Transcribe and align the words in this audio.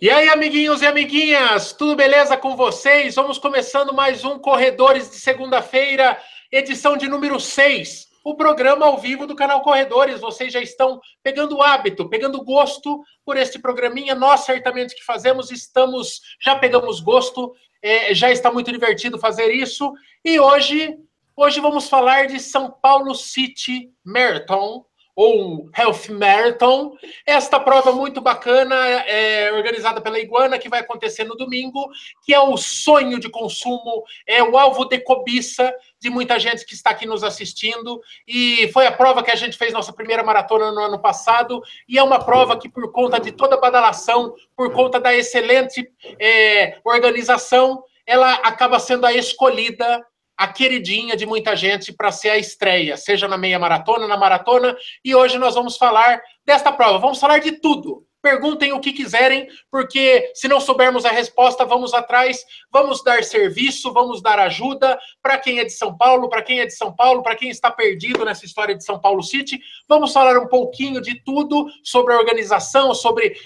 E 0.00 0.10
aí, 0.10 0.28
amiguinhos 0.28 0.82
e 0.82 0.86
amiguinhas, 0.86 1.72
tudo 1.72 1.96
beleza 1.96 2.36
com 2.36 2.54
vocês? 2.54 3.14
Vamos 3.14 3.38
começando 3.38 3.94
mais 3.94 4.24
um 4.24 4.38
Corredores 4.38 5.08
de 5.08 5.16
segunda-feira, 5.16 6.20
edição 6.52 6.98
de 6.98 7.08
número 7.08 7.40
6. 7.40 8.08
O 8.22 8.34
programa 8.34 8.84
ao 8.84 8.98
vivo 8.98 9.26
do 9.26 9.34
canal 9.34 9.62
Corredores. 9.62 10.20
Vocês 10.20 10.52
já 10.52 10.60
estão 10.60 11.00
pegando 11.22 11.62
hábito, 11.62 12.10
pegando 12.10 12.44
gosto 12.44 13.00
por 13.24 13.38
este 13.38 13.58
programinha. 13.58 14.14
Nós, 14.14 14.40
certamente, 14.40 14.94
que 14.94 15.04
fazemos, 15.04 15.50
estamos, 15.50 16.20
já 16.42 16.56
pegamos 16.56 17.00
gosto, 17.00 17.54
é, 17.80 18.12
já 18.12 18.30
está 18.30 18.52
muito 18.52 18.70
divertido 18.70 19.18
fazer 19.18 19.50
isso. 19.50 19.94
E 20.22 20.38
hoje, 20.38 20.98
hoje 21.34 21.60
vamos 21.60 21.88
falar 21.88 22.26
de 22.26 22.38
São 22.38 22.70
Paulo 22.70 23.14
City 23.14 23.90
Marathon, 24.04 24.84
ou 25.16 25.70
Health 25.76 26.10
Marathon. 26.10 26.94
Esta 27.26 27.58
prova 27.58 27.90
muito 27.90 28.20
bacana, 28.20 28.76
é 29.06 29.50
organizada 29.52 29.98
pela 29.98 30.20
Iguana, 30.20 30.58
que 30.58 30.68
vai 30.68 30.80
acontecer 30.80 31.24
no 31.24 31.34
domingo, 31.34 31.88
que 32.22 32.34
é 32.34 32.38
o 32.40 32.56
sonho 32.58 33.18
de 33.18 33.30
consumo, 33.30 34.04
é 34.26 34.42
o 34.42 34.58
alvo 34.58 34.84
de 34.84 34.98
cobiça 34.98 35.74
de 35.98 36.10
muita 36.10 36.38
gente 36.38 36.66
que 36.66 36.74
está 36.74 36.90
aqui 36.90 37.06
nos 37.06 37.24
assistindo. 37.24 37.98
E 38.28 38.68
foi 38.68 38.86
a 38.86 38.92
prova 38.92 39.22
que 39.22 39.30
a 39.30 39.36
gente 39.36 39.56
fez 39.56 39.72
nossa 39.72 39.92
primeira 39.92 40.22
maratona 40.22 40.70
no 40.70 40.82
ano 40.82 41.00
passado, 41.00 41.62
e 41.88 41.96
é 41.96 42.02
uma 42.02 42.22
prova 42.22 42.58
que, 42.58 42.68
por 42.68 42.92
conta 42.92 43.18
de 43.18 43.32
toda 43.32 43.56
a 43.56 43.60
badalação, 43.60 44.34
por 44.54 44.70
conta 44.74 45.00
da 45.00 45.14
excelente 45.14 45.90
é, 46.20 46.78
organização, 46.84 47.82
ela 48.04 48.34
acaba 48.34 48.78
sendo 48.78 49.06
a 49.06 49.12
escolhida 49.14 50.04
a 50.36 50.46
queridinha 50.48 51.16
de 51.16 51.26
muita 51.26 51.56
gente 51.56 51.92
para 51.92 52.12
ser 52.12 52.30
a 52.30 52.38
estreia, 52.38 52.96
seja 52.96 53.26
na 53.26 53.38
meia 53.38 53.58
maratona, 53.58 54.06
na 54.06 54.16
maratona, 54.16 54.76
e 55.04 55.14
hoje 55.14 55.38
nós 55.38 55.54
vamos 55.54 55.76
falar 55.76 56.20
desta 56.44 56.70
prova. 56.70 56.98
Vamos 56.98 57.18
falar 57.18 57.38
de 57.38 57.52
tudo. 57.52 58.05
Perguntem 58.26 58.72
o 58.72 58.80
que 58.80 58.92
quiserem, 58.92 59.46
porque 59.70 60.32
se 60.34 60.48
não 60.48 60.60
soubermos 60.60 61.04
a 61.04 61.12
resposta, 61.12 61.64
vamos 61.64 61.94
atrás, 61.94 62.44
vamos 62.72 63.00
dar 63.04 63.22
serviço, 63.22 63.92
vamos 63.92 64.20
dar 64.20 64.36
ajuda 64.40 64.98
para 65.22 65.38
quem 65.38 65.60
é 65.60 65.64
de 65.64 65.70
São 65.70 65.96
Paulo, 65.96 66.28
para 66.28 66.42
quem 66.42 66.58
é 66.58 66.66
de 66.66 66.74
São 66.74 66.92
Paulo, 66.92 67.22
para 67.22 67.36
quem 67.36 67.50
está 67.50 67.70
perdido 67.70 68.24
nessa 68.24 68.44
história 68.44 68.74
de 68.74 68.84
São 68.84 68.98
Paulo 68.98 69.22
City. 69.22 69.60
Vamos 69.88 70.12
falar 70.12 70.36
um 70.40 70.48
pouquinho 70.48 71.00
de 71.00 71.22
tudo 71.22 71.68
sobre 71.84 72.14
a 72.14 72.18
organização, 72.18 72.92
sobre 72.96 73.36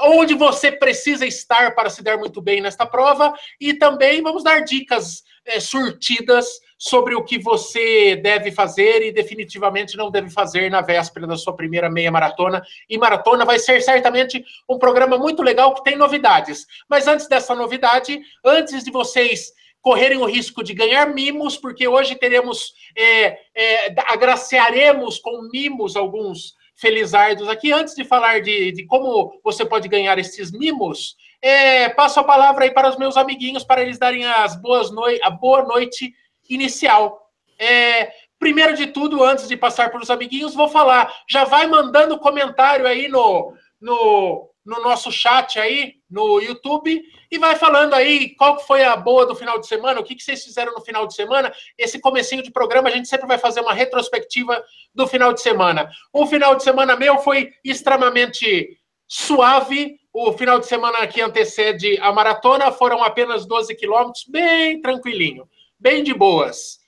onde 0.00 0.34
você 0.34 0.72
precisa 0.72 1.24
estar 1.24 1.76
para 1.76 1.88
se 1.88 2.02
dar 2.02 2.18
muito 2.18 2.42
bem 2.42 2.60
nesta 2.60 2.84
prova 2.84 3.32
e 3.60 3.72
também 3.72 4.20
vamos 4.20 4.42
dar 4.42 4.64
dicas 4.64 5.22
é, 5.44 5.60
surtidas 5.60 6.44
sobre 6.78 7.16
o 7.16 7.24
que 7.24 7.38
você 7.38 8.14
deve 8.14 8.52
fazer 8.52 9.02
e 9.02 9.10
definitivamente 9.10 9.96
não 9.96 10.10
deve 10.10 10.30
fazer 10.30 10.70
na 10.70 10.80
véspera 10.80 11.26
da 11.26 11.36
sua 11.36 11.56
primeira 11.56 11.90
meia 11.90 12.10
maratona. 12.10 12.62
E 12.88 12.96
maratona 12.96 13.44
vai 13.44 13.58
ser 13.58 13.82
certamente 13.82 14.44
um 14.68 14.78
programa 14.78 15.18
muito 15.18 15.42
legal 15.42 15.74
que 15.74 15.82
tem 15.82 15.96
novidades. 15.96 16.66
Mas 16.88 17.08
antes 17.08 17.26
dessa 17.26 17.54
novidade, 17.54 18.20
antes 18.44 18.84
de 18.84 18.92
vocês 18.92 19.52
correrem 19.80 20.18
o 20.18 20.26
risco 20.26 20.62
de 20.62 20.72
ganhar 20.72 21.06
mimos, 21.06 21.56
porque 21.56 21.88
hoje 21.88 22.14
teremos, 22.14 22.72
é, 22.96 23.38
é, 23.54 23.94
agraciaremos 24.06 25.18
com 25.18 25.48
mimos 25.52 25.96
alguns 25.96 26.54
felizardos 26.76 27.48
aqui. 27.48 27.72
Antes 27.72 27.94
de 27.94 28.04
falar 28.04 28.40
de, 28.40 28.70
de 28.70 28.86
como 28.86 29.40
você 29.42 29.64
pode 29.64 29.88
ganhar 29.88 30.16
esses 30.18 30.52
mimos, 30.52 31.16
é, 31.42 31.88
passo 31.88 32.20
a 32.20 32.24
palavra 32.24 32.64
aí 32.64 32.70
para 32.70 32.88
os 32.88 32.96
meus 32.96 33.16
amiguinhos 33.16 33.64
para 33.64 33.82
eles 33.82 33.98
darem 33.98 34.24
as 34.24 34.60
boas 34.60 34.90
noi 34.90 35.20
a 35.22 35.30
boa 35.30 35.62
noite 35.62 36.12
inicial. 36.48 37.20
É, 37.58 38.12
primeiro 38.38 38.74
de 38.74 38.86
tudo, 38.86 39.22
antes 39.24 39.48
de 39.48 39.56
passar 39.56 39.90
para 39.90 40.02
os 40.02 40.10
amiguinhos, 40.10 40.54
vou 40.54 40.68
falar. 40.68 41.12
Já 41.28 41.44
vai 41.44 41.66
mandando 41.66 42.18
comentário 42.18 42.86
aí 42.86 43.08
no, 43.08 43.52
no, 43.80 44.50
no 44.64 44.82
nosso 44.82 45.10
chat 45.10 45.58
aí, 45.58 45.94
no 46.10 46.40
YouTube, 46.40 47.02
e 47.30 47.38
vai 47.38 47.56
falando 47.56 47.94
aí 47.94 48.34
qual 48.36 48.60
foi 48.60 48.84
a 48.84 48.96
boa 48.96 49.26
do 49.26 49.34
final 49.34 49.58
de 49.58 49.66
semana, 49.66 50.00
o 50.00 50.04
que, 50.04 50.14
que 50.14 50.22
vocês 50.22 50.44
fizeram 50.44 50.72
no 50.72 50.80
final 50.80 51.06
de 51.06 51.14
semana. 51.14 51.52
Esse 51.76 52.00
comecinho 52.00 52.42
de 52.42 52.50
programa, 52.50 52.88
a 52.88 52.92
gente 52.92 53.08
sempre 53.08 53.26
vai 53.26 53.38
fazer 53.38 53.60
uma 53.60 53.72
retrospectiva 53.72 54.62
do 54.94 55.06
final 55.06 55.32
de 55.32 55.40
semana. 55.40 55.90
O 56.12 56.26
final 56.26 56.54
de 56.54 56.62
semana 56.62 56.96
meu 56.96 57.18
foi 57.18 57.50
extremamente 57.64 58.78
suave, 59.06 59.98
o 60.12 60.32
final 60.32 60.58
de 60.58 60.66
semana 60.66 61.06
que 61.06 61.20
antecede 61.20 61.98
a 62.00 62.12
maratona 62.12 62.70
foram 62.70 63.02
apenas 63.02 63.46
12 63.46 63.74
quilômetros, 63.74 64.24
bem 64.28 64.80
tranquilinho, 64.82 65.48
bem 65.78 66.02
de 66.02 66.12
boas. 66.12 66.78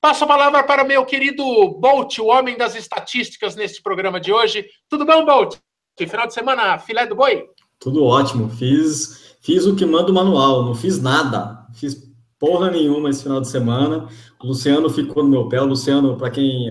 Passo 0.00 0.24
a 0.24 0.26
palavra 0.26 0.62
para 0.62 0.84
meu 0.84 1.04
querido 1.04 1.44
Bolt, 1.80 2.18
o 2.18 2.26
homem 2.26 2.56
das 2.56 2.76
estatísticas 2.76 3.56
neste 3.56 3.82
programa 3.82 4.20
de 4.20 4.32
hoje. 4.32 4.66
Tudo 4.88 5.04
bom, 5.04 5.24
Bolt? 5.24 5.56
Final 5.98 6.28
de 6.28 6.34
semana, 6.34 6.78
filé 6.78 7.06
do 7.06 7.16
boi? 7.16 7.44
Tudo 7.80 8.04
ótimo. 8.04 8.48
Fiz, 8.50 9.36
fiz 9.40 9.66
o 9.66 9.74
que 9.74 9.84
manda 9.84 10.12
o 10.12 10.14
manual, 10.14 10.64
não 10.64 10.74
fiz 10.74 11.02
nada. 11.02 11.66
Fiz 11.74 12.08
porra 12.38 12.70
nenhuma 12.70 13.10
esse 13.10 13.24
final 13.24 13.40
de 13.40 13.48
semana. 13.48 14.08
O 14.40 14.46
Luciano 14.46 14.88
ficou 14.88 15.24
no 15.24 15.28
meu 15.28 15.48
pé. 15.48 15.60
O 15.60 15.66
Luciano, 15.66 16.16
para 16.16 16.30
quem 16.30 16.70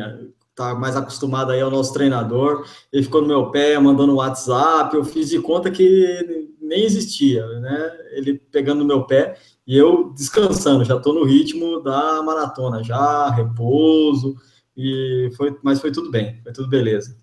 tá 0.56 0.74
mais 0.74 0.96
acostumado 0.96 1.52
aí 1.52 1.62
ao 1.62 1.70
nosso 1.70 1.94
treinador, 1.94 2.66
ele 2.92 3.04
ficou 3.04 3.22
no 3.22 3.28
meu 3.28 3.52
pé, 3.52 3.78
mandando 3.78 4.16
WhatsApp, 4.16 4.96
eu 4.96 5.04
fiz 5.04 5.30
de 5.30 5.40
conta 5.40 5.70
que 5.70 6.50
nem 6.68 6.84
existia, 6.84 7.46
né? 7.60 7.98
Ele 8.12 8.36
pegando 8.38 8.80
no 8.80 8.86
meu 8.86 9.06
pé 9.06 9.38
e 9.66 9.78
eu 9.78 10.12
descansando, 10.14 10.86
já 10.86 10.98
estou 10.98 11.14
no 11.14 11.24
ritmo 11.24 11.82
da 11.82 12.22
maratona, 12.22 12.84
já 12.84 13.30
repouso 13.30 14.36
e 14.76 15.32
foi, 15.36 15.58
mas 15.64 15.82
foi 15.82 15.92
tudo 15.92 16.12
bem, 16.12 16.40
foi 16.44 16.54
tudo 16.54 16.70
beleza. 16.70 17.18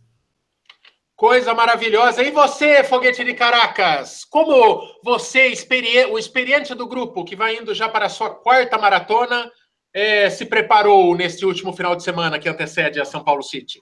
Coisa 1.16 1.54
maravilhosa. 1.54 2.22
E 2.22 2.33
você, 2.33 2.83
Foguete 2.83 3.22
de 3.22 3.34
Caracas? 3.34 4.25
Como 4.25 4.83
você, 5.03 5.53
o 6.10 6.19
experiente 6.19 6.75
do 6.75 6.88
grupo, 6.88 7.25
que 7.25 7.37
vai 7.37 7.56
indo 7.56 7.72
já 7.72 7.88
para 7.88 8.06
a 8.06 8.10
sua 8.10 8.31
quarta 8.31 8.77
maratona, 8.77 9.50
é, 9.94 10.28
se 10.28 10.44
preparou 10.44 11.16
neste 11.16 11.47
último 11.47 11.72
final 11.72 11.94
de 11.94 12.03
semana 12.03 12.38
que 12.38 12.49
antecede 12.49 13.00
a 13.00 13.04
São 13.04 13.22
Paulo 13.22 13.44
City? 13.44 13.81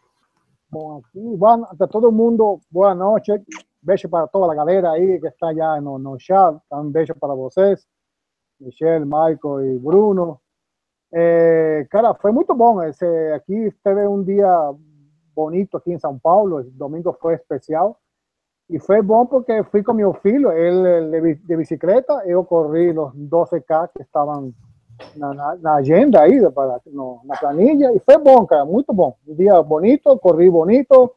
Bom, 0.71 0.99
aqui, 0.99 1.37
boa, 1.37 1.69
a 1.81 1.87
todo 1.87 2.13
mundo, 2.13 2.61
boa 2.71 2.95
noite. 2.95 3.33
Beijo 3.83 4.09
para 4.09 4.29
toda 4.29 4.53
a 4.53 4.55
galera 4.55 4.93
aí 4.93 5.21
que 5.21 5.27
está 5.27 5.53
já 5.53 5.81
no, 5.81 5.99
no 5.99 6.19
chat. 6.19 6.57
Um 6.73 6.91
beijo 6.91 7.15
para 7.17 7.35
vocês, 7.35 7.85
Michelle, 8.61 9.05
Michael 9.05 9.65
e 9.65 9.79
Bruno. 9.79 10.41
É, 11.13 11.87
cara, 11.91 12.15
foi 12.15 12.31
muito 12.31 12.55
bom. 12.55 12.83
Esse, 12.83 13.05
aqui 13.33 13.75
teve 13.83 14.07
um 14.07 14.23
dia 14.23 14.73
bonito 15.35 15.77
aqui 15.77 15.93
em 15.93 15.99
São 15.99 16.17
Paulo. 16.19 16.61
O 16.61 16.71
domingo 16.71 17.13
foi 17.21 17.35
especial. 17.35 17.99
E 18.71 18.79
foi 18.79 19.03
bom 19.03 19.27
porque 19.27 19.65
fui 19.65 19.83
com 19.83 19.93
meu 19.93 20.15
filho, 20.15 20.51
ele 20.51 21.35
de 21.35 21.57
bicicleta, 21.57 22.23
eu 22.25 22.43
corri 22.43 22.97
os 22.97 23.13
12K 23.15 23.91
que 23.95 24.03
estavam 24.03 24.55
na, 25.17 25.35
na, 25.35 25.57
na 25.57 25.75
agenda 25.75 26.23
aí, 26.23 26.51
para, 26.51 26.81
no, 26.87 27.21
na 27.25 27.37
planilha, 27.37 27.93
e 27.95 27.99
foi 27.99 28.17
bom, 28.17 28.47
cara, 28.47 28.65
muito 28.65 28.93
bom. 28.95 29.15
Um 29.27 29.35
dia 29.35 29.61
bonito, 29.63 30.17
corri 30.19 30.49
bonito, 30.49 31.13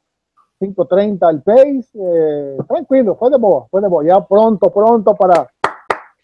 5.30 0.74 1.24
al 1.24 1.42
pace, 1.42 1.90
eh, 1.96 2.58
tranquilo, 2.68 3.16
foi 3.16 3.30
de 3.30 3.38
boa, 3.38 3.68
foi 3.70 3.82
de 3.82 3.90
boa. 3.90 4.06
Já 4.06 4.22
pronto, 4.22 4.70
pronto 4.70 5.16
para 5.16 5.48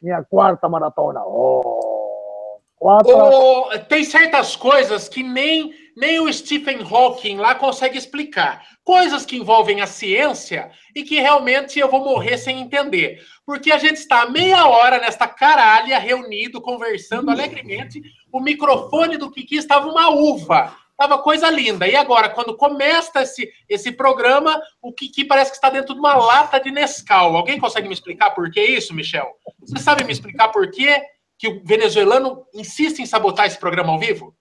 minha 0.02 0.24
quarta 0.24 0.68
maratona. 0.68 1.22
Oh, 1.26 2.60
quatro... 2.78 3.14
Oh, 3.16 3.70
tem 3.88 4.04
certas 4.04 4.56
coisas 4.56 5.08
que 5.08 5.24
nem 5.24 5.72
nem 5.96 6.20
o 6.20 6.32
Stephen 6.32 6.80
Hawking 6.90 7.38
lá 7.38 7.56
consegue 7.56 7.98
explicar. 7.98 8.64
Coisas 8.84 9.26
que 9.26 9.38
envolvem 9.38 9.82
a 9.82 9.88
ciência 9.88 10.72
e 10.96 11.04
que 11.04 11.20
realmente 11.20 11.80
eu 11.80 11.90
vou 11.90 12.04
morrer 12.04 12.38
sem 12.38 12.62
entender. 12.62 13.22
Porque 13.46 13.72
a 13.72 13.78
gente 13.78 13.98
está 13.98 14.30
meia 14.30 14.66
hora 14.68 15.00
nesta 15.00 15.28
caralha 15.28 16.00
reunido, 16.00 16.62
conversando 16.62 17.30
alegremente. 17.30 18.02
O 18.32 18.40
microfone 18.40 19.18
do 19.18 19.30
Kiki 19.30 19.58
estava 19.58 19.88
uma 19.88 20.10
uva. 20.10 20.74
Tava 21.02 21.18
coisa 21.18 21.50
linda. 21.50 21.88
E 21.88 21.96
agora, 21.96 22.30
quando 22.30 22.56
começa 22.56 23.24
esse, 23.24 23.50
esse 23.68 23.92
programa, 23.92 24.62
o 24.80 24.94
Kiki 24.94 25.26
parece 25.26 25.50
que 25.50 25.58
está 25.58 25.68
dentro 25.68 25.96
de 25.96 26.00
uma 26.00 26.14
lata 26.14 26.60
de 26.60 26.70
Nescau. 26.70 27.36
Alguém 27.36 27.60
consegue 27.60 27.88
me 27.88 27.94
explicar 27.96 28.30
por 28.36 28.52
que 28.52 28.62
isso, 28.62 28.94
Michel? 28.94 29.26
Você 29.62 29.80
sabe 29.80 30.04
me 30.04 30.12
explicar 30.12 30.50
por 30.50 30.70
que, 30.70 31.02
que 31.40 31.48
o 31.48 31.60
venezuelano 31.66 32.44
insiste 32.54 33.00
em 33.00 33.08
sabotar 33.08 33.48
esse 33.48 33.58
programa 33.58 33.92
ao 33.92 33.98
vivo? 33.98 34.36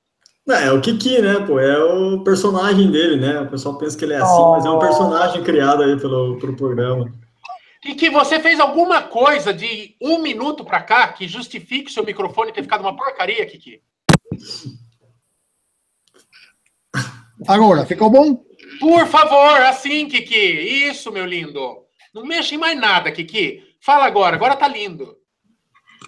É, 0.50 0.70
o 0.70 0.82
Kiki, 0.82 1.22
né, 1.22 1.40
pô, 1.46 1.58
é 1.58 1.82
o 1.82 2.22
personagem 2.22 2.90
dele, 2.90 3.16
né? 3.16 3.40
O 3.40 3.48
pessoal 3.48 3.78
pensa 3.78 3.96
que 3.96 4.04
ele 4.04 4.12
é 4.12 4.18
assim, 4.18 4.42
oh. 4.42 4.50
mas 4.50 4.66
é 4.66 4.70
um 4.70 4.78
personagem 4.78 5.42
criado 5.42 5.82
aí 5.82 5.98
pelo, 5.98 6.38
pelo 6.38 6.54
programa. 6.54 7.10
Kiki, 7.80 8.10
você 8.10 8.38
fez 8.38 8.60
alguma 8.60 9.00
coisa 9.00 9.50
de 9.54 9.96
um 9.98 10.18
minuto 10.18 10.62
para 10.62 10.82
cá 10.82 11.08
que 11.08 11.26
justifique 11.26 11.90
seu 11.90 12.04
microfone 12.04 12.52
ter 12.52 12.62
ficado 12.62 12.82
uma 12.82 12.94
porcaria, 12.94 13.46
Kiki? 13.46 13.80
Agora, 17.46 17.86
ficou 17.86 18.10
bom? 18.10 18.44
Por 18.78 19.06
favor, 19.06 19.60
assim, 19.62 20.06
Kiki. 20.06 20.88
Isso, 20.88 21.10
meu 21.12 21.26
lindo. 21.26 21.78
Não 22.14 22.24
mexa 22.24 22.54
em 22.54 22.58
mais 22.58 22.78
nada, 22.78 23.10
Kiki. 23.10 23.62
Fala 23.80 24.06
agora, 24.06 24.36
agora 24.36 24.56
tá 24.56 24.68
lindo. 24.68 25.16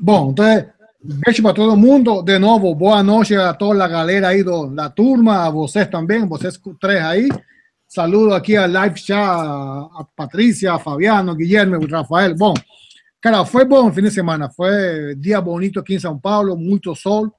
Bom, 0.01 0.31
então 0.31 0.73
Beijo 1.05 1.43
para 1.43 1.53
todo 1.53 1.77
mundo. 1.77 2.23
De 2.23 2.39
novo, 2.39 2.73
boa 2.77 3.03
noite 3.03 3.35
a 3.35 3.53
toda 3.53 3.85
a 3.85 3.89
galera 3.89 4.29
aí 4.29 4.45
da 4.73 4.89
turma, 4.89 5.47
a 5.47 5.51
vocês 5.51 5.89
também, 5.89 6.25
vocês 6.25 6.57
três 6.81 7.03
aí. 7.03 7.29
Saludo 7.89 8.33
aqui 8.33 8.57
a 8.57 8.67
live 8.67 9.01
já, 9.01 9.21
a 9.21 10.07
Patrícia, 10.15 10.73
a 10.73 10.79
Fabiano, 10.79 11.35
Guilherme, 11.35 11.85
Rafael. 11.87 12.37
Bom, 12.37 12.55
cara, 13.21 13.45
foi 13.45 13.65
bom 13.65 13.89
o 13.89 13.93
fim 13.93 14.03
de 14.03 14.13
semana. 14.13 14.49
Foi 14.49 15.17
dia 15.17 15.41
bonito 15.41 15.81
aqui 15.81 15.95
em 15.95 15.99
São 15.99 16.17
Paulo, 16.17 16.57
muito 16.57 16.95
sol. 16.95 17.35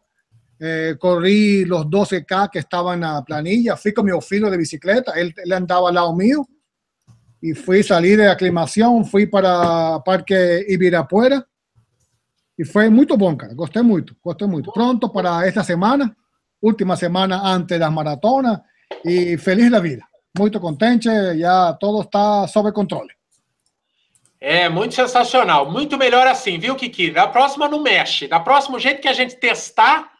Eh, 0.65 0.95
corrí 0.97 1.65
los 1.65 1.87
12K 1.87 2.49
que 2.49 2.59
estaban 2.59 2.93
en 2.95 3.01
la 3.01 3.21
planilla. 3.21 3.75
Fui 3.75 3.91
con 3.93 4.05
mi 4.05 4.11
filo 4.21 4.49
de 4.49 4.55
bicicleta. 4.55 5.11
Él, 5.11 5.33
él 5.35 5.51
andaba 5.51 5.89
al 5.89 5.95
lado 5.95 6.15
mío. 6.15 6.47
Y 7.41 7.51
fui 7.51 7.81
a 7.81 7.83
salir 7.83 8.17
de 8.17 8.29
aclimación. 8.29 9.03
Fui 9.03 9.25
para 9.25 10.01
Parque 10.05 10.63
Ibirapuera. 10.65 11.45
Y 12.55 12.63
fue 12.63 12.89
muy 12.89 13.05
bom, 13.05 13.35
cara. 13.35 13.53
Gosté 13.53 13.81
mucho, 13.81 14.15
gosté 14.23 14.45
mucho. 14.45 14.71
Pronto 14.71 15.11
para 15.11 15.45
esta 15.45 15.65
semana, 15.65 16.15
última 16.61 16.95
semana 16.95 17.41
antes 17.43 17.75
de 17.75 17.79
las 17.79 17.91
maratonas. 17.91 18.61
Y 19.03 19.35
feliz 19.35 19.69
la 19.69 19.81
vida. 19.81 20.09
Muy 20.33 20.49
contente. 20.49 21.37
Ya 21.37 21.75
todo 21.77 22.03
está 22.03 22.47
sob 22.47 22.71
controle. 22.71 23.13
É, 24.39 24.69
muito 24.69 24.95
sensacional. 24.95 25.69
Muito 25.69 25.97
melhor 25.97 26.25
assim, 26.25 26.57
viu, 26.57 26.75
Kiki? 26.77 27.11
Da 27.11 27.27
próxima 27.27 27.67
não 27.67 27.81
mexe. 27.81 28.29
Da 28.29 28.39
próxima, 28.39 28.77
o 28.77 28.79
jeito 28.79 29.01
que 29.01 29.09
a 29.09 29.13
gente 29.13 29.35
testar, 29.35 30.12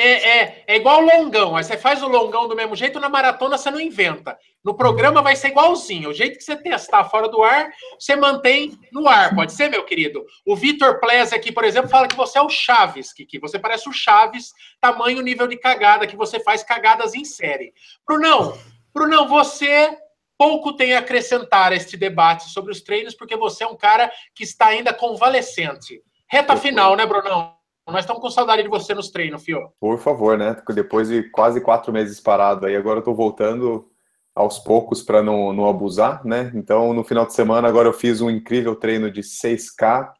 é, 0.00 0.38
é, 0.38 0.64
é 0.66 0.76
igual 0.76 1.00
longão. 1.00 1.56
Aí 1.56 1.64
você 1.64 1.76
faz 1.76 2.02
o 2.02 2.08
longão 2.08 2.46
do 2.46 2.54
mesmo 2.54 2.76
jeito, 2.76 3.00
na 3.00 3.08
maratona 3.08 3.58
você 3.58 3.70
não 3.70 3.80
inventa. 3.80 4.38
No 4.64 4.74
programa 4.74 5.20
vai 5.20 5.34
ser 5.34 5.48
igualzinho. 5.48 6.10
O 6.10 6.14
jeito 6.14 6.38
que 6.38 6.44
você 6.44 6.56
testar 6.56 7.04
fora 7.04 7.28
do 7.28 7.42
ar, 7.42 7.68
você 7.98 8.14
mantém 8.14 8.78
no 8.92 9.08
ar. 9.08 9.34
Pode 9.34 9.52
ser, 9.52 9.68
meu 9.68 9.84
querido? 9.84 10.24
O 10.46 10.54
Vitor 10.54 11.00
Plese 11.00 11.34
aqui, 11.34 11.50
por 11.50 11.64
exemplo, 11.64 11.90
fala 11.90 12.06
que 12.06 12.16
você 12.16 12.38
é 12.38 12.42
o 12.42 12.48
Chaves, 12.48 13.12
que 13.12 13.38
você 13.40 13.58
parece 13.58 13.88
o 13.88 13.92
Chaves, 13.92 14.52
tamanho 14.80 15.20
nível 15.20 15.48
de 15.48 15.56
cagada, 15.56 16.06
que 16.06 16.16
você 16.16 16.38
faz 16.38 16.62
cagadas 16.62 17.14
em 17.14 17.24
série. 17.24 17.72
Brunão, 18.06 18.56
Brunão, 18.94 19.26
você 19.26 19.96
pouco 20.38 20.72
tem 20.72 20.94
a 20.94 21.00
acrescentar 21.00 21.72
a 21.72 21.74
este 21.74 21.96
debate 21.96 22.48
sobre 22.50 22.70
os 22.70 22.80
treinos, 22.80 23.14
porque 23.14 23.36
você 23.36 23.64
é 23.64 23.66
um 23.66 23.76
cara 23.76 24.10
que 24.32 24.44
está 24.44 24.66
ainda 24.66 24.94
convalescente. 24.94 26.00
Reta 26.30 26.56
final, 26.56 26.94
né, 26.94 27.04
Brunão? 27.04 27.57
Nós 27.88 28.00
estamos 28.00 28.20
com 28.20 28.30
saudade 28.30 28.62
de 28.62 28.68
você 28.68 28.94
nos 28.94 29.10
treinos, 29.10 29.42
Fio. 29.42 29.72
Por 29.80 29.98
favor, 29.98 30.36
né? 30.36 30.54
Depois 30.74 31.08
de 31.08 31.22
quase 31.30 31.60
quatro 31.60 31.90
meses 31.90 32.20
parado 32.20 32.66
aí, 32.66 32.76
agora 32.76 32.98
eu 32.98 33.02
tô 33.02 33.14
voltando 33.14 33.90
aos 34.34 34.58
poucos 34.58 35.02
para 35.02 35.22
não, 35.22 35.52
não 35.54 35.66
abusar, 35.66 36.24
né? 36.24 36.52
Então, 36.54 36.92
no 36.92 37.02
final 37.02 37.26
de 37.26 37.32
semana, 37.32 37.66
agora 37.66 37.88
eu 37.88 37.92
fiz 37.92 38.20
um 38.20 38.28
incrível 38.30 38.76
treino 38.76 39.10
de 39.10 39.22
6K 39.22 40.12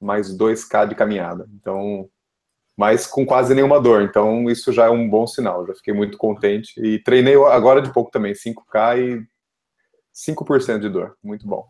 mais 0.00 0.36
2K 0.36 0.88
de 0.88 0.94
caminhada. 0.94 1.48
Então, 1.54 2.08
mas 2.76 3.06
com 3.08 3.26
quase 3.26 3.54
nenhuma 3.54 3.80
dor. 3.80 4.02
Então, 4.02 4.48
isso 4.48 4.72
já 4.72 4.86
é 4.86 4.90
um 4.90 5.08
bom 5.08 5.26
sinal. 5.26 5.66
Já 5.66 5.74
fiquei 5.74 5.92
muito 5.92 6.16
contente. 6.16 6.80
E 6.80 7.00
treinei 7.00 7.34
agora 7.34 7.82
de 7.82 7.92
pouco 7.92 8.10
também, 8.10 8.34
5K 8.34 8.98
e 8.98 9.26
5% 10.14 10.78
de 10.78 10.88
dor. 10.88 11.16
Muito 11.22 11.46
bom. 11.46 11.66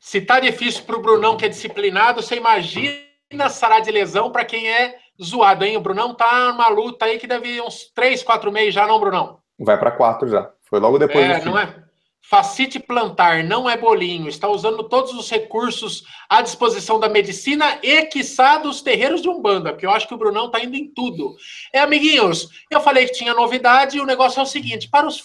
Se 0.00 0.20
tá 0.20 0.40
difícil 0.40 0.84
para 0.84 0.96
o 0.96 1.02
Brunão, 1.02 1.36
que 1.36 1.44
é 1.44 1.48
disciplinado, 1.48 2.22
você 2.22 2.36
imagina 2.36 3.07
sará 3.50 3.80
de 3.80 3.90
lesão 3.90 4.30
para 4.30 4.44
quem 4.44 4.68
é 4.68 4.96
zoado, 5.22 5.64
hein? 5.64 5.76
O 5.76 5.80
Brunão 5.80 6.14
tá 6.14 6.52
numa 6.52 6.68
luta 6.68 7.04
aí 7.04 7.18
que 7.18 7.26
deve 7.26 7.60
uns 7.60 7.90
3, 7.94 8.22
4 8.22 8.50
meses 8.50 8.74
já, 8.74 8.86
não, 8.86 9.00
Brunão? 9.00 9.38
Vai 9.58 9.78
para 9.78 9.90
4 9.90 10.28
já. 10.28 10.50
Foi 10.62 10.80
logo 10.80 10.98
depois 10.98 11.24
é, 11.24 11.44
não 11.44 11.58
é? 11.58 11.84
Facite 12.22 12.78
plantar, 12.78 13.42
não 13.42 13.68
é 13.68 13.76
bolinho. 13.76 14.28
Está 14.28 14.48
usando 14.48 14.84
todos 14.84 15.12
os 15.14 15.30
recursos 15.30 16.04
à 16.28 16.42
disposição 16.42 17.00
da 17.00 17.08
medicina 17.08 17.78
e, 17.82 18.02
quiçá, 18.02 18.58
dos 18.58 18.82
terreiros 18.82 19.22
de 19.22 19.28
Umbanda, 19.28 19.72
porque 19.72 19.86
eu 19.86 19.90
acho 19.90 20.06
que 20.06 20.14
o 20.14 20.18
Brunão 20.18 20.46
está 20.46 20.62
indo 20.62 20.76
em 20.76 20.92
tudo. 20.92 21.34
É, 21.72 21.80
amiguinhos, 21.80 22.48
eu 22.70 22.80
falei 22.80 23.06
que 23.06 23.14
tinha 23.14 23.32
novidade 23.32 23.96
e 23.96 24.00
o 24.00 24.06
negócio 24.06 24.40
é 24.40 24.42
o 24.42 24.46
seguinte: 24.46 24.90
para 24.90 25.06
os, 25.06 25.22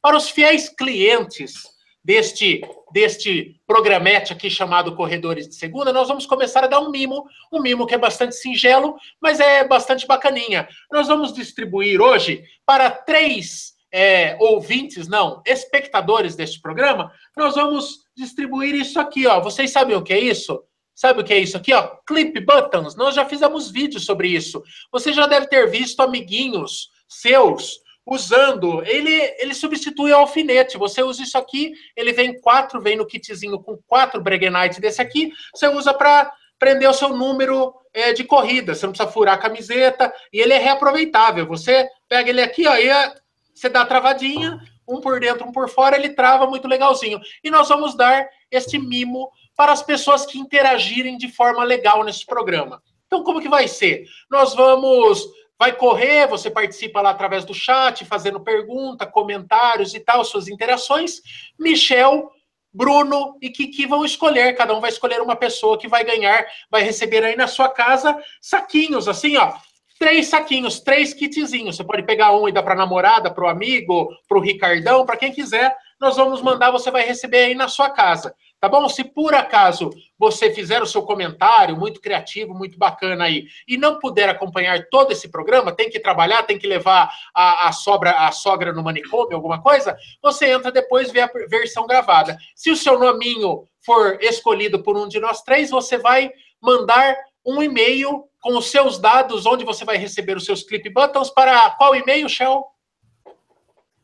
para 0.00 0.16
os 0.16 0.30
fiéis 0.30 0.68
clientes 0.70 1.77
deste, 2.04 2.60
deste 2.92 3.60
programete 3.66 4.32
aqui 4.32 4.48
chamado 4.48 4.94
Corredores 4.94 5.48
de 5.48 5.54
Segunda, 5.54 5.92
nós 5.92 6.08
vamos 6.08 6.26
começar 6.26 6.64
a 6.64 6.68
dar 6.68 6.80
um 6.80 6.90
mimo, 6.90 7.26
um 7.52 7.60
mimo 7.60 7.86
que 7.86 7.94
é 7.94 7.98
bastante 7.98 8.34
singelo, 8.34 8.96
mas 9.20 9.40
é 9.40 9.66
bastante 9.66 10.06
bacaninha. 10.06 10.68
Nós 10.90 11.08
vamos 11.08 11.32
distribuir 11.32 12.00
hoje 12.00 12.42
para 12.64 12.90
três 12.90 13.74
é, 13.92 14.36
ouvintes, 14.40 15.08
não, 15.08 15.42
espectadores 15.46 16.36
deste 16.36 16.60
programa, 16.60 17.12
nós 17.36 17.54
vamos 17.54 18.00
distribuir 18.16 18.74
isso 18.74 19.00
aqui, 19.00 19.26
ó. 19.26 19.40
Vocês 19.40 19.70
sabem 19.70 19.96
o 19.96 20.02
que 20.02 20.12
é 20.12 20.18
isso? 20.18 20.62
Sabe 20.94 21.20
o 21.20 21.24
que 21.24 21.32
é 21.32 21.38
isso 21.38 21.56
aqui, 21.56 21.72
ó? 21.72 21.96
Clip 22.04 22.40
buttons. 22.40 22.96
Nós 22.96 23.14
já 23.14 23.24
fizemos 23.24 23.70
vídeos 23.70 24.04
sobre 24.04 24.28
isso. 24.28 24.60
Você 24.90 25.12
já 25.12 25.28
deve 25.28 25.46
ter 25.46 25.70
visto 25.70 26.00
amiguinhos 26.00 26.90
seus 27.08 27.78
usando, 28.08 28.82
ele, 28.86 29.12
ele 29.38 29.54
substitui 29.54 30.12
o 30.12 30.16
alfinete. 30.16 30.78
Você 30.78 31.02
usa 31.02 31.22
isso 31.22 31.36
aqui, 31.36 31.72
ele 31.94 32.12
vem 32.12 32.40
quatro, 32.40 32.80
vem 32.80 32.96
no 32.96 33.06
kitzinho 33.06 33.60
com 33.60 33.76
quatro 33.86 34.20
Breguenite 34.20 34.80
desse 34.80 35.02
aqui, 35.02 35.30
você 35.54 35.68
usa 35.68 35.92
para 35.92 36.32
prender 36.58 36.88
o 36.88 36.94
seu 36.94 37.10
número 37.10 37.74
é, 37.92 38.12
de 38.12 38.24
corrida. 38.24 38.74
Você 38.74 38.86
não 38.86 38.92
precisa 38.92 39.10
furar 39.10 39.34
a 39.34 39.38
camiseta 39.38 40.12
e 40.32 40.40
ele 40.40 40.52
é 40.52 40.58
reaproveitável. 40.58 41.46
Você 41.46 41.86
pega 42.08 42.30
ele 42.30 42.42
aqui, 42.42 42.66
ó, 42.66 42.74
e 42.76 42.88
é, 42.88 43.14
você 43.54 43.68
dá 43.68 43.82
a 43.82 43.86
travadinha, 43.86 44.58
um 44.88 45.00
por 45.00 45.20
dentro, 45.20 45.46
um 45.46 45.52
por 45.52 45.68
fora, 45.68 45.96
ele 45.96 46.08
trava 46.10 46.46
muito 46.46 46.66
legalzinho. 46.66 47.20
E 47.44 47.50
nós 47.50 47.68
vamos 47.68 47.94
dar 47.94 48.26
este 48.50 48.78
mimo 48.78 49.30
para 49.56 49.72
as 49.72 49.82
pessoas 49.82 50.24
que 50.24 50.38
interagirem 50.38 51.18
de 51.18 51.28
forma 51.28 51.62
legal 51.62 52.02
nesse 52.02 52.24
programa. 52.24 52.82
Então, 53.06 53.22
como 53.22 53.40
que 53.40 53.48
vai 53.48 53.68
ser? 53.68 54.04
Nós 54.30 54.54
vamos 54.54 55.26
vai 55.58 55.72
correr, 55.72 56.26
você 56.28 56.50
participa 56.50 57.00
lá 57.00 57.10
através 57.10 57.44
do 57.44 57.52
chat, 57.52 58.04
fazendo 58.04 58.40
pergunta, 58.40 59.06
comentários 59.06 59.92
e 59.94 60.00
tal, 60.00 60.24
suas 60.24 60.48
interações. 60.48 61.20
Michel, 61.58 62.30
Bruno 62.72 63.36
e 63.42 63.50
Kiki 63.50 63.86
vão 63.86 64.04
escolher, 64.04 64.54
cada 64.54 64.74
um 64.74 64.80
vai 64.80 64.90
escolher 64.90 65.20
uma 65.20 65.34
pessoa 65.34 65.78
que 65.78 65.88
vai 65.88 66.04
ganhar, 66.04 66.46
vai 66.70 66.82
receber 66.82 67.24
aí 67.24 67.34
na 67.34 67.48
sua 67.48 67.68
casa 67.68 68.16
saquinhos, 68.40 69.08
assim, 69.08 69.36
ó, 69.36 69.52
três 69.98 70.28
saquinhos, 70.28 70.80
três 70.80 71.12
kitzinhos. 71.12 71.76
Você 71.76 71.84
pode 71.84 72.04
pegar 72.04 72.32
um 72.36 72.48
e 72.48 72.52
dar 72.52 72.62
para 72.62 72.74
namorada, 72.74 73.30
para 73.30 73.44
o 73.44 73.48
amigo, 73.48 74.08
para 74.28 74.38
o 74.38 74.40
Ricardão, 74.40 75.04
para 75.04 75.16
quem 75.16 75.32
quiser. 75.32 75.76
Nós 76.00 76.16
vamos 76.16 76.40
mandar, 76.40 76.70
você 76.70 76.90
vai 76.90 77.04
receber 77.04 77.38
aí 77.38 77.54
na 77.54 77.66
sua 77.66 77.90
casa. 77.90 78.34
Tá 78.60 78.68
bom? 78.68 78.88
Se 78.88 79.04
por 79.04 79.34
acaso 79.34 79.90
você 80.18 80.52
fizer 80.52 80.82
o 80.82 80.86
seu 80.86 81.02
comentário 81.02 81.76
muito 81.76 82.00
criativo, 82.00 82.52
muito 82.52 82.76
bacana 82.76 83.24
aí, 83.24 83.46
e 83.68 83.76
não 83.76 84.00
puder 84.00 84.28
acompanhar 84.28 84.88
todo 84.90 85.12
esse 85.12 85.28
programa, 85.28 85.70
tem 85.70 85.88
que 85.88 86.00
trabalhar, 86.00 86.42
tem 86.42 86.58
que 86.58 86.66
levar 86.66 87.08
a, 87.32 87.68
a, 87.68 87.72
sobra, 87.72 88.10
a 88.26 88.32
sogra 88.32 88.72
no 88.72 88.82
manicômio, 88.82 89.36
alguma 89.36 89.62
coisa, 89.62 89.96
você 90.20 90.50
entra 90.50 90.72
depois 90.72 91.08
e 91.08 91.12
vê 91.12 91.20
a 91.20 91.30
versão 91.48 91.86
gravada. 91.86 92.36
Se 92.56 92.68
o 92.70 92.76
seu 92.76 92.98
nominho 92.98 93.62
for 93.86 94.18
escolhido 94.20 94.82
por 94.82 94.96
um 94.96 95.06
de 95.06 95.20
nós 95.20 95.42
três, 95.42 95.70
você 95.70 95.96
vai 95.96 96.32
mandar 96.60 97.16
um 97.46 97.62
e-mail 97.62 98.24
com 98.40 98.58
os 98.58 98.72
seus 98.72 98.98
dados, 98.98 99.46
onde 99.46 99.64
você 99.64 99.84
vai 99.84 99.96
receber 99.96 100.36
os 100.36 100.44
seus 100.44 100.64
clip 100.64 100.90
buttons, 100.90 101.30
para 101.30 101.70
qual 101.70 101.94
e-mail, 101.94 102.28
Shell? 102.28 102.64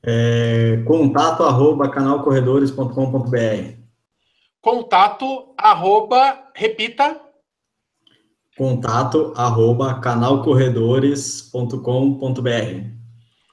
É, 0.06 0.80
contato 0.86 1.42
arroba 1.42 1.88
canalcorredores.com.br 1.88 3.83
Contato, 4.64 5.54
arroba, 5.58 6.48
repita. 6.54 7.20
Contato, 8.56 9.34
arroba, 9.36 10.00
canalcorredores.com.br. 10.00 12.94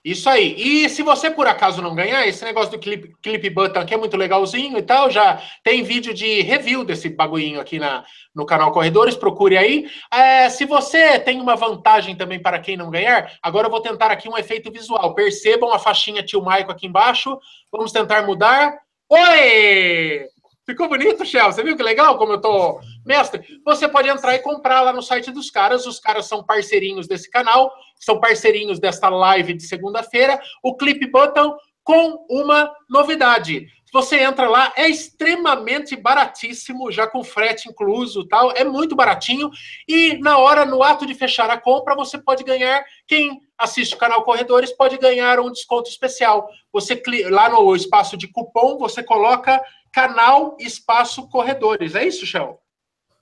Isso 0.05 0.29
aí. 0.29 0.55
E 0.57 0.87
se 0.87 1.03
você 1.03 1.29
por 1.29 1.47
acaso 1.47 1.81
não 1.81 1.93
ganhar, 1.93 2.25
esse 2.25 2.45
negócio 2.45 2.71
do 2.71 2.79
clip, 2.79 3.13
clip 3.21 3.49
button 3.49 3.81
aqui 3.81 3.93
é 3.93 3.97
muito 3.97 4.15
legalzinho 4.15 4.77
e 4.77 4.81
tal, 4.81 5.11
já 5.11 5.41
tem 5.65 5.83
vídeo 5.83 6.13
de 6.13 6.43
review 6.43 6.85
desse 6.85 7.09
bagulhinho 7.09 7.59
aqui 7.59 7.77
na, 7.77 8.05
no 8.33 8.45
canal 8.45 8.71
Corredores, 8.71 9.17
procure 9.17 9.57
aí. 9.57 9.89
É, 10.09 10.49
se 10.49 10.63
você 10.63 11.19
tem 11.19 11.41
uma 11.41 11.57
vantagem 11.57 12.15
também 12.15 12.41
para 12.41 12.57
quem 12.57 12.77
não 12.77 12.89
ganhar, 12.89 13.33
agora 13.43 13.67
eu 13.67 13.71
vou 13.71 13.81
tentar 13.81 14.11
aqui 14.11 14.29
um 14.29 14.37
efeito 14.37 14.71
visual. 14.71 15.13
Percebam 15.13 15.73
a 15.73 15.77
faixinha 15.77 16.23
tio 16.23 16.41
Maico 16.41 16.71
aqui 16.71 16.87
embaixo. 16.87 17.37
Vamos 17.69 17.91
tentar 17.91 18.25
mudar. 18.25 18.77
Oi! 19.09 20.30
Ficou 20.65 20.87
bonito, 20.87 21.25
Shell? 21.25 21.51
Você 21.51 21.63
viu 21.63 21.75
que 21.75 21.81
legal 21.81 22.17
como 22.17 22.33
eu 22.33 22.41
tô 22.41 22.79
mestre? 23.05 23.59
Você 23.65 23.87
pode 23.87 24.09
entrar 24.09 24.35
e 24.35 24.39
comprar 24.39 24.81
lá 24.81 24.93
no 24.93 25.01
site 25.01 25.31
dos 25.31 25.49
caras. 25.49 25.87
Os 25.87 25.99
caras 25.99 26.27
são 26.27 26.43
parceirinhos 26.43 27.07
desse 27.07 27.29
canal, 27.29 27.73
são 27.99 28.19
parceirinhos 28.19 28.79
desta 28.79 29.09
live 29.09 29.53
de 29.53 29.63
segunda-feira. 29.63 30.39
O 30.61 30.75
Clip 30.77 31.05
Button 31.07 31.55
com 31.83 32.25
uma 32.29 32.71
novidade. 32.89 33.67
Você 33.93 34.21
entra 34.21 34.47
lá, 34.47 34.71
é 34.77 34.87
extremamente 34.87 35.97
baratíssimo, 35.97 36.89
já 36.91 37.05
com 37.05 37.25
frete 37.25 37.67
incluso, 37.67 38.25
tal, 38.25 38.51
é 38.51 38.63
muito 38.63 38.95
baratinho. 38.95 39.49
E 39.85 40.17
na 40.19 40.37
hora, 40.37 40.63
no 40.63 40.81
ato 40.81 41.05
de 41.05 41.13
fechar 41.13 41.49
a 41.49 41.59
compra, 41.59 41.93
você 41.93 42.17
pode 42.17 42.41
ganhar. 42.43 42.85
Quem 43.05 43.41
assiste 43.57 43.93
o 43.93 43.97
canal 43.97 44.23
Corredores 44.23 44.71
pode 44.71 44.97
ganhar 44.97 45.41
um 45.41 45.51
desconto 45.51 45.89
especial. 45.89 46.47
Você 46.71 47.01
lá 47.29 47.49
no 47.49 47.75
espaço 47.75 48.15
de 48.15 48.29
cupom, 48.29 48.77
você 48.77 49.03
coloca 49.03 49.61
canal 49.93 50.55
espaço 50.60 51.27
corredores. 51.29 51.95
É 51.95 52.05
isso, 52.05 52.25
Shell? 52.25 52.60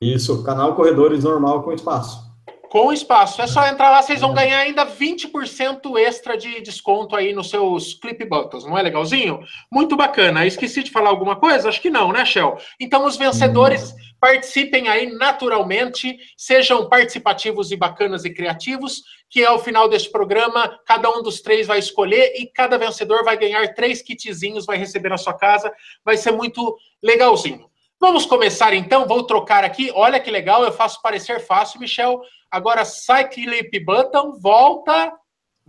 Isso, 0.02 0.44
canal 0.44 0.76
corredores 0.76 1.24
normal 1.24 1.64
com 1.64 1.74
espaço. 1.74 2.30
Com 2.70 2.94
espaço. 2.94 3.42
É 3.42 3.48
só 3.48 3.66
entrar 3.68 3.90
lá, 3.90 4.02
vocês 4.02 4.22
vão 4.22 4.34
ganhar 4.34 4.60
ainda 4.60 4.86
20% 4.86 5.98
extra 5.98 6.38
de 6.38 6.62
desconto 6.62 7.16
aí 7.16 7.34
nos 7.34 7.50
seus 7.50 7.96
clip 7.96 8.24
buttons. 8.26 8.64
Não 8.64 8.78
é 8.78 8.82
legalzinho? 8.84 9.40
Muito 9.72 9.98
bacana. 9.98 10.46
Esqueci 10.46 10.84
de 10.84 10.92
falar 10.92 11.10
alguma 11.10 11.36
coisa? 11.36 11.68
Acho 11.68 11.82
que 11.82 11.90
não, 11.90 12.12
né, 12.12 12.24
Shell? 12.24 12.58
Então, 12.80 13.06
os 13.06 13.18
vencedores 13.18 13.94
participem 14.22 14.88
aí 14.88 15.12
naturalmente, 15.12 16.18
sejam 16.38 16.88
participativos 16.88 17.72
e 17.72 17.76
bacanas 17.76 18.24
e 18.24 18.30
criativos, 18.30 19.02
que 19.30 19.46
ao 19.46 19.60
final 19.60 19.88
deste 19.88 20.10
programa, 20.10 20.80
cada 20.86 21.10
um 21.10 21.22
dos 21.22 21.40
três 21.42 21.68
vai 21.68 21.80
escolher 21.80 22.34
e 22.36 22.48
cada 22.48 22.78
vencedor 22.78 23.24
vai 23.24 23.38
ganhar 23.38 23.74
três 23.76 24.02
kitzinhos, 24.02 24.66
vai 24.66 24.78
receber 24.78 25.10
na 25.10 25.18
sua 25.18 25.34
casa. 25.34 25.72
Vai 26.04 26.18
ser 26.18 26.32
muito 26.32 26.76
legalzinho. 27.02 27.70
Vamos 28.00 28.26
começar 28.26 28.74
então, 28.74 29.06
vou 29.06 29.24
trocar 29.24 29.64
aqui. 29.64 29.92
Olha 29.94 30.20
que 30.20 30.32
legal, 30.32 30.64
eu 30.64 30.72
faço 30.72 31.02
parecer 31.02 31.40
fácil, 31.42 31.80
Michel. 31.80 32.22
Agora 32.50 32.86
sai 32.86 33.28
clip 33.28 33.78
button, 33.84 34.40
volta. 34.40 35.12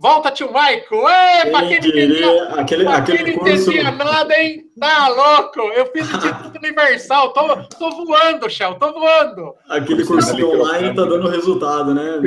Volta, 0.01 0.31
tio 0.31 0.51
Maico. 0.51 0.95
Epa, 1.07 1.59
quem 1.59 1.77
entendia, 1.77 2.43
aquele, 2.55 2.87
aquele 2.87 3.33
curso... 3.33 3.71
entendia 3.71 3.91
nada, 3.91 4.33
hein? 4.33 4.63
Tá 4.79 5.07
louco. 5.09 5.59
Eu 5.59 5.91
fiz 5.91 6.11
o 6.11 6.17
Instituto 6.17 6.57
Universal. 6.57 7.33
Tô, 7.33 7.63
tô 7.67 8.05
voando, 8.05 8.49
Shell, 8.49 8.79
tô 8.79 8.91
voando. 8.93 9.53
Aquele 9.69 10.03
curso 10.03 10.33
online 10.43 10.95
tá 10.95 11.05
dando 11.05 11.29
resultado, 11.29 11.93
né? 11.93 12.19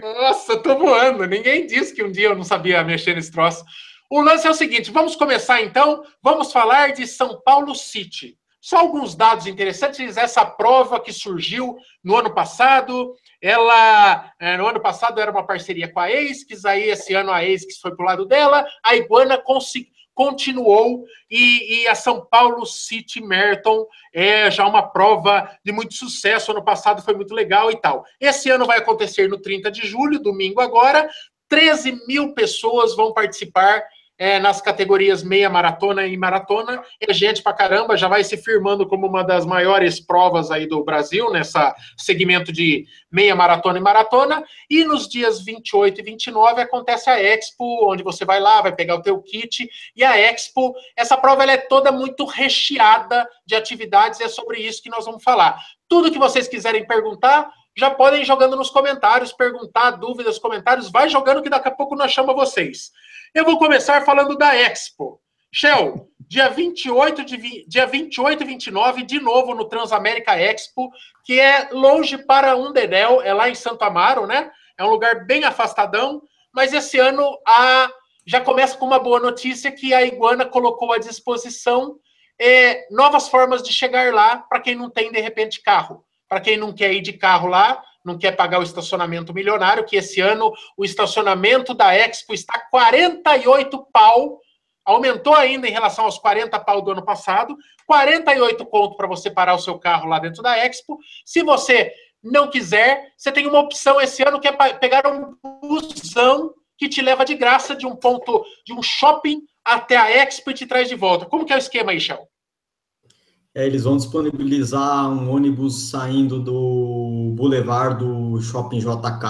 Nossa, 0.00 0.56
tô 0.56 0.78
voando. 0.78 1.26
Ninguém 1.26 1.66
disse 1.66 1.94
que 1.94 2.02
um 2.02 2.10
dia 2.10 2.28
eu 2.28 2.34
não 2.34 2.44
sabia 2.44 2.82
mexer 2.82 3.14
nesse 3.14 3.30
troço. 3.30 3.62
O 4.10 4.22
lance 4.22 4.46
é 4.46 4.50
o 4.50 4.54
seguinte, 4.54 4.90
vamos 4.90 5.14
começar 5.14 5.60
então. 5.60 6.02
Vamos 6.22 6.50
falar 6.50 6.94
de 6.94 7.06
São 7.06 7.42
Paulo 7.44 7.74
City. 7.74 8.38
Só 8.58 8.78
alguns 8.78 9.14
dados 9.14 9.46
interessantes. 9.46 10.16
Essa 10.16 10.46
prova 10.46 10.98
que 10.98 11.12
surgiu 11.12 11.76
no 12.02 12.16
ano 12.16 12.32
passado, 12.32 13.14
ela 13.42 14.32
é, 14.38 14.56
no 14.56 14.68
ano 14.68 14.80
passado 14.80 15.20
era 15.20 15.30
uma 15.30 15.44
parceria 15.44 15.92
com 15.92 15.98
a 15.98 16.06
ASICS, 16.06 16.64
aí 16.64 16.88
esse 16.88 17.12
ano 17.12 17.32
a 17.32 17.38
ASICS 17.38 17.80
foi 17.80 17.94
para 17.96 18.04
o 18.04 18.06
lado 18.06 18.24
dela, 18.24 18.64
a 18.84 18.94
Iguana 18.94 19.42
continuou 20.14 21.04
e, 21.28 21.82
e, 21.82 21.88
a 21.88 21.94
São 21.94 22.24
Paulo 22.24 22.64
City 22.64 23.20
Marathon 23.20 23.86
é 24.14 24.48
já 24.50 24.64
uma 24.66 24.82
prova 24.82 25.50
de 25.64 25.72
muito 25.72 25.94
sucesso. 25.94 26.52
Ano 26.52 26.62
passado 26.62 27.02
foi 27.02 27.14
muito 27.14 27.34
legal 27.34 27.70
e 27.70 27.80
tal. 27.80 28.04
Esse 28.20 28.50
ano 28.50 28.66
vai 28.66 28.78
acontecer 28.78 29.28
no 29.28 29.40
30 29.40 29.70
de 29.70 29.86
julho, 29.86 30.20
domingo 30.20 30.60
agora. 30.60 31.08
13 31.48 32.06
mil 32.06 32.34
pessoas 32.34 32.94
vão 32.94 33.12
participar 33.12 33.82
é, 34.22 34.38
nas 34.38 34.60
categorias 34.60 35.24
meia 35.24 35.50
maratona 35.50 36.06
e 36.06 36.16
maratona. 36.16 36.80
É 37.00 37.12
gente 37.12 37.42
pra 37.42 37.52
caramba, 37.52 37.96
já 37.96 38.06
vai 38.06 38.22
se 38.22 38.36
firmando 38.36 38.86
como 38.86 39.04
uma 39.04 39.24
das 39.24 39.44
maiores 39.44 39.98
provas 39.98 40.48
aí 40.52 40.64
do 40.64 40.84
Brasil, 40.84 41.28
nessa 41.32 41.74
segmento 41.96 42.52
de 42.52 42.86
meia 43.10 43.34
maratona 43.34 43.78
e 43.78 43.82
maratona. 43.82 44.44
E 44.70 44.84
nos 44.84 45.08
dias 45.08 45.44
28 45.44 46.00
e 46.00 46.04
29 46.04 46.60
acontece 46.60 47.10
a 47.10 47.20
Expo, 47.20 47.90
onde 47.90 48.04
você 48.04 48.24
vai 48.24 48.38
lá, 48.38 48.62
vai 48.62 48.72
pegar 48.72 48.94
o 48.94 49.02
teu 49.02 49.20
kit. 49.20 49.68
E 49.96 50.04
a 50.04 50.16
Expo, 50.16 50.72
essa 50.96 51.16
prova 51.16 51.42
ela 51.42 51.52
é 51.52 51.56
toda 51.56 51.90
muito 51.90 52.24
recheada 52.24 53.28
de 53.44 53.56
atividades, 53.56 54.20
e 54.20 54.22
é 54.22 54.28
sobre 54.28 54.60
isso 54.60 54.80
que 54.84 54.88
nós 54.90 55.04
vamos 55.04 55.24
falar. 55.24 55.60
Tudo 55.88 56.12
que 56.12 56.18
vocês 56.18 56.46
quiserem 56.46 56.86
perguntar, 56.86 57.50
já 57.76 57.90
podem 57.90 58.22
ir 58.22 58.24
jogando 58.24 58.54
nos 58.54 58.70
comentários, 58.70 59.32
perguntar, 59.32 59.90
dúvidas, 59.92 60.38
comentários, 60.38 60.92
vai 60.92 61.08
jogando 61.08 61.42
que 61.42 61.50
daqui 61.50 61.66
a 61.66 61.72
pouco 61.72 61.96
nós 61.96 62.12
chamamos 62.12 62.50
vocês. 62.50 62.92
Eu 63.34 63.46
vou 63.46 63.58
começar 63.58 64.04
falando 64.04 64.36
da 64.36 64.54
Expo. 64.54 65.18
Shell, 65.50 66.06
dia 66.28 66.50
28, 66.50 67.24
de, 67.24 67.66
dia 67.66 67.86
28 67.86 68.42
e 68.42 68.46
29, 68.46 69.02
de 69.04 69.20
novo 69.20 69.54
no 69.54 69.64
Transamérica 69.64 70.38
Expo, 70.38 70.90
que 71.24 71.40
é 71.40 71.70
longe 71.72 72.18
para 72.18 72.54
um 72.56 72.72
dedéu, 72.72 73.22
é 73.22 73.32
lá 73.32 73.48
em 73.48 73.54
Santo 73.54 73.82
Amaro, 73.84 74.26
né? 74.26 74.50
É 74.76 74.84
um 74.84 74.90
lugar 74.90 75.24
bem 75.24 75.44
afastadão, 75.44 76.20
mas 76.52 76.74
esse 76.74 76.98
ano 76.98 77.38
a, 77.48 77.90
já 78.26 78.38
começa 78.38 78.76
com 78.76 78.84
uma 78.84 78.98
boa 78.98 79.18
notícia 79.18 79.72
que 79.72 79.94
a 79.94 80.02
Iguana 80.02 80.44
colocou 80.44 80.92
à 80.92 80.98
disposição 80.98 81.96
é, 82.38 82.86
novas 82.90 83.28
formas 83.28 83.62
de 83.62 83.72
chegar 83.72 84.12
lá 84.12 84.36
para 84.36 84.60
quem 84.60 84.74
não 84.74 84.90
tem, 84.90 85.10
de 85.10 85.20
repente, 85.20 85.62
carro. 85.62 86.04
Para 86.28 86.40
quem 86.40 86.58
não 86.58 86.70
quer 86.70 86.92
ir 86.92 87.00
de 87.00 87.14
carro 87.14 87.48
lá, 87.48 87.82
não 88.04 88.18
quer 88.18 88.32
pagar 88.32 88.58
o 88.60 88.62
estacionamento 88.62 89.32
milionário, 89.32 89.84
que 89.84 89.96
esse 89.96 90.20
ano 90.20 90.52
o 90.76 90.84
estacionamento 90.84 91.74
da 91.74 91.94
Expo 91.94 92.34
está 92.34 92.58
48 92.70 93.86
pau, 93.92 94.40
aumentou 94.84 95.34
ainda 95.34 95.68
em 95.68 95.72
relação 95.72 96.04
aos 96.04 96.18
40 96.18 96.58
pau 96.60 96.82
do 96.82 96.90
ano 96.90 97.04
passado, 97.04 97.56
48 97.86 98.64
conto 98.66 98.96
para 98.96 99.06
você 99.06 99.30
parar 99.30 99.54
o 99.54 99.58
seu 99.58 99.78
carro 99.78 100.08
lá 100.08 100.18
dentro 100.18 100.42
da 100.42 100.58
Expo. 100.58 100.98
Se 101.24 101.42
você 101.42 101.92
não 102.22 102.48
quiser, 102.48 103.12
você 103.16 103.30
tem 103.32 103.46
uma 103.46 103.60
opção 103.60 104.00
esse 104.00 104.22
ano 104.22 104.40
que 104.40 104.48
é 104.48 104.52
pegar 104.52 105.06
um 105.06 105.36
busão 105.60 106.52
que 106.78 106.88
te 106.88 107.00
leva 107.00 107.24
de 107.24 107.34
graça 107.34 107.76
de 107.76 107.86
um 107.86 107.94
ponto, 107.94 108.44
de 108.66 108.72
um 108.72 108.82
shopping 108.82 109.42
até 109.64 109.96
a 109.96 110.10
Expo 110.10 110.50
e 110.50 110.54
te 110.54 110.66
traz 110.66 110.88
de 110.88 110.96
volta. 110.96 111.26
Como 111.26 111.44
que 111.44 111.52
é 111.52 111.56
o 111.56 111.58
esquema 111.58 111.92
aí, 111.92 112.00
Shell? 112.00 112.31
É, 113.54 113.66
eles 113.66 113.84
vão 113.84 113.96
disponibilizar 113.96 115.10
um 115.10 115.30
ônibus 115.30 115.90
saindo 115.90 116.40
do 116.40 117.34
Boulevard 117.36 118.02
do 118.02 118.40
Shopping 118.40 118.78
JK, 118.78 119.26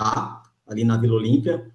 ali 0.66 0.84
na 0.84 0.96
Vila 0.96 1.14
Olímpia. 1.14 1.70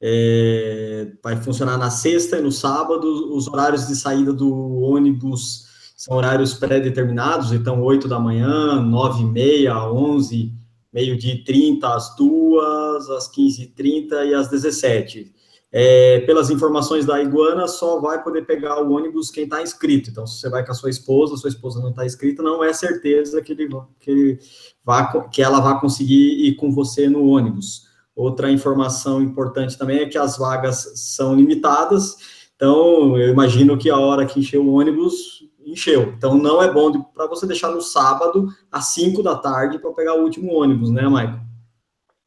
É, 0.00 1.12
vai 1.22 1.36
funcionar 1.36 1.76
na 1.76 1.90
sexta 1.90 2.38
e 2.38 2.42
no 2.42 2.52
sábado. 2.52 3.34
Os 3.34 3.48
horários 3.48 3.88
de 3.88 3.96
saída 3.96 4.32
do 4.32 4.80
ônibus 4.80 5.68
são 5.96 6.16
horários 6.16 6.54
pré-determinados, 6.54 7.52
então 7.52 7.82
8 7.82 8.08
da 8.08 8.18
manhã, 8.18 8.80
9 8.80 9.22
e 9.22 9.26
meia, 9.26 9.84
11, 9.90 10.54
meio-dia 10.92 11.34
e 11.34 11.44
30, 11.44 11.94
às 11.94 12.14
2, 12.16 13.10
às 13.10 13.28
15 13.28 13.62
e 13.62 13.66
30 13.66 14.24
e 14.24 14.34
às 14.34 14.48
17 14.48 15.39
é, 15.72 16.20
pelas 16.20 16.50
informações 16.50 17.06
da 17.06 17.22
Iguana, 17.22 17.68
só 17.68 18.00
vai 18.00 18.22
poder 18.22 18.44
pegar 18.44 18.82
o 18.82 18.92
ônibus 18.92 19.30
quem 19.30 19.44
está 19.44 19.62
inscrito. 19.62 20.10
Então, 20.10 20.26
se 20.26 20.40
você 20.40 20.48
vai 20.48 20.64
com 20.64 20.72
a 20.72 20.74
sua 20.74 20.90
esposa, 20.90 21.36
sua 21.36 21.50
esposa 21.50 21.80
não 21.80 21.90
está 21.90 22.04
inscrita, 22.04 22.42
não 22.42 22.62
é 22.64 22.72
certeza 22.72 23.40
que, 23.40 23.52
ele, 23.52 23.68
que, 24.00 24.10
ele 24.10 24.38
vá, 24.84 25.06
que 25.28 25.40
ela 25.40 25.60
vai 25.60 25.80
conseguir 25.80 26.46
ir 26.46 26.56
com 26.56 26.72
você 26.72 27.08
no 27.08 27.24
ônibus. 27.26 27.88
Outra 28.16 28.50
informação 28.50 29.22
importante 29.22 29.78
também 29.78 30.00
é 30.00 30.06
que 30.06 30.18
as 30.18 30.36
vagas 30.36 30.92
são 30.96 31.34
limitadas, 31.34 32.16
então 32.56 33.16
eu 33.16 33.30
imagino 33.30 33.78
que 33.78 33.88
a 33.88 33.96
hora 33.96 34.26
que 34.26 34.40
encheu 34.40 34.62
o 34.62 34.74
ônibus, 34.74 35.48
encheu. 35.64 36.12
Então 36.16 36.36
não 36.36 36.62
é 36.62 36.70
bom 36.70 37.00
para 37.02 37.26
você 37.26 37.46
deixar 37.46 37.70
no 37.70 37.80
sábado, 37.80 38.48
às 38.70 38.86
5 38.88 39.22
da 39.22 39.36
tarde, 39.36 39.78
para 39.78 39.92
pegar 39.92 40.14
o 40.14 40.22
último 40.22 40.52
ônibus, 40.52 40.90
né, 40.90 41.08
Maicon? 41.08 41.49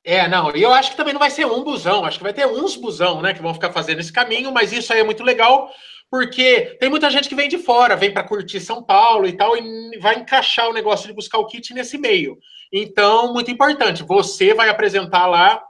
É, 0.06 0.28
não, 0.28 0.54
e 0.54 0.62
eu 0.62 0.74
acho 0.74 0.92
que 0.92 0.98
também 0.98 1.14
não 1.14 1.20
vai 1.20 1.30
ser 1.30 1.46
um 1.46 1.64
busão, 1.64 2.04
acho 2.04 2.18
que 2.18 2.24
vai 2.24 2.34
ter 2.34 2.46
uns 2.46 2.76
busão, 2.76 3.22
né, 3.22 3.34
que 3.34 3.42
vão 3.42 3.54
ficar 3.54 3.72
fazendo 3.72 4.00
esse 4.00 4.12
caminho, 4.12 4.52
mas 4.52 4.74
isso 4.74 4.92
aí 4.92 5.00
é 5.00 5.04
muito 5.04 5.24
legal, 5.24 5.72
porque 6.12 6.78
tem 6.80 6.90
muita 6.90 7.10
gente 7.10 7.30
que 7.30 7.36
vem 7.36 7.48
de 7.48 7.58
fora, 7.58 7.96
vem 7.96 8.12
para 8.12 8.28
curtir 8.28 8.60
São 8.60 8.84
Paulo 8.84 9.26
e 9.26 9.32
tal, 9.32 9.56
e 9.56 9.98
vai 10.00 10.16
encaixar 10.16 10.68
o 10.68 10.74
negócio 10.74 11.08
de 11.08 11.14
buscar 11.14 11.38
o 11.38 11.48
kit 11.48 11.74
nesse 11.74 11.98
meio. 11.98 12.38
Então, 12.72 13.32
muito 13.32 13.50
importante, 13.50 14.04
você 14.04 14.54
vai 14.54 14.68
apresentar 14.68 15.26
lá 15.26 15.64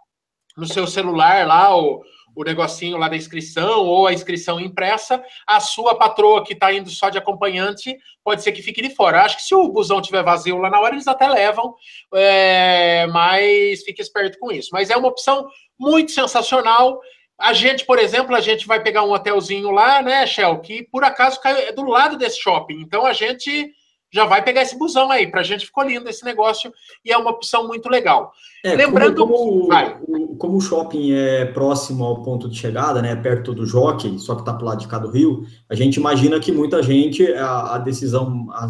no 0.57 0.65
seu 0.65 0.87
celular 0.87 1.45
lá 1.45 1.77
o, 1.77 2.01
o 2.35 2.43
negocinho 2.43 2.97
lá 2.97 3.07
da 3.07 3.15
inscrição 3.15 3.85
ou 3.85 4.07
a 4.07 4.13
inscrição 4.13 4.59
impressa, 4.59 5.23
a 5.45 5.59
sua 5.59 5.95
patroa 5.95 6.43
que 6.43 6.53
está 6.53 6.73
indo 6.73 6.89
só 6.89 7.09
de 7.09 7.17
acompanhante 7.17 7.97
pode 8.23 8.41
ser 8.41 8.51
que 8.51 8.61
fique 8.61 8.81
de 8.81 8.89
fora. 8.95 9.23
Acho 9.23 9.37
que 9.37 9.43
se 9.43 9.53
o 9.53 9.69
busão 9.69 10.01
tiver 10.01 10.23
vazio 10.23 10.57
lá 10.57 10.69
na 10.69 10.79
hora, 10.79 10.95
eles 10.95 11.07
até 11.07 11.27
levam, 11.27 11.75
é, 12.13 13.07
mas 13.07 13.83
fique 13.83 14.01
esperto 14.01 14.37
com 14.39 14.51
isso. 14.51 14.69
Mas 14.71 14.89
é 14.89 14.97
uma 14.97 15.07
opção 15.07 15.47
muito 15.77 16.11
sensacional. 16.11 16.99
A 17.39 17.53
gente, 17.53 17.85
por 17.85 17.99
exemplo, 17.99 18.35
a 18.35 18.41
gente 18.41 18.65
vai 18.65 18.81
pegar 18.81 19.03
um 19.03 19.11
hotelzinho 19.11 19.71
lá, 19.71 20.01
né, 20.01 20.25
Shell, 20.25 20.59
que 20.59 20.83
por 20.83 21.03
acaso 21.03 21.39
é 21.45 21.71
do 21.71 21.85
lado 21.85 22.17
desse 22.17 22.39
shopping. 22.39 22.81
Então 22.81 23.05
a 23.05 23.13
gente 23.13 23.73
já 24.13 24.25
vai 24.25 24.43
pegar 24.43 24.61
esse 24.61 24.77
busão 24.77 25.09
aí. 25.09 25.25
Para 25.25 25.41
a 25.41 25.43
gente 25.43 25.65
ficou 25.65 25.83
lindo 25.83 26.07
esse 26.07 26.23
negócio 26.23 26.71
e 27.03 27.11
é 27.11 27.17
uma 27.17 27.31
opção 27.31 27.67
muito 27.67 27.89
legal. 27.89 28.31
É, 28.63 28.75
Lembrando. 28.75 29.25
Como, 29.27 29.67
como, 29.67 30.37
como, 30.37 30.57
o 30.57 30.61
shopping 30.61 31.13
é 31.13 31.45
próximo 31.45 32.05
ao 32.05 32.21
ponto 32.21 32.47
de 32.47 32.55
chegada, 32.55 33.01
né, 33.01 33.15
perto 33.15 33.53
do 33.53 33.65
Jockey, 33.65 34.19
só 34.19 34.35
que 34.35 34.41
está 34.41 34.53
para 34.53 34.67
lado 34.67 34.79
de 34.79 34.87
cá 34.87 34.99
do 34.99 35.09
Rio, 35.09 35.43
a 35.67 35.73
gente 35.73 35.95
imagina 35.95 36.39
que 36.39 36.51
muita 36.51 36.83
gente, 36.83 37.25
a, 37.33 37.75
a 37.75 37.77
decisão. 37.79 38.47
A 38.51 38.67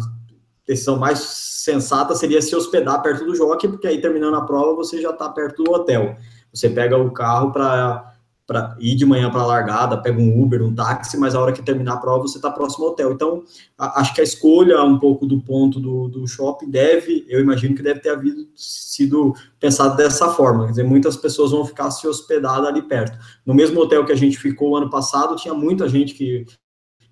decisão 0.66 0.96
mais 0.96 1.18
sensata 1.18 2.14
seria 2.14 2.40
se 2.40 2.56
hospedar 2.56 3.02
perto 3.02 3.26
do 3.26 3.34
Jockey, 3.34 3.68
porque 3.68 3.86
aí 3.86 4.00
terminando 4.00 4.34
a 4.36 4.46
prova 4.46 4.74
você 4.74 4.98
já 4.98 5.10
está 5.10 5.28
perto 5.28 5.62
do 5.62 5.70
hotel. 5.70 6.16
Você 6.50 6.70
pega 6.70 6.96
o 6.96 7.10
carro 7.10 7.52
para 7.52 8.13
para 8.46 8.76
ir 8.78 8.94
de 8.94 9.06
manhã 9.06 9.30
para 9.30 9.40
a 9.40 9.46
largada, 9.46 9.96
pega 9.96 10.20
um 10.20 10.42
Uber, 10.42 10.62
um 10.62 10.74
táxi, 10.74 11.16
mas 11.16 11.34
a 11.34 11.40
hora 11.40 11.52
que 11.52 11.62
terminar 11.62 11.94
a 11.94 11.96
prova 11.96 12.22
você 12.22 12.36
está 12.36 12.50
próximo 12.50 12.84
ao 12.84 12.92
hotel. 12.92 13.12
Então, 13.12 13.42
a, 13.78 14.00
acho 14.00 14.14
que 14.14 14.20
a 14.20 14.24
escolha 14.24 14.82
um 14.82 14.98
pouco 14.98 15.26
do 15.26 15.40
ponto 15.40 15.80
do, 15.80 16.08
do 16.08 16.26
shopping 16.26 16.70
deve, 16.70 17.24
eu 17.28 17.40
imagino 17.40 17.74
que 17.74 17.82
deve 17.82 18.00
ter 18.00 18.10
havido, 18.10 18.46
sido 18.54 19.34
pensado 19.58 19.96
dessa 19.96 20.28
forma. 20.28 20.64
Quer 20.64 20.70
dizer, 20.70 20.84
muitas 20.84 21.16
pessoas 21.16 21.52
vão 21.52 21.64
ficar 21.64 21.90
se 21.90 22.06
hospedadas 22.06 22.68
ali 22.68 22.82
perto. 22.82 23.18
No 23.46 23.54
mesmo 23.54 23.80
hotel 23.80 24.04
que 24.04 24.12
a 24.12 24.16
gente 24.16 24.38
ficou 24.38 24.76
ano 24.76 24.90
passado, 24.90 25.36
tinha 25.36 25.54
muita 25.54 25.88
gente 25.88 26.12
que, 26.12 26.44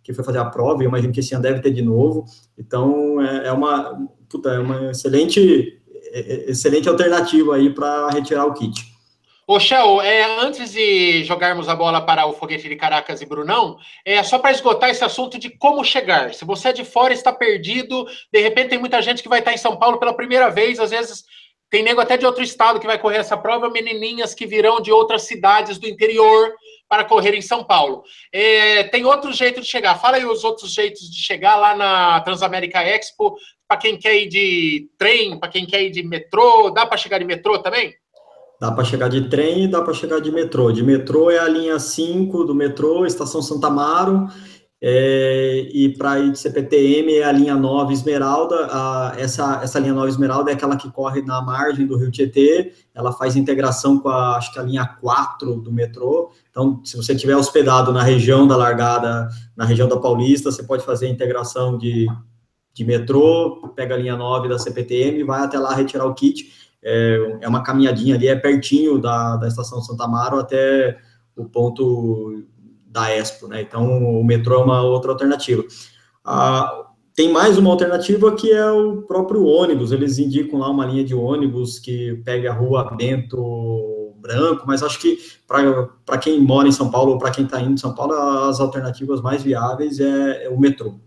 que 0.02 0.12
foi 0.12 0.24
fazer 0.24 0.38
a 0.38 0.44
prova, 0.44 0.82
e 0.82 0.84
eu 0.84 0.88
imagino 0.90 1.14
que 1.14 1.20
esse 1.20 1.34
ano 1.34 1.42
deve 1.42 1.60
ter 1.60 1.70
de 1.70 1.82
novo. 1.82 2.26
Então, 2.58 3.22
é, 3.22 3.48
é 3.48 3.52
uma, 3.52 4.06
puta, 4.28 4.50
é 4.50 4.58
uma 4.58 4.90
excelente 4.90 5.80
é, 6.12 6.50
excelente 6.50 6.90
alternativa 6.90 7.56
aí 7.56 7.70
para 7.70 8.10
retirar 8.10 8.44
o 8.44 8.52
kit. 8.52 8.91
Ô, 9.44 9.58
Shell, 9.58 10.00
é, 10.00 10.22
antes 10.40 10.72
de 10.72 11.24
jogarmos 11.24 11.68
a 11.68 11.74
bola 11.74 12.00
para 12.00 12.26
o 12.26 12.32
foguete 12.32 12.68
de 12.68 12.76
Caracas 12.76 13.20
e 13.20 13.26
Brunão, 13.26 13.76
é 14.04 14.22
só 14.22 14.38
para 14.38 14.52
esgotar 14.52 14.88
esse 14.88 15.02
assunto 15.02 15.36
de 15.36 15.50
como 15.50 15.84
chegar. 15.84 16.32
Se 16.32 16.44
você 16.44 16.68
é 16.68 16.72
de 16.72 16.84
fora 16.84 17.12
está 17.12 17.32
perdido, 17.32 18.06
de 18.32 18.40
repente 18.40 18.68
tem 18.68 18.78
muita 18.78 19.02
gente 19.02 19.20
que 19.20 19.28
vai 19.28 19.40
estar 19.40 19.52
em 19.52 19.58
São 19.58 19.76
Paulo 19.76 19.98
pela 19.98 20.14
primeira 20.14 20.48
vez, 20.48 20.78
às 20.78 20.90
vezes 20.90 21.24
tem 21.68 21.82
nego 21.82 22.00
até 22.00 22.16
de 22.16 22.24
outro 22.24 22.42
estado 22.42 22.78
que 22.78 22.86
vai 22.86 22.98
correr 22.98 23.16
essa 23.16 23.36
prova, 23.36 23.68
menininhas 23.68 24.32
que 24.32 24.46
virão 24.46 24.80
de 24.80 24.92
outras 24.92 25.22
cidades 25.22 25.76
do 25.76 25.88
interior 25.88 26.54
para 26.88 27.04
correr 27.04 27.34
em 27.34 27.42
São 27.42 27.64
Paulo. 27.64 28.04
É, 28.30 28.84
tem 28.84 29.04
outro 29.04 29.32
jeito 29.32 29.60
de 29.60 29.66
chegar. 29.66 29.98
Fala 29.98 30.18
aí 30.18 30.24
os 30.24 30.44
outros 30.44 30.72
jeitos 30.72 31.10
de 31.10 31.20
chegar 31.20 31.56
lá 31.56 31.74
na 31.74 32.20
Transamérica 32.20 32.80
Expo, 32.84 33.36
para 33.66 33.78
quem 33.78 33.98
quer 33.98 34.14
ir 34.14 34.28
de 34.28 34.88
trem, 34.98 35.40
para 35.40 35.48
quem 35.48 35.66
quer 35.66 35.82
ir 35.82 35.90
de 35.90 36.02
metrô. 36.02 36.70
Dá 36.70 36.86
para 36.86 36.98
chegar 36.98 37.18
de 37.18 37.24
metrô 37.24 37.58
também? 37.58 37.92
Dá 38.62 38.70
para 38.70 38.84
chegar 38.84 39.08
de 39.08 39.22
trem 39.22 39.64
e 39.64 39.66
dá 39.66 39.82
para 39.82 39.92
chegar 39.92 40.20
de 40.20 40.30
metrô. 40.30 40.70
De 40.70 40.84
metrô 40.84 41.28
é 41.28 41.40
a 41.40 41.48
linha 41.48 41.80
5 41.80 42.44
do 42.44 42.54
metrô, 42.54 43.04
Estação 43.04 43.42
Santa 43.42 43.66
Amaro, 43.66 44.28
é, 44.80 45.68
e 45.74 45.88
para 45.88 46.20
ir 46.20 46.30
de 46.30 46.38
CPTM 46.38 47.12
é 47.12 47.24
a 47.24 47.32
linha 47.32 47.56
9 47.56 47.92
Esmeralda. 47.92 48.68
A, 48.70 49.14
essa, 49.18 49.58
essa 49.64 49.80
linha 49.80 49.92
9 49.92 50.10
Esmeralda 50.10 50.52
é 50.52 50.54
aquela 50.54 50.76
que 50.76 50.88
corre 50.92 51.22
na 51.22 51.42
margem 51.42 51.88
do 51.88 51.96
Rio 51.96 52.12
Tietê, 52.12 52.72
ela 52.94 53.10
faz 53.10 53.34
integração 53.34 53.98
com 53.98 54.08
a, 54.08 54.36
acho 54.36 54.52
que 54.52 54.60
a 54.60 54.62
linha 54.62 54.86
4 54.86 55.56
do 55.56 55.72
metrô. 55.72 56.30
Então, 56.48 56.80
se 56.84 56.96
você 56.96 57.14
estiver 57.14 57.36
hospedado 57.36 57.92
na 57.92 58.04
região 58.04 58.46
da 58.46 58.56
largada, 58.56 59.28
na 59.56 59.64
região 59.64 59.88
da 59.88 59.96
Paulista, 59.96 60.52
você 60.52 60.62
pode 60.62 60.84
fazer 60.84 61.06
a 61.06 61.10
integração 61.10 61.76
de, 61.76 62.06
de 62.72 62.84
metrô, 62.84 63.72
pega 63.74 63.96
a 63.96 63.98
linha 63.98 64.14
9 64.14 64.48
da 64.48 64.56
CPTM, 64.56 65.24
vai 65.24 65.40
até 65.40 65.58
lá 65.58 65.74
retirar 65.74 66.06
o 66.06 66.14
kit 66.14 66.62
é, 66.82 67.38
é 67.42 67.48
uma 67.48 67.62
caminhadinha 67.62 68.14
ali, 68.14 68.28
é 68.28 68.34
pertinho 68.34 68.98
da, 68.98 69.36
da 69.36 69.48
estação 69.48 69.80
Santa 69.80 70.04
Amaro 70.04 70.38
até 70.38 70.98
o 71.36 71.44
ponto 71.44 72.44
da 72.86 73.10
Expo, 73.10 73.48
né? 73.48 73.62
Então, 73.62 74.20
o 74.20 74.24
metrô 74.24 74.60
é 74.60 74.64
uma 74.64 74.82
outra 74.82 75.12
alternativa. 75.12 75.64
Ah, 76.24 76.86
tem 77.14 77.30
mais 77.30 77.58
uma 77.58 77.70
alternativa 77.70 78.34
que 78.34 78.50
é 78.50 78.70
o 78.70 79.02
próprio 79.02 79.44
ônibus. 79.44 79.92
Eles 79.92 80.18
indicam 80.18 80.58
lá 80.58 80.70
uma 80.70 80.86
linha 80.86 81.04
de 81.04 81.14
ônibus 81.14 81.78
que 81.78 82.20
pega 82.24 82.50
a 82.50 82.54
rua 82.54 82.94
Bento 82.96 84.14
Branco, 84.18 84.64
mas 84.66 84.82
acho 84.82 85.00
que 85.00 85.18
para 85.46 86.18
quem 86.18 86.40
mora 86.40 86.68
em 86.68 86.72
São 86.72 86.90
Paulo 86.90 87.12
ou 87.12 87.18
para 87.18 87.30
quem 87.30 87.44
está 87.44 87.60
indo 87.60 87.72
em 87.72 87.76
São 87.76 87.94
Paulo, 87.94 88.14
as 88.14 88.60
alternativas 88.60 89.20
mais 89.20 89.42
viáveis 89.42 89.98
é, 90.00 90.44
é 90.44 90.48
o 90.48 90.58
metrô. 90.58 91.00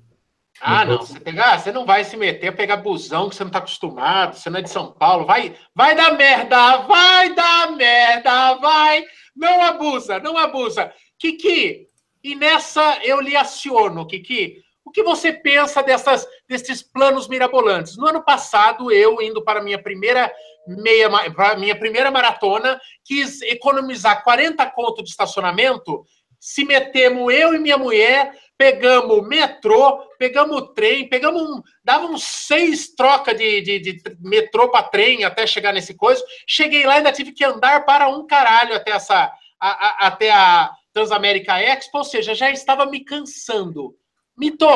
Ah, 0.61 0.85
não. 0.85 0.97
Você, 0.97 1.19
pegar, 1.19 1.59
você 1.59 1.71
não 1.71 1.85
vai 1.85 2.03
se 2.03 2.15
meter 2.15 2.47
a 2.47 2.53
pegar 2.53 2.77
busão 2.77 3.29
que 3.29 3.35
você 3.35 3.43
não 3.43 3.49
está 3.49 3.59
acostumado, 3.59 4.35
você 4.35 4.49
não 4.49 4.59
é 4.59 4.61
de 4.61 4.69
São 4.69 4.91
Paulo. 4.91 5.25
Vai, 5.25 5.55
vai 5.73 5.95
dar 5.95 6.15
merda, 6.15 6.77
vai 6.77 7.33
dar 7.33 7.71
merda, 7.71 8.55
vai. 8.55 9.03
Não 9.35 9.61
abusa, 9.61 10.19
não 10.19 10.37
abusa. 10.37 10.93
Kiki, 11.19 11.87
e 12.23 12.35
nessa 12.35 12.99
eu 13.03 13.19
lhe 13.19 13.35
aciono, 13.35 14.07
Kiki. 14.07 14.63
O 14.85 14.91
que 14.91 15.03
você 15.03 15.33
pensa 15.33 15.81
dessas, 15.81 16.27
desses 16.47 16.81
planos 16.81 17.27
mirabolantes? 17.27 17.97
No 17.97 18.07
ano 18.07 18.23
passado, 18.23 18.91
eu, 18.91 19.19
indo 19.21 19.43
para 19.43 19.59
a 19.59 19.63
minha 19.63 19.81
primeira 19.81 20.31
meia, 20.67 21.09
para 21.31 21.57
minha 21.57 21.75
primeira 21.75 22.11
maratona, 22.11 22.79
quis 23.03 23.41
economizar 23.41 24.23
40 24.23 24.65
conto 24.71 25.03
de 25.03 25.09
estacionamento. 25.09 26.05
Se 26.39 26.63
metemos 26.63 27.33
eu 27.33 27.55
e 27.55 27.59
minha 27.59 27.77
mulher 27.77 28.31
pegamos 28.57 29.27
metrô, 29.27 29.99
pegamos 30.17 30.73
trem, 30.73 31.07
pegamos 31.07 31.41
um. 31.41 31.61
Dava 31.83 32.05
uns 32.05 32.23
seis 32.23 32.93
trocas 32.93 33.37
de, 33.37 33.61
de, 33.61 33.79
de 33.79 34.01
metrô 34.19 34.69
para 34.69 34.83
trem 34.83 35.23
até 35.23 35.45
chegar 35.45 35.73
nesse 35.73 35.93
coisa. 35.93 36.23
Cheguei 36.47 36.85
lá 36.85 36.95
e 36.95 36.97
ainda 36.97 37.11
tive 37.11 37.31
que 37.31 37.43
andar 37.43 37.85
para 37.85 38.07
um 38.07 38.25
caralho 38.25 38.75
até 38.75 38.91
essa. 38.91 39.31
A, 39.59 39.69
a, 39.69 40.07
até 40.07 40.31
a 40.31 40.71
Transamérica 40.93 41.59
Expo, 41.59 41.97
ou 41.97 42.03
seja, 42.03 42.35
já 42.35 42.49
estava 42.51 42.85
me 42.85 43.03
cansando. 43.03 43.95
Mito, 44.37 44.67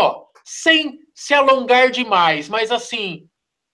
sem 0.44 1.00
se 1.13 1.34
alongar 1.34 1.92
demais, 1.92 2.50
mas 2.50 2.72
assim, 2.72 3.29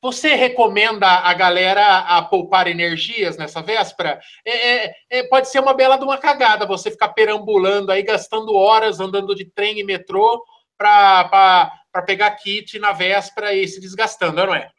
você 0.06 0.36
recomenda 0.36 1.08
a 1.08 1.34
galera 1.34 1.98
a 1.98 2.22
poupar 2.22 2.68
energias 2.68 3.38
nessa 3.38 3.63
véspera? 3.63 4.20
É, 4.46 4.86
é, 4.86 4.94
é, 5.10 5.24
pode 5.24 5.50
ser 5.50 5.60
uma 5.60 5.74
bela 5.74 5.98
de 5.98 6.04
uma 6.04 6.20
cagada 6.20 6.63
você 6.63 6.91
ficar 6.91 7.10
perambulando 7.10 7.91
aí, 7.91 8.04
gastando 8.04 8.54
horas 8.54 9.00
andando 9.00 9.34
de 9.34 9.46
trem 9.46 9.80
e 9.80 9.84
metrô 9.84 10.44
para 10.78 11.72
pegar 12.06 12.30
kit 12.36 12.78
na 12.78 12.91
véspera 12.91 13.52
e 13.52 13.68
se 13.68 13.82
desgastando, 13.82 14.46
não 14.46 14.54
é? 14.54 14.70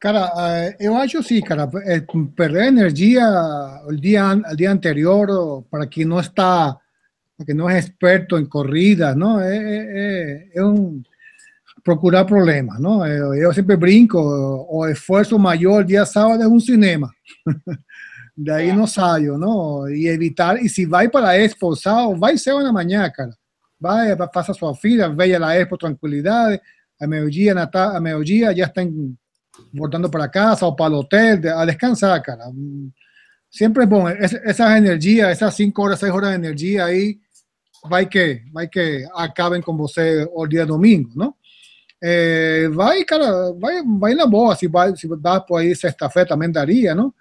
Cara, 0.00 0.32
eh, 0.34 0.76
eu 0.80 0.96
acho 0.96 1.22
sim, 1.22 1.42
cara. 1.42 1.68
Eh, 1.84 2.02
perder 2.34 2.68
energia 2.68 3.22
o 3.86 3.94
dia, 3.94 4.32
o 4.50 4.56
dia 4.56 4.70
anterior 4.70 5.62
para 5.70 5.86
quem 5.86 6.06
não 6.06 6.20
está, 6.20 6.78
que 7.44 7.52
não 7.52 7.68
é 7.68 7.78
experto 7.78 8.38
em 8.38 8.46
corrida, 8.46 9.14
não 9.14 9.38
é, 9.38 9.56
é, 9.58 10.48
é 10.54 10.64
um 10.64 11.02
procurar 11.86 12.26
problemas, 12.26 12.80
¿no? 12.80 13.06
Yo 13.40 13.52
siempre 13.52 13.76
brinco, 13.76 14.20
o 14.20 14.86
esfuerzo 14.88 15.38
mayor 15.38 15.86
día 15.86 16.04
sábado 16.04 16.42
es 16.42 16.48
un 16.48 16.60
cinema. 16.60 17.14
de 18.34 18.52
ahí 18.52 18.76
no 18.76 18.88
salgo, 18.88 19.38
¿no? 19.38 19.88
Y 19.88 20.08
evitar, 20.08 20.58
y 20.60 20.68
si 20.68 20.84
vais 20.84 21.08
para 21.08 21.28
la 21.28 21.38
expo 21.38 21.76
sábado, 21.76 22.16
vai 22.18 22.36
ser 22.36 22.54
una 22.54 22.72
mañana, 22.72 23.12
cara. 23.12 23.32
Vai, 23.78 24.16
pasa 24.32 24.52
su 24.52 24.74
fila, 24.74 25.08
veia 25.08 25.38
la 25.38 25.56
expo 25.56 25.78
tranquilidad, 25.78 26.60
a 26.98 27.06
mediodía, 27.06 27.54
a 27.72 28.00
mediodía 28.00 28.50
ya 28.50 28.64
están 28.64 29.16
voltando 29.72 30.10
para 30.10 30.28
casa 30.28 30.66
o 30.66 30.74
para 30.74 30.88
el 30.88 30.94
hotel, 30.94 31.48
a 31.48 31.64
descansar, 31.64 32.20
cara. 32.20 32.46
Siempre 33.48 33.84
es 33.84 33.88
bueno, 33.88 34.08
esas 34.44 34.76
energías, 34.76 35.30
esas 35.30 35.54
cinco 35.54 35.82
horas, 35.82 36.00
seis 36.00 36.12
horas 36.12 36.30
de 36.30 36.36
energía 36.36 36.86
ahí, 36.86 37.20
vai 37.88 38.08
que, 38.08 38.42
vai 38.50 38.68
que 38.68 39.06
acaben 39.14 39.62
con 39.62 39.76
você 39.76 40.22
el 40.22 40.48
día 40.48 40.66
domingo, 40.66 41.10
¿no? 41.14 41.38
É, 42.02 42.68
vai, 42.70 43.04
cara, 43.04 43.52
vai, 43.54 43.82
vai 43.82 44.14
na 44.14 44.26
boa. 44.26 44.54
Se, 44.54 44.68
vai, 44.68 44.94
se 44.96 45.08
dá 45.18 45.40
por 45.40 45.58
aí 45.58 45.74
sexta-feira 45.74 46.28
também 46.28 46.50
daria, 46.50 46.94
não? 46.94 47.12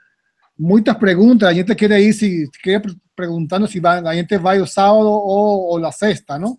Muitas 0.58 0.98
perguntas. 0.98 1.50
A 1.50 1.54
gente 1.54 1.74
quer 1.76 2.00
ir 2.00 2.14
se 2.14 2.50
quer 2.62 2.82
perguntando 3.16 3.68
se 3.68 3.80
vai, 3.80 4.00
a 4.00 4.14
gente 4.14 4.38
vai 4.38 4.60
o 4.60 4.68
sábado 4.68 5.08
ou, 5.08 5.70
ou 5.72 5.86
a 5.86 5.92
sexta, 5.92 6.38
não? 6.38 6.58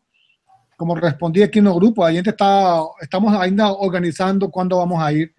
Como 0.77 0.95
respondi 0.95 1.43
aqui 1.43 1.61
no 1.61 1.75
grupo, 1.75 2.03
a 2.03 2.13
gente 2.13 2.29
está 2.29 2.83
estamos 3.01 3.33
ainda 3.35 3.73
organizando 3.73 4.51
quando 4.51 4.77
vamos 4.77 5.01
a 5.01 5.13
ir. 5.13 5.33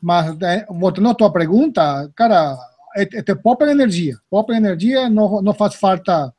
Mas 0.00 0.36
é, 0.42 0.66
voltando 0.68 1.08
à 1.08 1.14
tua 1.14 1.32
pergunta, 1.32 2.10
cara, 2.14 2.56
este 2.96 3.34
poupa 3.36 3.68
energia. 3.70 4.16
Poupa 4.30 4.54
energia, 4.54 5.08
não, 5.08 5.42
não 5.42 5.54
faz 5.54 5.74
falta 5.74 6.32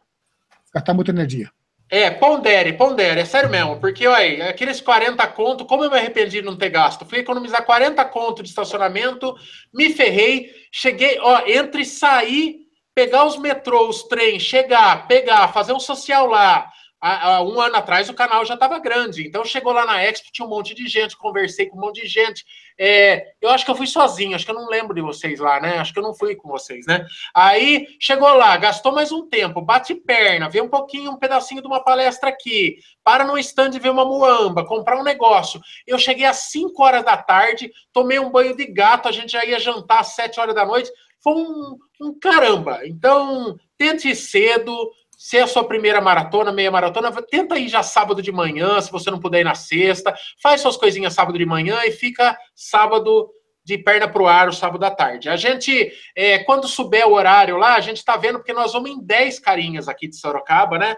gastar 0.74 0.94
muita 0.94 1.12
energia. 1.12 1.50
É, 1.90 2.12
pondere, 2.12 2.74
pondere, 2.74 3.22
é 3.22 3.26
sério 3.26 3.50
mesmo, 3.50 3.80
porque, 3.80 4.06
olha, 4.06 4.50
aqueles 4.50 4.82
40 4.82 5.26
conto, 5.28 5.66
como 5.66 5.86
eu 5.86 5.90
me 5.90 5.98
arrependi 5.98 6.42
de 6.42 6.46
não 6.46 6.58
ter 6.58 6.70
gasto? 6.70 7.06
Fui 7.06 7.20
economizar 7.20 7.64
40 7.66 8.04
conto 8.06 8.44
de 8.44 8.50
estacionamento, 8.50 9.34
me 9.74 9.90
ferrei, 9.94 10.52
cheguei, 10.70 11.18
ó, 11.22 11.44
entre 11.48 11.86
sair, 11.86 12.58
pegar 12.94 13.26
os 13.26 13.38
metrôs, 13.38 14.04
trem, 14.04 14.38
chegar, 14.38 15.08
pegar, 15.08 15.48
fazer 15.54 15.72
um 15.72 15.80
social 15.80 16.28
lá, 16.28 16.70
há, 17.00 17.42
um 17.44 17.60
ano 17.62 17.78
atrás 17.78 18.10
o 18.10 18.14
canal 18.14 18.46
já 18.46 18.56
estava 18.56 18.80
grande. 18.80 19.26
Então 19.26 19.46
chegou 19.46 19.72
lá 19.72 19.86
na 19.86 20.04
Expo, 20.04 20.32
tinha 20.32 20.46
um 20.46 20.50
monte 20.50 20.74
de 20.74 20.88
gente, 20.88 21.16
conversei 21.16 21.68
com 21.68 21.78
um 21.78 21.82
monte 21.82 22.02
de 22.02 22.08
gente. 22.08 22.44
É, 22.80 23.34
eu 23.42 23.50
acho 23.50 23.66
que 23.66 23.72
eu 23.72 23.76
fui 23.76 23.88
sozinho, 23.88 24.36
acho 24.36 24.46
que 24.46 24.52
eu 24.52 24.56
não 24.56 24.68
lembro 24.68 24.94
de 24.94 25.02
vocês 25.02 25.40
lá, 25.40 25.60
né? 25.60 25.80
Acho 25.80 25.92
que 25.92 26.00
eu 26.00 26.04
não 26.04 26.14
fui 26.14 26.36
com 26.36 26.48
vocês, 26.48 26.86
né? 26.86 27.06
Aí 27.34 27.88
chegou 28.00 28.32
lá, 28.34 28.56
gastou 28.58 28.94
mais 28.94 29.12
um 29.12 29.28
tempo, 29.28 29.62
bate 29.62 29.96
perna, 29.96 30.50
vê 30.50 30.62
um 30.62 30.70
pouquinho, 30.70 31.12
um 31.12 31.18
pedacinho 31.18 31.62
de 31.62 31.68
uma 31.68 31.84
palestra 31.84 32.30
aqui, 32.30 32.78
para 33.04 33.26
no 33.26 33.38
stand 33.38 33.72
ver 33.72 33.90
uma 33.90 34.06
muamba, 34.06 34.66
comprar 34.66 35.00
um 35.00 35.04
negócio. 35.04 35.60
Eu 35.88 35.98
cheguei 35.98 36.26
às 36.26 36.52
5 36.52 36.84
horas 36.84 37.04
da 37.04 37.18
tarde, 37.18 37.72
tomei 37.92 38.20
um 38.20 38.30
banho 38.30 38.56
de 38.56 38.66
gato, 38.68 39.08
a 39.08 39.12
gente 39.12 39.32
já 39.32 39.44
ia 39.44 39.60
jantar 39.60 40.02
às 40.02 40.14
7 40.14 40.40
horas 40.40 40.54
da 40.54 40.66
noite. 40.66 40.92
Foi 41.20 41.34
um, 41.34 41.78
um 42.00 42.20
caramba. 42.20 42.82
Então, 42.86 43.58
tente 43.78 44.16
cedo, 44.16 44.92
se 45.18 45.36
é 45.36 45.42
a 45.42 45.48
sua 45.48 45.68
primeira 45.68 46.00
maratona, 46.00 46.54
meia 46.54 46.70
maratona, 46.70 47.12
tenta 47.24 47.58
ir 47.58 47.68
já 47.68 47.82
sábado 47.82 48.22
de 48.22 48.32
manhã, 48.32 48.80
se 48.80 48.92
você 48.92 49.10
não 49.10 49.20
puder 49.20 49.42
ir 49.42 49.44
na 49.44 49.56
sexta. 49.56 50.16
Faz 50.42 50.62
suas 50.62 50.78
coisinhas 50.78 51.16
sábado 51.16 51.40
de 51.40 51.46
manhã 51.46 51.80
e 51.86 51.92
fica 51.92 52.38
sábado 52.56 53.28
de 53.66 53.80
perna 53.80 54.08
para 54.08 54.22
o 54.22 54.28
ar, 54.28 54.48
o 54.48 54.54
sábado 54.54 54.86
à 54.86 54.92
tarde. 54.92 55.28
A 55.28 55.36
gente, 55.36 55.92
é, 56.16 56.40
quando 56.40 56.68
souber 56.68 57.08
o 57.08 57.14
horário 57.14 57.58
lá, 57.58 57.76
a 57.76 57.82
gente 57.82 57.98
está 57.98 58.16
vendo, 58.16 58.38
porque 58.38 58.54
nós 58.54 58.72
vamos 58.72 58.92
em 58.92 59.04
10 59.04 59.40
carinhas 59.40 59.90
aqui 59.90 60.08
de 60.08 60.16
Sorocaba, 60.16 60.78
né? 60.78 60.96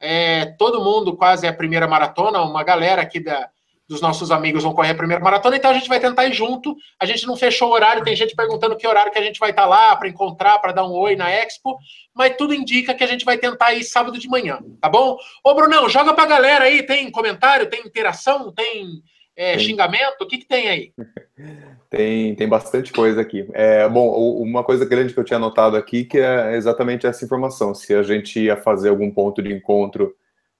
É, 0.00 0.46
todo 0.58 0.82
mundo 0.82 1.14
quase 1.14 1.46
é 1.46 1.50
a 1.50 1.56
primeira 1.56 1.86
maratona, 1.86 2.40
uma 2.40 2.64
galera 2.64 3.02
aqui 3.02 3.20
da, 3.20 3.50
dos 3.88 4.00
nossos 4.00 4.30
amigos 4.30 4.62
vão 4.62 4.74
correr 4.74 4.90
a 4.90 4.94
primeira 4.94 5.22
maratona, 5.22 5.56
então 5.56 5.70
a 5.70 5.74
gente 5.74 5.88
vai 5.88 5.98
tentar 5.98 6.26
ir 6.26 6.32
junto. 6.34 6.76
A 7.00 7.06
gente 7.06 7.26
não 7.26 7.36
fechou 7.36 7.68
o 7.70 7.72
horário, 7.72 8.04
tem 8.04 8.14
gente 8.14 8.36
perguntando 8.36 8.76
que 8.76 8.86
horário 8.86 9.10
que 9.10 9.18
a 9.18 9.22
gente 9.22 9.40
vai 9.40 9.50
estar 9.50 9.64
lá 9.66 9.96
para 9.96 10.08
encontrar, 10.08 10.58
para 10.58 10.72
dar 10.72 10.86
um 10.86 10.92
oi 10.92 11.16
na 11.16 11.30
Expo, 11.30 11.78
mas 12.14 12.36
tudo 12.36 12.52
indica 12.52 12.94
que 12.94 13.02
a 13.02 13.06
gente 13.06 13.24
vai 13.24 13.38
tentar 13.38 13.72
ir 13.72 13.84
sábado 13.84 14.18
de 14.18 14.28
manhã, 14.28 14.58
tá 14.80 14.88
bom? 14.88 15.16
Ô, 15.42 15.54
Brunão, 15.54 15.88
joga 15.88 16.12
pra 16.12 16.26
galera 16.26 16.66
aí, 16.66 16.82
tem 16.82 17.10
comentário, 17.10 17.70
tem 17.70 17.80
interação, 17.80 18.52
tem 18.52 19.02
É, 19.34 19.56
xingamento? 19.56 20.22
O 20.22 20.26
que, 20.26 20.38
que 20.38 20.48
tem 20.48 20.68
aí? 20.68 20.92
Tem, 21.88 22.34
tem 22.34 22.46
bastante 22.46 22.92
coisa 22.92 23.22
aqui. 23.22 23.48
É, 23.54 23.88
bom, 23.88 24.10
uma 24.42 24.62
coisa 24.62 24.84
grande 24.84 25.14
que 25.14 25.20
eu 25.20 25.24
tinha 25.24 25.38
notado 25.38 25.74
aqui 25.74 26.04
que 26.04 26.18
é 26.18 26.54
exatamente 26.54 27.06
essa 27.06 27.24
informação. 27.24 27.74
Se 27.74 27.94
a 27.94 28.02
gente 28.02 28.38
ia 28.40 28.56
fazer 28.58 28.90
algum 28.90 29.10
ponto 29.10 29.40
de 29.40 29.54
encontro 29.54 30.14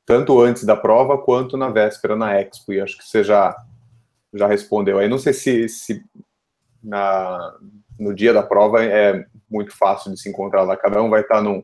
tanto 0.09 0.41
antes 0.41 0.65
da 0.65 0.75
prova 0.75 1.19
quanto 1.19 1.55
na 1.55 1.69
véspera 1.69 2.17
na 2.17 2.41
Expo. 2.41 2.73
E 2.73 2.81
acho 2.81 2.97
que 2.97 3.05
você 3.05 3.23
já, 3.23 3.55
já 4.33 4.47
respondeu. 4.47 4.99
Aí 4.99 5.07
não 5.07 5.19
sei 5.19 5.35
se, 5.35 5.69
se 5.69 6.03
na, 6.83 7.55
no 8.01 8.15
dia 8.15 8.33
da 8.33 8.43
prova 8.43 8.83
é 8.83 9.27
muito 9.51 9.77
fácil 9.77 10.11
de 10.11 10.19
se 10.19 10.27
encontrar 10.31 10.63
lá. 10.63 10.79
Cada 10.79 11.03
um 11.03 11.11
vai 11.11 11.21
estar 11.21 11.43
num, 11.43 11.63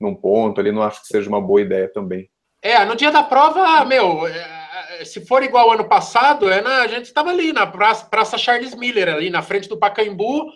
num 0.00 0.14
ponto 0.14 0.58
ali. 0.58 0.72
Não 0.72 0.82
acho 0.82 1.02
que 1.02 1.08
seja 1.08 1.28
uma 1.28 1.42
boa 1.42 1.60
ideia 1.60 1.92
também. 1.92 2.30
É, 2.62 2.82
no 2.86 2.96
dia 2.96 3.10
da 3.10 3.22
prova, 3.22 3.84
meu, 3.84 4.26
é, 4.26 5.04
se 5.04 5.26
for 5.26 5.42
igual 5.42 5.70
ano 5.70 5.84
passado, 5.84 6.50
é 6.50 6.62
na, 6.62 6.80
a 6.80 6.86
gente 6.86 7.04
estava 7.04 7.28
ali 7.28 7.52
na 7.52 7.66
praça, 7.66 8.06
praça, 8.06 8.38
Charles 8.38 8.74
Miller, 8.74 9.10
ali 9.10 9.28
na 9.28 9.42
frente 9.42 9.68
do 9.68 9.78
Pacaembu. 9.78 10.46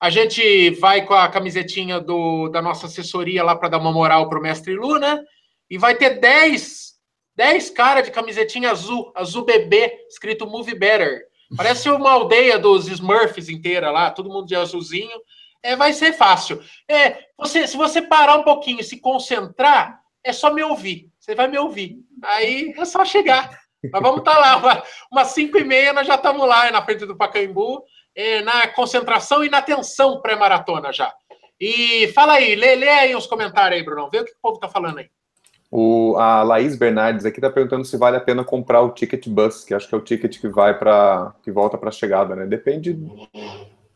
A 0.00 0.10
gente 0.10 0.70
vai 0.78 1.04
com 1.04 1.14
a 1.14 1.28
camisetinha 1.28 1.98
do, 1.98 2.48
da 2.50 2.62
nossa 2.62 2.86
assessoria 2.86 3.42
lá 3.42 3.56
para 3.56 3.70
dar 3.70 3.78
uma 3.78 3.90
moral 3.90 4.28
para 4.28 4.38
o 4.38 4.42
mestre 4.42 4.76
Lu, 4.76 5.00
né? 5.00 5.18
E 5.72 5.78
vai 5.78 5.94
ter 5.94 6.20
10, 6.20 6.92
10 7.34 7.70
caras 7.70 8.04
de 8.04 8.10
camisetinha 8.10 8.70
azul, 8.70 9.10
azul 9.14 9.42
bebê, 9.42 10.04
escrito 10.06 10.46
Move 10.46 10.74
Better. 10.74 11.22
Parece 11.56 11.88
uma 11.88 12.10
aldeia 12.10 12.58
dos 12.58 12.88
Smurfs 12.88 13.48
inteira 13.48 13.90
lá, 13.90 14.10
todo 14.10 14.28
mundo 14.28 14.46
de 14.46 14.54
azulzinho. 14.54 15.18
É, 15.62 15.74
vai 15.74 15.94
ser 15.94 16.12
fácil. 16.12 16.62
É, 16.86 17.20
você, 17.38 17.66
se 17.66 17.74
você 17.74 18.02
parar 18.02 18.36
um 18.36 18.42
pouquinho 18.42 18.80
e 18.80 18.84
se 18.84 19.00
concentrar, 19.00 19.98
é 20.22 20.30
só 20.30 20.52
me 20.52 20.62
ouvir. 20.62 21.10
Você 21.18 21.34
vai 21.34 21.48
me 21.48 21.56
ouvir. 21.56 21.96
Aí 22.22 22.74
é 22.76 22.84
só 22.84 23.02
chegar. 23.02 23.58
Mas 23.90 24.02
vamos 24.02 24.18
estar 24.18 24.34
tá 24.34 24.38
lá, 24.38 24.56
uma, 24.58 24.82
umas 25.10 25.28
5 25.28 25.56
e 25.56 25.64
meia, 25.64 25.94
nós 25.94 26.06
já 26.06 26.16
estamos 26.16 26.46
lá 26.46 26.70
na 26.70 26.84
frente 26.84 27.06
do 27.06 27.16
Pacaembu, 27.16 27.82
é, 28.14 28.42
na 28.42 28.68
concentração 28.68 29.42
e 29.42 29.48
na 29.48 29.62
tensão 29.62 30.20
pré-maratona 30.20 30.92
já. 30.92 31.14
E 31.58 32.08
fala 32.08 32.34
aí, 32.34 32.54
lê, 32.54 32.74
lê 32.74 32.90
aí 32.90 33.16
os 33.16 33.26
comentários 33.26 33.80
aí, 33.80 33.82
Bruno. 33.82 34.10
Vê 34.10 34.18
o 34.18 34.24
que 34.26 34.32
o 34.32 34.40
povo 34.42 34.56
está 34.56 34.68
falando 34.68 34.98
aí. 34.98 35.08
O, 35.74 36.18
a 36.18 36.42
Laís 36.42 36.76
Bernardes 36.76 37.24
aqui 37.24 37.38
está 37.38 37.48
perguntando 37.48 37.82
se 37.86 37.96
vale 37.96 38.18
a 38.18 38.20
pena 38.20 38.44
comprar 38.44 38.82
o 38.82 38.90
ticket 38.90 39.26
bus, 39.26 39.64
que 39.64 39.72
acho 39.72 39.88
que 39.88 39.94
é 39.94 39.96
o 39.96 40.02
ticket 40.02 40.38
que 40.38 40.46
vai 40.46 40.78
para 40.78 41.34
que 41.42 41.50
volta 41.50 41.78
para 41.78 41.88
a 41.88 41.92
chegada, 41.92 42.36
né? 42.36 42.44
Depende 42.44 42.94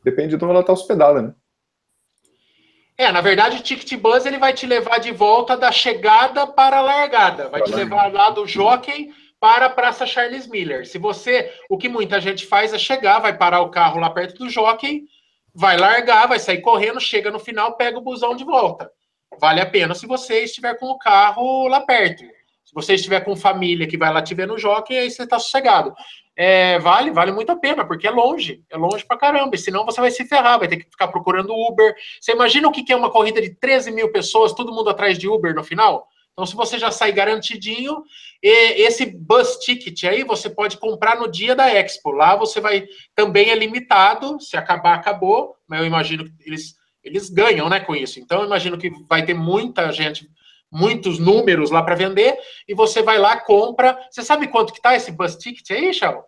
depende 0.03 0.39
de 0.39 0.43
onde 0.43 0.53
ela 0.53 0.61
está 0.61 0.73
hospedada, 0.73 1.21
né? 1.21 1.35
É, 2.97 3.13
na 3.13 3.21
verdade, 3.21 3.59
o 3.59 3.63
ticket 3.63 4.01
bus 4.01 4.25
ele 4.25 4.39
vai 4.39 4.55
te 4.55 4.67
levar 4.67 4.97
de 4.97 5.13
volta 5.13 5.55
da 5.55 5.71
chegada 5.71 6.47
para 6.47 6.79
a 6.79 6.81
largada, 6.81 7.51
vai 7.51 7.61
te 7.61 7.75
levar 7.75 8.11
lá 8.11 8.31
do 8.31 8.47
jockey 8.47 9.13
para 9.39 9.67
a 9.67 9.71
Praça 9.71 10.07
Charles 10.07 10.47
Miller. 10.47 10.87
Se 10.87 10.97
você, 10.97 11.53
o 11.69 11.77
que 11.77 11.91
muita 11.91 12.23
gente 12.23 12.47
faz 12.47 12.73
é 12.73 12.79
chegar, 12.79 13.19
vai 13.19 13.37
parar 13.37 13.61
o 13.61 13.69
carro 13.69 14.01
lá 14.01 14.09
perto 14.09 14.39
do 14.39 14.49
jockey, 14.49 15.05
vai 15.55 15.77
largar, 15.77 16.27
vai 16.27 16.39
sair 16.39 16.63
correndo, 16.63 16.99
chega 16.99 17.31
no 17.31 17.39
final, 17.39 17.77
pega 17.77 17.99
o 17.99 18.03
busão 18.03 18.35
de 18.35 18.45
volta 18.45 18.91
vale 19.41 19.61
a 19.61 19.67
pena 19.67 19.95
se 19.95 20.07
você 20.07 20.45
estiver 20.45 20.79
com 20.79 20.87
o 20.87 20.99
carro 20.99 21.69
lá 21.69 21.81
perto. 21.81 22.25
Se 22.65 22.75
você 22.75 22.95
estiver 22.95 23.21
com 23.21 23.37
família 23.37 23.87
que 23.87 23.97
vai 23.97 24.13
lá 24.13 24.21
te 24.21 24.35
ver 24.35 24.47
no 24.47 24.59
jockey, 24.59 24.97
aí 24.97 25.11
você 25.11 25.23
está 25.23 25.39
sossegado. 25.39 25.95
É, 26.35 26.79
vale, 26.81 27.11
vale 27.11 27.33
muito 27.33 27.51
a 27.51 27.57
pena, 27.57 27.87
porque 27.87 28.07
é 28.07 28.11
longe, 28.11 28.63
é 28.69 28.77
longe 28.77 29.05
pra 29.07 29.17
caramba, 29.17 29.55
e 29.55 29.59
senão 29.59 29.87
você 29.87 30.01
vai 30.01 30.11
se 30.11 30.27
ferrar, 30.27 30.59
vai 30.59 30.69
ter 30.69 30.77
que 30.77 30.91
ficar 30.91 31.09
procurando 31.09 31.55
Uber. 31.55 31.95
Você 32.21 32.33
imagina 32.33 32.69
o 32.69 32.73
que 32.73 32.93
é 32.93 32.97
uma 32.97 33.11
corrida 33.11 33.41
de 33.41 33.55
13 33.55 33.91
mil 33.91 34.13
pessoas, 34.13 34.53
todo 34.53 34.73
mundo 34.73 34.91
atrás 34.91 35.19
de 35.19 35.29
Uber 35.29 35.55
no 35.55 35.65
final? 35.65 36.07
Então, 36.33 36.45
se 36.45 36.55
você 36.55 36.79
já 36.79 36.91
sai 36.91 37.13
garantidinho, 37.13 38.03
esse 38.43 39.07
bus 39.07 39.57
ticket 39.57 40.05
aí 40.05 40.23
você 40.23 40.51
pode 40.51 40.77
comprar 40.77 41.19
no 41.19 41.31
dia 41.31 41.57
da 41.57 41.73
Expo. 41.73 42.11
Lá 42.11 42.37
você 42.37 42.61
vai, 42.61 42.87
também 43.15 43.49
é 43.49 43.55
limitado, 43.55 44.39
se 44.39 44.55
acabar, 44.55 44.97
acabou, 44.97 45.57
mas 45.67 45.81
eu 45.81 45.87
imagino 45.87 46.25
que 46.27 46.33
eles 46.45 46.75
eles 47.07 47.31
ganham 47.31 47.69
né, 47.69 47.81
com 47.81 47.95
isso. 47.95 48.19
Então, 48.19 48.45
imagino 48.45 48.77
que 48.77 48.91
vai 49.09 49.25
ter 49.25 49.35
muita 49.35 49.93
gente, 49.93 50.29
muitos 50.71 51.19
números 51.19 51.71
lá 51.71 51.83
para 51.83 51.95
vender, 51.95 52.37
e 52.69 52.75
você 52.75 53.03
vai 53.03 53.19
lá, 53.19 53.41
compra. 53.41 53.99
Você 54.11 54.23
sabe 54.23 54.49
quanto 54.49 54.73
que 54.73 54.83
tá 54.83 54.95
esse 54.95 55.13
bus 55.13 55.37
ticket 55.37 55.71
aí, 55.71 55.95
Chão? 55.95 56.25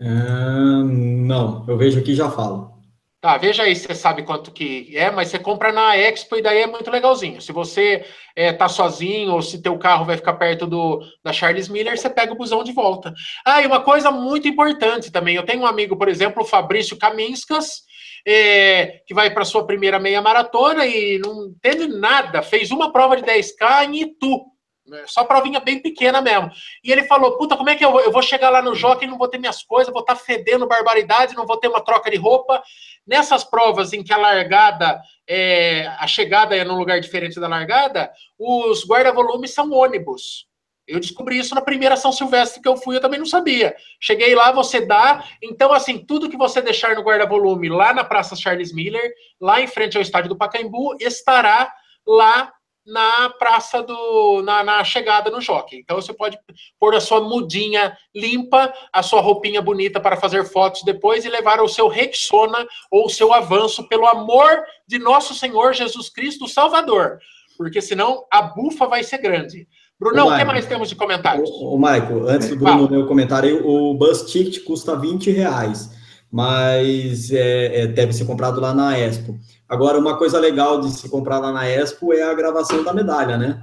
Uh, 0.00 0.84
não, 0.84 1.64
eu 1.66 1.78
vejo 1.78 1.98
aqui 1.98 2.12
e 2.12 2.16
já 2.16 2.30
falo. 2.30 2.76
Tá, 3.18 3.36
veja 3.38 3.62
aí 3.64 3.74
se 3.74 3.86
você 3.86 3.94
sabe 3.94 4.22
quanto 4.22 4.52
que 4.52 4.96
é, 4.96 5.10
mas 5.10 5.28
você 5.28 5.38
compra 5.38 5.72
na 5.72 5.96
Expo 5.96 6.36
e 6.36 6.42
daí 6.42 6.60
é 6.60 6.66
muito 6.66 6.90
legalzinho. 6.90 7.40
Se 7.40 7.50
você 7.50 8.04
é, 8.36 8.52
tá 8.52 8.68
sozinho 8.68 9.32
ou 9.32 9.42
se 9.42 9.60
teu 9.60 9.76
carro 9.78 10.04
vai 10.04 10.16
ficar 10.16 10.34
perto 10.34 10.66
do 10.66 11.00
da 11.24 11.32
Charles 11.32 11.68
Miller, 11.68 11.98
você 11.98 12.08
pega 12.08 12.32
o 12.32 12.36
busão 12.36 12.62
de 12.62 12.72
volta. 12.72 13.12
Ah, 13.44 13.62
e 13.62 13.66
uma 13.66 13.80
coisa 13.80 14.12
muito 14.12 14.46
importante 14.46 15.10
também, 15.10 15.34
eu 15.34 15.44
tenho 15.44 15.62
um 15.62 15.66
amigo, 15.66 15.96
por 15.96 16.08
exemplo, 16.08 16.42
o 16.42 16.46
Fabrício 16.46 16.96
Kaminskas, 16.98 17.85
é, 18.26 19.02
que 19.06 19.14
vai 19.14 19.32
para 19.32 19.44
sua 19.44 19.64
primeira 19.64 20.00
meia 20.00 20.20
maratona 20.20 20.84
e 20.84 21.18
não 21.18 21.54
teve 21.62 21.86
nada, 21.86 22.42
fez 22.42 22.72
uma 22.72 22.92
prova 22.92 23.16
de 23.16 23.22
10K 23.22 23.84
em 23.84 24.02
Itu. 24.02 24.44
Né? 24.84 25.04
Só 25.06 25.24
provinha 25.24 25.60
bem 25.60 25.80
pequena 25.80 26.20
mesmo. 26.20 26.50
E 26.82 26.90
ele 26.90 27.04
falou: 27.04 27.36
Puta, 27.36 27.56
como 27.56 27.70
é 27.70 27.76
que 27.76 27.84
eu 27.84 27.92
vou? 27.92 28.00
Eu 28.00 28.10
vou 28.10 28.22
chegar 28.22 28.50
lá 28.50 28.60
no 28.60 28.74
jockey, 28.74 29.06
não 29.06 29.18
vou 29.18 29.28
ter 29.28 29.38
minhas 29.38 29.62
coisas, 29.62 29.92
vou 29.92 30.00
estar 30.00 30.14
tá 30.14 30.20
fedendo 30.20 30.66
barbaridade, 30.66 31.34
não 31.34 31.46
vou 31.46 31.56
ter 31.56 31.68
uma 31.68 31.84
troca 31.84 32.10
de 32.10 32.16
roupa. 32.16 32.62
Nessas 33.06 33.44
provas 33.44 33.92
em 33.92 34.02
que 34.02 34.12
a 34.12 34.16
largada, 34.16 35.00
é, 35.28 35.86
a 35.98 36.06
chegada 36.08 36.56
é 36.56 36.64
num 36.64 36.76
lugar 36.76 37.00
diferente 37.00 37.38
da 37.38 37.46
largada, 37.46 38.10
os 38.36 38.84
guarda-volumes 38.84 39.54
são 39.54 39.70
ônibus. 39.70 40.46
Eu 40.86 41.00
descobri 41.00 41.38
isso 41.38 41.54
na 41.54 41.60
primeira 41.60 41.96
São 41.96 42.12
Silvestre 42.12 42.62
que 42.62 42.68
eu 42.68 42.76
fui, 42.76 42.96
eu 42.96 43.00
também 43.00 43.18
não 43.18 43.26
sabia. 43.26 43.74
Cheguei 44.00 44.34
lá, 44.34 44.52
você 44.52 44.80
dá. 44.80 45.24
Então, 45.42 45.72
assim, 45.72 45.98
tudo 45.98 46.30
que 46.30 46.36
você 46.36 46.62
deixar 46.62 46.94
no 46.94 47.02
guarda-volume 47.02 47.68
lá 47.68 47.92
na 47.92 48.04
Praça 48.04 48.36
Charles 48.36 48.72
Miller, 48.72 49.12
lá 49.40 49.60
em 49.60 49.66
frente 49.66 49.96
ao 49.96 50.02
estádio 50.02 50.28
do 50.28 50.36
Pacaembu, 50.36 50.96
estará 51.00 51.72
lá 52.06 52.52
na 52.86 53.30
praça 53.30 53.82
do. 53.82 54.42
na, 54.42 54.62
na 54.62 54.84
chegada 54.84 55.28
no 55.28 55.40
jockey. 55.40 55.80
Então 55.80 56.00
você 56.00 56.14
pode 56.14 56.38
pôr 56.78 56.94
a 56.94 57.00
sua 57.00 57.20
mudinha 57.20 57.96
limpa, 58.14 58.72
a 58.92 59.02
sua 59.02 59.20
roupinha 59.20 59.60
bonita 59.60 59.98
para 59.98 60.16
fazer 60.16 60.44
fotos 60.44 60.84
depois 60.84 61.24
e 61.24 61.28
levar 61.28 61.60
o 61.60 61.68
seu 61.68 61.88
Rexona 61.88 62.64
ou 62.90 63.06
o 63.06 63.10
seu 63.10 63.32
avanço 63.32 63.88
pelo 63.88 64.06
amor 64.06 64.64
de 64.86 65.00
nosso 65.00 65.34
Senhor 65.34 65.74
Jesus 65.74 66.08
Cristo 66.08 66.46
Salvador. 66.46 67.18
Porque 67.56 67.80
senão 67.80 68.24
a 68.30 68.42
bufa 68.42 68.86
vai 68.86 69.02
ser 69.02 69.18
grande. 69.18 69.66
Brunão, 69.98 70.28
o 70.28 70.36
que 70.36 70.44
mais 70.44 70.66
temos 70.66 70.88
de 70.88 70.94
comentários? 70.94 71.48
O, 71.48 71.74
o 71.74 71.78
Michael, 71.78 72.28
antes 72.28 72.48
do 72.48 72.56
Bruno 72.56 72.88
ler 72.88 72.98
o 72.98 73.06
comentário, 73.06 73.66
o 73.66 73.94
Bus 73.94 74.30
Ticket 74.30 74.62
custa 74.62 74.94
20 74.94 75.30
reais, 75.30 75.90
mas 76.30 77.30
é, 77.32 77.82
é, 77.82 77.86
deve 77.86 78.12
ser 78.12 78.26
comprado 78.26 78.60
lá 78.60 78.74
na 78.74 78.98
Expo. 78.98 79.38
Agora, 79.66 79.98
uma 79.98 80.18
coisa 80.18 80.38
legal 80.38 80.80
de 80.80 80.90
se 80.90 81.08
comprar 81.08 81.38
lá 81.38 81.50
na 81.50 81.66
Expo 81.66 82.12
é 82.12 82.22
a 82.22 82.34
gravação 82.34 82.84
da 82.84 82.92
medalha, 82.92 83.38
né? 83.38 83.62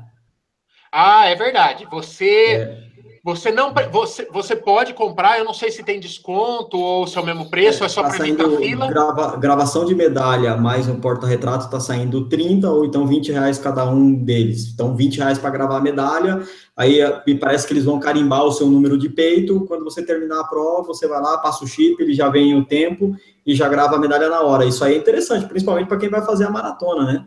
Ah, 0.91 1.25
é 1.27 1.35
verdade. 1.35 1.85
Você 1.91 2.55
é. 2.55 2.82
Você 3.23 3.53
não 3.53 3.73
você, 3.89 4.27
você 4.33 4.53
pode 4.53 4.93
comprar, 4.93 5.39
eu 5.39 5.45
não 5.45 5.53
sei 5.53 5.71
se 5.71 5.81
tem 5.81 5.97
desconto 5.97 6.77
ou 6.77 7.07
se 7.07 7.17
é 7.17 7.21
o 7.21 7.25
mesmo 7.25 7.49
preço, 7.49 7.81
é, 7.81 7.85
é 7.85 7.89
só 7.89 8.03
tá 8.03 8.09
para 8.09 8.27
evitar 8.27 8.49
fila. 8.57 8.87
Grava, 8.87 9.37
gravação 9.37 9.85
de 9.85 9.95
medalha 9.95 10.57
mais 10.57 10.89
um 10.89 10.99
porta-retrato 10.99 11.63
está 11.63 11.79
saindo 11.79 12.27
30 12.27 12.69
ou 12.69 12.83
então 12.83 13.07
20 13.07 13.31
reais 13.31 13.57
cada 13.57 13.89
um 13.89 14.13
deles. 14.13 14.73
Então, 14.73 14.93
20 14.93 15.19
reais 15.19 15.37
para 15.37 15.51
gravar 15.51 15.77
a 15.77 15.81
medalha. 15.81 16.43
Aí 16.75 16.99
me 17.25 17.35
parece 17.35 17.65
que 17.65 17.71
eles 17.71 17.85
vão 17.85 17.97
carimbar 17.97 18.43
o 18.43 18.51
seu 18.51 18.67
número 18.67 18.97
de 18.97 19.07
peito. 19.07 19.61
Quando 19.67 19.85
você 19.85 20.05
terminar 20.05 20.41
a 20.41 20.47
prova, 20.47 20.87
você 20.87 21.07
vai 21.07 21.21
lá, 21.21 21.37
passa 21.37 21.63
o 21.63 21.67
chip, 21.67 22.03
ele 22.03 22.13
já 22.13 22.27
vem 22.27 22.57
o 22.57 22.65
tempo 22.65 23.15
e 23.45 23.55
já 23.55 23.69
grava 23.69 23.95
a 23.95 23.99
medalha 23.99 24.27
na 24.27 24.41
hora. 24.41 24.65
Isso 24.65 24.83
aí 24.83 24.95
é 24.95 24.97
interessante, 24.97 25.47
principalmente 25.47 25.87
para 25.87 25.97
quem 25.97 26.09
vai 26.09 26.25
fazer 26.25 26.43
a 26.43 26.49
maratona, 26.49 27.05
né? 27.05 27.25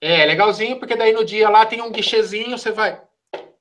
É, 0.00 0.24
legalzinho, 0.24 0.78
porque 0.78 0.94
daí 0.94 1.12
no 1.12 1.24
dia 1.24 1.48
lá 1.48 1.66
tem 1.66 1.82
um 1.82 1.90
guichezinho, 1.90 2.56
você 2.56 2.70
vai 2.70 3.00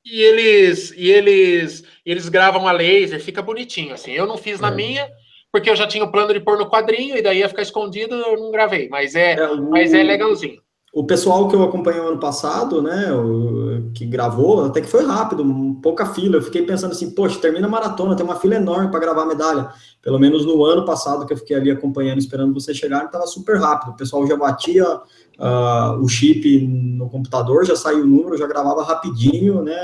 e 0.05 0.21
eles 0.21 0.93
e 0.95 1.09
eles 1.09 1.83
eles 2.05 2.29
gravam 2.29 2.67
a 2.67 2.71
laser, 2.71 3.19
fica 3.19 3.41
bonitinho 3.41 3.93
assim. 3.93 4.11
Eu 4.11 4.27
não 4.27 4.37
fiz 4.37 4.59
na 4.59 4.69
é. 4.69 4.75
minha 4.75 5.09
porque 5.51 5.69
eu 5.69 5.75
já 5.75 5.87
tinha 5.87 6.03
o 6.03 6.11
plano 6.11 6.33
de 6.33 6.41
pôr 6.41 6.57
no 6.57 6.69
quadrinho 6.69 7.17
e 7.17 7.21
daí 7.21 7.39
ia 7.39 7.47
ficar 7.47 7.61
escondido, 7.61 8.13
eu 8.13 8.37
não 8.37 8.51
gravei, 8.51 8.89
mas 8.89 9.15
é, 9.15 9.35
é 9.35 9.47
o, 9.47 9.69
mas 9.69 9.93
é 9.93 10.03
legalzinho. 10.03 10.61
O 10.95 11.03
pessoal 11.03 11.49
que 11.49 11.55
eu 11.57 11.61
acompanhei 11.61 11.99
ano 11.99 12.17
passado, 12.17 12.81
né, 12.81 13.11
o, 13.11 13.91
que 13.93 14.05
gravou, 14.05 14.63
até 14.63 14.79
que 14.79 14.87
foi 14.87 15.05
rápido, 15.05 15.43
pouca 15.83 16.05
fila. 16.05 16.37
Eu 16.37 16.41
fiquei 16.41 16.61
pensando 16.61 16.93
assim, 16.93 17.11
poxa, 17.11 17.37
termina 17.37 17.67
a 17.67 17.69
maratona, 17.69 18.15
tem 18.15 18.25
uma 18.25 18.37
fila 18.37 18.55
enorme 18.55 18.89
para 18.89 19.01
gravar 19.01 19.23
a 19.23 19.25
medalha. 19.25 19.69
Pelo 20.01 20.17
menos 20.17 20.45
no 20.45 20.63
ano 20.63 20.85
passado 20.85 21.25
que 21.25 21.33
eu 21.33 21.37
fiquei 21.37 21.57
ali 21.57 21.69
acompanhando, 21.69 22.19
esperando 22.19 22.53
você 22.53 22.73
chegar, 22.73 23.03
estava 23.03 23.27
super 23.27 23.59
rápido. 23.59 23.91
O 23.91 23.97
pessoal 23.97 24.25
já 24.25 24.37
batia 24.37 24.85
uh, 24.87 26.01
o 26.01 26.07
chip 26.07 26.65
no 26.65 27.09
computador, 27.09 27.65
já 27.65 27.75
saiu 27.75 28.05
o 28.05 28.07
número, 28.07 28.37
já 28.37 28.47
gravava 28.47 28.81
rapidinho, 28.81 29.63
né? 29.63 29.77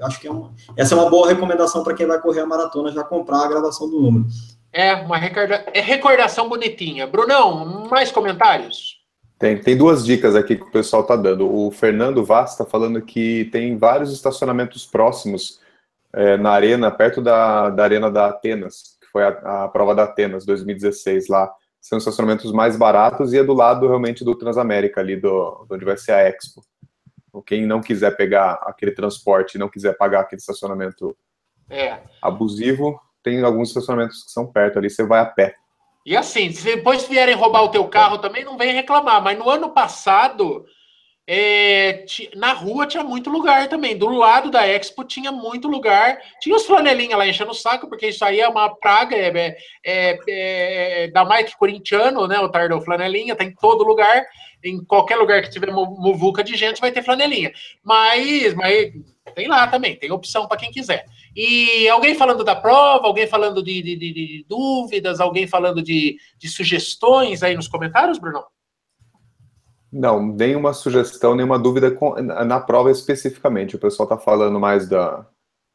Acho 0.00 0.18
que 0.22 0.26
é 0.26 0.30
uma, 0.30 0.54
essa 0.74 0.94
é 0.94 0.98
uma 0.98 1.10
boa 1.10 1.28
recomendação 1.28 1.84
para 1.84 1.92
quem 1.92 2.06
vai 2.06 2.18
correr 2.18 2.40
a 2.40 2.46
maratona, 2.46 2.90
já 2.90 3.04
comprar 3.04 3.44
a 3.44 3.48
gravação 3.48 3.90
do 3.90 4.00
número. 4.00 4.24
É, 4.72 4.94
uma 4.94 5.18
recorda... 5.18 5.66
é 5.74 5.82
recordação 5.82 6.48
bonitinha. 6.48 7.06
Brunão, 7.06 7.86
mais 7.90 8.10
comentários? 8.10 8.97
Tem, 9.38 9.56
tem 9.56 9.76
duas 9.76 10.04
dicas 10.04 10.34
aqui 10.34 10.56
que 10.56 10.64
o 10.64 10.70
pessoal 10.70 11.02
está 11.02 11.14
dando. 11.14 11.48
O 11.48 11.70
Fernando 11.70 12.24
Vaz 12.24 12.52
está 12.52 12.64
falando 12.64 13.00
que 13.00 13.44
tem 13.52 13.76
vários 13.76 14.12
estacionamentos 14.12 14.84
próximos 14.84 15.60
é, 16.12 16.36
na 16.36 16.50
arena, 16.50 16.90
perto 16.90 17.22
da, 17.22 17.70
da 17.70 17.84
arena 17.84 18.10
da 18.10 18.26
Atenas, 18.26 18.96
que 19.00 19.06
foi 19.08 19.22
a, 19.22 19.64
a 19.64 19.68
prova 19.68 19.94
da 19.94 20.04
Atenas 20.04 20.44
2016 20.44 21.28
lá. 21.28 21.52
São 21.80 21.98
estacionamentos 21.98 22.50
mais 22.52 22.76
baratos 22.76 23.32
e 23.32 23.38
é 23.38 23.44
do 23.44 23.52
lado 23.52 23.86
realmente 23.86 24.24
do 24.24 24.34
Transamérica, 24.34 25.00
ali 25.00 25.16
do, 25.16 25.66
onde 25.70 25.84
vai 25.84 25.96
ser 25.96 26.12
a 26.12 26.28
Expo. 26.28 26.60
Então, 27.28 27.40
quem 27.40 27.64
não 27.64 27.80
quiser 27.80 28.16
pegar 28.16 28.54
aquele 28.64 28.90
transporte, 28.90 29.58
não 29.58 29.68
quiser 29.68 29.96
pagar 29.96 30.20
aquele 30.20 30.40
estacionamento 30.40 31.16
é. 31.70 32.00
abusivo, 32.20 33.00
tem 33.22 33.42
alguns 33.44 33.68
estacionamentos 33.68 34.24
que 34.24 34.32
são 34.32 34.46
perto 34.46 34.78
ali, 34.78 34.90
você 34.90 35.04
vai 35.04 35.20
a 35.20 35.26
pé. 35.26 35.54
E 36.08 36.16
assim, 36.16 36.50
se 36.50 36.64
depois 36.64 37.06
vierem 37.06 37.34
roubar 37.34 37.64
o 37.64 37.68
teu 37.68 37.86
carro 37.86 38.16
também, 38.16 38.42
não 38.42 38.56
vem 38.56 38.72
reclamar. 38.72 39.22
Mas 39.22 39.38
no 39.38 39.46
ano 39.50 39.68
passado, 39.68 40.64
é, 41.30 42.06
na 42.36 42.54
rua 42.54 42.86
tinha 42.86 43.04
muito 43.04 43.28
lugar 43.28 43.68
também. 43.68 43.94
Do 43.94 44.08
lado 44.08 44.50
da 44.50 44.66
Expo 44.66 45.04
tinha 45.04 45.30
muito 45.30 45.68
lugar. 45.68 46.18
Tinha 46.40 46.56
os 46.56 46.64
flanelinhas 46.64 47.18
lá 47.18 47.28
enchendo 47.28 47.50
o 47.50 47.54
saco, 47.54 47.86
porque 47.86 48.08
isso 48.08 48.24
aí 48.24 48.40
é 48.40 48.48
uma 48.48 48.74
praga, 48.74 49.14
é, 49.14 49.28
é, 49.36 49.58
é, 49.84 51.04
é 51.04 51.08
da 51.08 51.26
que 51.44 51.54
corintiano, 51.58 52.26
né? 52.26 52.38
O 52.40 52.48
Tardou 52.48 52.80
Flanelinha, 52.80 53.36
tá 53.36 53.44
em 53.44 53.54
todo 53.54 53.84
lugar. 53.84 54.24
Em 54.64 54.82
qualquer 54.82 55.16
lugar 55.16 55.42
que 55.42 55.50
tiver 55.50 55.70
muvuca 55.70 56.42
de 56.42 56.56
gente, 56.56 56.80
vai 56.80 56.90
ter 56.90 57.04
flanelinha. 57.04 57.52
Mas, 57.84 58.54
mas 58.54 58.90
tem 59.34 59.48
lá 59.48 59.66
também, 59.68 59.96
tem 59.96 60.10
opção 60.10 60.48
para 60.48 60.56
quem 60.56 60.70
quiser. 60.70 61.04
E 61.36 61.86
alguém 61.90 62.14
falando 62.14 62.42
da 62.42 62.56
prova, 62.56 63.06
alguém 63.06 63.26
falando 63.26 63.62
de, 63.62 63.82
de, 63.82 63.96
de, 63.96 64.12
de 64.14 64.46
dúvidas, 64.48 65.20
alguém 65.20 65.46
falando 65.46 65.82
de 66.38 66.48
sugestões 66.48 67.42
aí 67.42 67.54
nos 67.54 67.68
comentários, 67.68 68.18
Bruno? 68.18 68.42
Não, 69.90 70.22
nenhuma 70.22 70.74
sugestão, 70.74 71.34
nenhuma 71.34 71.58
dúvida 71.58 71.90
com, 71.90 72.14
na 72.20 72.60
prova 72.60 72.90
especificamente. 72.90 73.76
O 73.76 73.78
pessoal 73.78 74.06
está 74.06 74.18
falando 74.18 74.60
mais 74.60 74.86
da, 74.86 75.26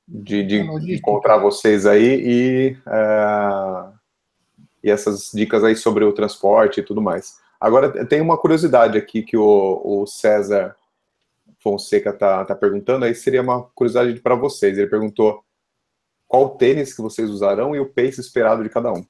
de, 0.07 0.43
de 0.43 0.59
encontrar 0.93 1.37
vocês 1.37 1.85
aí 1.85 2.21
e, 2.23 2.77
é, 2.85 3.93
e 4.83 4.91
essas 4.91 5.31
dicas 5.33 5.63
aí 5.63 5.75
sobre 5.75 6.03
o 6.03 6.13
transporte 6.13 6.79
e 6.79 6.83
tudo 6.83 7.01
mais. 7.01 7.37
Agora, 7.59 8.05
tem 8.05 8.21
uma 8.21 8.37
curiosidade 8.37 8.97
aqui 8.97 9.23
que 9.23 9.37
o, 9.37 9.81
o 9.83 10.05
César 10.05 10.75
Fonseca 11.59 12.09
está 12.09 12.43
tá 12.43 12.53
perguntando, 12.53 13.05
aí 13.05 13.15
seria 13.15 13.41
uma 13.41 13.63
curiosidade 13.73 14.19
para 14.19 14.35
vocês. 14.35 14.77
Ele 14.77 14.89
perguntou 14.89 15.43
qual 16.27 16.57
tênis 16.57 16.93
que 16.93 17.01
vocês 17.01 17.29
usarão 17.29 17.75
e 17.75 17.79
o 17.79 17.89
pace 17.89 18.19
esperado 18.19 18.63
de 18.63 18.69
cada 18.69 18.91
um. 18.91 19.05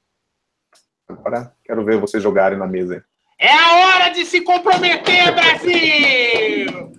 Agora, 1.08 1.54
quero 1.64 1.84
ver 1.84 2.00
vocês 2.00 2.22
jogarem 2.22 2.58
na 2.58 2.66
mesa. 2.66 3.04
É 3.38 3.50
a 3.50 3.74
hora 3.76 4.08
de 4.10 4.24
se 4.24 4.40
comprometer, 4.40 5.34
Brasil! 5.34 6.92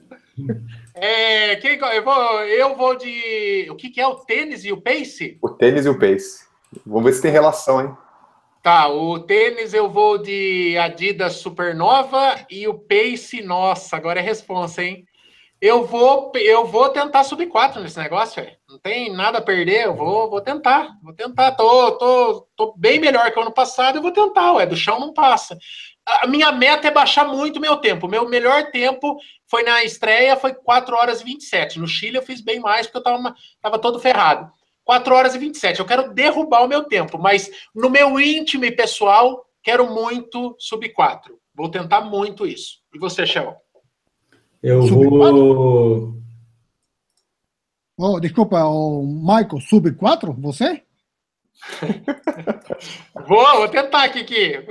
É, 0.93 1.57
quem, 1.57 1.77
eu, 1.77 2.03
vou, 2.03 2.39
eu 2.43 2.75
vou 2.75 2.95
de. 2.95 3.67
O 3.69 3.75
que, 3.75 3.89
que 3.89 3.99
é 3.99 4.07
o 4.07 4.15
tênis 4.15 4.63
e 4.63 4.71
o 4.71 4.81
pace? 4.81 5.37
O 5.41 5.49
tênis 5.49 5.85
e 5.85 5.89
o 5.89 5.99
pace. 5.99 6.45
Vamos 6.85 7.03
ver 7.03 7.13
se 7.13 7.21
tem 7.21 7.31
relação, 7.31 7.81
hein? 7.81 7.97
Tá, 8.63 8.87
o 8.87 9.19
tênis 9.19 9.73
eu 9.73 9.89
vou 9.89 10.17
de 10.17 10.77
Adidas 10.77 11.33
Supernova 11.33 12.35
e 12.49 12.67
o 12.67 12.73
pace, 12.73 13.41
nossa, 13.41 13.95
agora 13.95 14.19
é 14.19 14.23
responsa, 14.23 14.83
hein? 14.83 15.05
Eu 15.61 15.85
vou, 15.85 16.31
eu 16.35 16.65
vou 16.65 16.89
tentar 16.89 17.23
subir 17.23 17.47
4 17.47 17.81
nesse 17.81 17.97
negócio, 17.97 18.41
véio. 18.41 18.55
não 18.69 18.79
tem 18.79 19.13
nada 19.13 19.37
a 19.37 19.41
perder, 19.41 19.85
eu 19.85 19.95
vou, 19.95 20.29
vou 20.29 20.41
tentar, 20.41 20.89
vou 21.01 21.13
tentar, 21.13 21.51
tô, 21.51 21.91
tô, 21.91 22.47
tô 22.55 22.73
bem 22.75 22.99
melhor 22.99 23.31
que 23.31 23.39
o 23.39 23.41
ano 23.41 23.51
passado, 23.51 23.97
eu 23.97 24.01
vou 24.01 24.11
tentar, 24.11 24.53
ué, 24.53 24.65
do 24.65 24.75
chão 24.75 24.99
não 24.99 25.13
passa 25.13 25.57
a 26.05 26.27
minha 26.27 26.51
meta 26.51 26.87
é 26.87 26.91
baixar 26.91 27.27
muito 27.27 27.59
meu 27.59 27.77
tempo. 27.77 28.07
Meu 28.07 28.29
melhor 28.29 28.69
tempo 28.71 29.17
foi 29.47 29.63
na 29.63 29.83
estreia, 29.83 30.35
foi 30.35 30.53
4 30.53 30.95
horas 30.95 31.21
e 31.21 31.23
27. 31.23 31.79
No 31.79 31.87
Chile 31.87 32.17
eu 32.17 32.21
fiz 32.21 32.41
bem 32.41 32.59
mais, 32.59 32.85
porque 32.85 32.99
eu 32.99 33.03
tava, 33.03 33.35
tava 33.61 33.79
todo 33.79 33.99
ferrado. 33.99 34.51
4 34.83 35.15
horas 35.15 35.33
e 35.33 35.39
27. 35.39 35.79
Eu 35.79 35.85
quero 35.85 36.13
derrubar 36.13 36.63
o 36.63 36.67
meu 36.67 36.83
tempo, 36.83 37.17
mas 37.17 37.49
no 37.73 37.89
meu 37.89 38.19
íntimo 38.19 38.65
e 38.65 38.71
pessoal, 38.71 39.45
quero 39.63 39.91
muito 39.91 40.55
sub 40.59 40.87
4. 40.89 41.37
Vou 41.55 41.69
tentar 41.69 42.01
muito 42.01 42.45
isso. 42.45 42.79
E 42.93 42.99
você, 42.99 43.25
Shell? 43.25 43.55
Eu 44.61 44.83
sub 44.83 45.07
vou. 45.07 46.15
Oh, 47.97 48.19
desculpa, 48.19 48.63
o 48.65 49.03
Michael, 49.03 49.61
sub 49.61 49.91
4? 49.91 50.33
Você? 50.33 50.83
vou, 53.27 53.55
vou 53.55 53.67
tentar, 53.69 54.09
Kiki. 54.09 54.65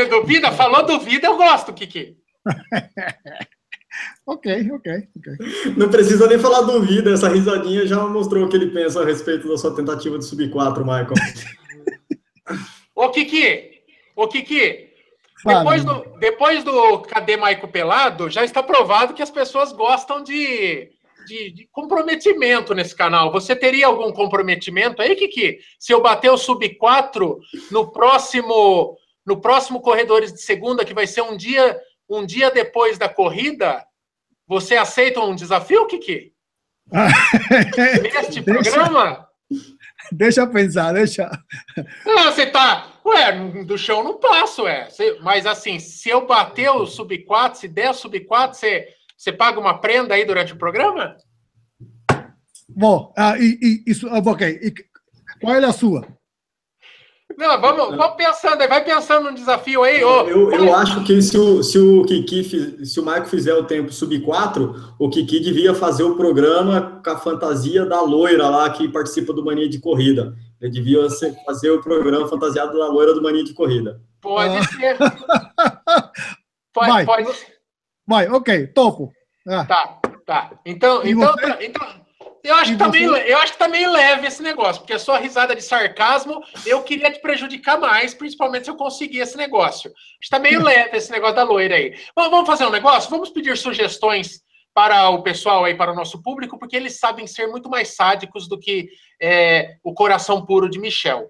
Você 0.00 0.06
duvida? 0.06 0.50
Falou 0.52 0.86
duvida, 0.86 1.26
eu 1.26 1.36
gosto, 1.36 1.74
Kiki. 1.74 2.16
ok, 4.26 4.70
ok, 4.72 4.92
ok. 5.18 5.72
Não 5.76 5.90
precisa 5.90 6.26
nem 6.26 6.38
falar 6.38 6.62
duvida, 6.62 7.12
essa 7.12 7.28
risadinha 7.28 7.86
já 7.86 8.02
mostrou 8.06 8.46
o 8.46 8.48
que 8.48 8.56
ele 8.56 8.70
pensa 8.70 9.02
a 9.02 9.04
respeito 9.04 9.46
da 9.46 9.58
sua 9.58 9.76
tentativa 9.76 10.18
de 10.18 10.24
subir 10.24 10.50
4, 10.50 10.82
Michael. 10.82 11.12
ô, 12.96 13.10
Kiki, 13.10 13.82
ô, 14.16 14.26
Kiki, 14.26 14.88
depois 15.44 15.84
do, 15.84 16.18
depois 16.18 16.64
do 16.64 17.00
Cadê 17.00 17.36
Maico 17.36 17.68
Pelado, 17.68 18.30
já 18.30 18.42
está 18.42 18.62
provado 18.62 19.12
que 19.12 19.22
as 19.22 19.30
pessoas 19.30 19.70
gostam 19.70 20.22
de, 20.22 20.88
de, 21.26 21.50
de, 21.50 21.68
comprometimento 21.70 22.72
nesse 22.74 22.96
canal. 22.96 23.30
Você 23.32 23.54
teria 23.54 23.86
algum 23.86 24.10
comprometimento 24.12 25.02
aí, 25.02 25.14
Kiki? 25.14 25.58
Se 25.78 25.92
eu 25.92 26.00
bater 26.00 26.30
o 26.30 26.38
sub 26.38 26.66
4 26.76 27.38
no 27.70 27.92
próximo 27.92 28.96
no 29.30 29.40
próximo 29.40 29.80
Corredores 29.80 30.32
de 30.32 30.42
Segunda, 30.42 30.84
que 30.84 30.92
vai 30.92 31.06
ser 31.06 31.22
um 31.22 31.36
dia, 31.36 31.78
um 32.08 32.26
dia 32.26 32.50
depois 32.50 32.98
da 32.98 33.08
corrida, 33.08 33.86
você 34.44 34.76
aceita 34.76 35.20
um 35.20 35.36
desafio, 35.36 35.86
Kiki? 35.86 36.32
Neste 38.02 38.42
programa? 38.42 39.28
Deixa 40.10 40.40
eu 40.40 40.50
pensar, 40.50 40.92
deixa. 40.92 41.30
Não, 42.04 42.24
você 42.24 42.46
tá. 42.46 43.00
Ué, 43.06 43.62
do 43.64 43.78
chão 43.78 44.02
não 44.02 44.18
passo, 44.18 44.64
ué. 44.64 44.88
Mas 45.22 45.46
assim, 45.46 45.78
se 45.78 46.08
eu 46.08 46.26
bater 46.26 46.70
o 46.70 46.86
sub 46.86 47.16
4, 47.24 47.60
se 47.60 47.68
der 47.68 47.90
o 47.90 47.94
sub 47.94 48.18
4, 48.18 48.58
você, 48.58 48.88
você 49.16 49.32
paga 49.32 49.60
uma 49.60 49.80
prenda 49.80 50.14
aí 50.14 50.24
durante 50.24 50.52
o 50.52 50.58
programa? 50.58 51.16
Bom, 52.68 53.12
ah, 53.16 53.38
e, 53.38 53.58
e, 53.62 53.90
isso, 53.90 54.08
ok. 54.08 54.58
E, 54.60 54.74
qual 55.40 55.54
é 55.54 55.64
a 55.64 55.72
sua? 55.72 56.19
Não, 57.40 57.58
vamos, 57.58 57.96
vamos 57.96 58.16
pensando 58.16 58.60
aí, 58.60 58.68
vai 58.68 58.84
pensando 58.84 59.30
no 59.30 59.34
desafio 59.34 59.82
aí. 59.82 60.04
Ô, 60.04 60.28
eu, 60.28 60.52
eu 60.52 60.74
acho 60.76 61.02
que 61.04 61.22
se 61.22 61.38
o, 61.38 61.62
se 61.62 61.78
o 61.78 62.04
Kiki, 62.04 62.84
se 62.84 63.00
o 63.00 63.02
Marco 63.02 63.28
fizer 63.28 63.54
o 63.54 63.64
tempo 63.64 63.90
sub 63.90 64.20
4, 64.20 64.94
o 64.98 65.08
Kiki 65.08 65.40
devia 65.40 65.74
fazer 65.74 66.02
o 66.02 66.16
programa 66.16 67.00
com 67.02 67.10
a 67.10 67.16
fantasia 67.16 67.86
da 67.86 68.02
loira 68.02 68.46
lá 68.50 68.68
que 68.68 68.86
participa 68.86 69.32
do 69.32 69.42
Mania 69.42 69.70
de 69.70 69.80
Corrida. 69.80 70.36
Ele 70.60 70.70
devia 70.70 71.08
fazer 71.46 71.70
o 71.70 71.80
programa 71.80 72.28
fantasiado 72.28 72.78
da 72.78 72.88
loira 72.88 73.14
do 73.14 73.22
Mania 73.22 73.42
de 73.42 73.54
Corrida. 73.54 74.02
Pode 74.20 74.58
ah. 74.58 74.62
ser. 74.62 74.98
pode, 76.74 76.90
vai, 76.90 77.06
pode. 77.06 77.28
Vai, 78.06 78.28
ok, 78.28 78.66
topo. 78.66 79.10
Ah. 79.48 79.64
Tá, 79.64 79.98
tá. 80.26 80.50
Então, 80.66 81.00
então, 81.06 81.34
então, 81.58 81.86
eu 82.42 82.54
acho, 82.54 82.72
que 82.72 82.78
tá 82.78 82.88
meio, 82.88 83.14
eu 83.16 83.38
acho 83.38 83.52
que 83.52 83.58
tá 83.58 83.68
meio 83.68 83.90
leve 83.90 84.26
esse 84.26 84.42
negócio, 84.42 84.80
porque 84.80 84.94
a 84.94 84.98
sua 84.98 85.18
risada 85.18 85.54
de 85.54 85.62
sarcasmo, 85.62 86.42
eu 86.64 86.82
queria 86.82 87.10
te 87.10 87.20
prejudicar 87.20 87.78
mais, 87.78 88.14
principalmente 88.14 88.64
se 88.64 88.70
eu 88.70 88.76
conseguir 88.76 89.18
esse 89.18 89.36
negócio. 89.36 89.90
Acho 89.90 90.20
que 90.22 90.30
tá 90.30 90.38
meio 90.38 90.62
leve 90.64 90.96
esse 90.96 91.10
negócio 91.10 91.36
da 91.36 91.42
loira 91.42 91.76
aí. 91.76 91.94
Bom, 92.16 92.30
vamos 92.30 92.46
fazer 92.46 92.64
um 92.66 92.70
negócio? 92.70 93.10
Vamos 93.10 93.30
pedir 93.30 93.56
sugestões 93.56 94.42
para 94.72 95.10
o 95.10 95.22
pessoal 95.22 95.64
aí, 95.64 95.74
para 95.74 95.92
o 95.92 95.96
nosso 95.96 96.22
público, 96.22 96.58
porque 96.58 96.76
eles 96.76 96.98
sabem 96.98 97.26
ser 97.26 97.46
muito 97.48 97.68
mais 97.68 97.94
sádicos 97.94 98.48
do 98.48 98.58
que 98.58 98.88
é, 99.20 99.76
o 99.82 99.92
coração 99.92 100.44
puro 100.44 100.70
de 100.70 100.78
Michel. 100.78 101.28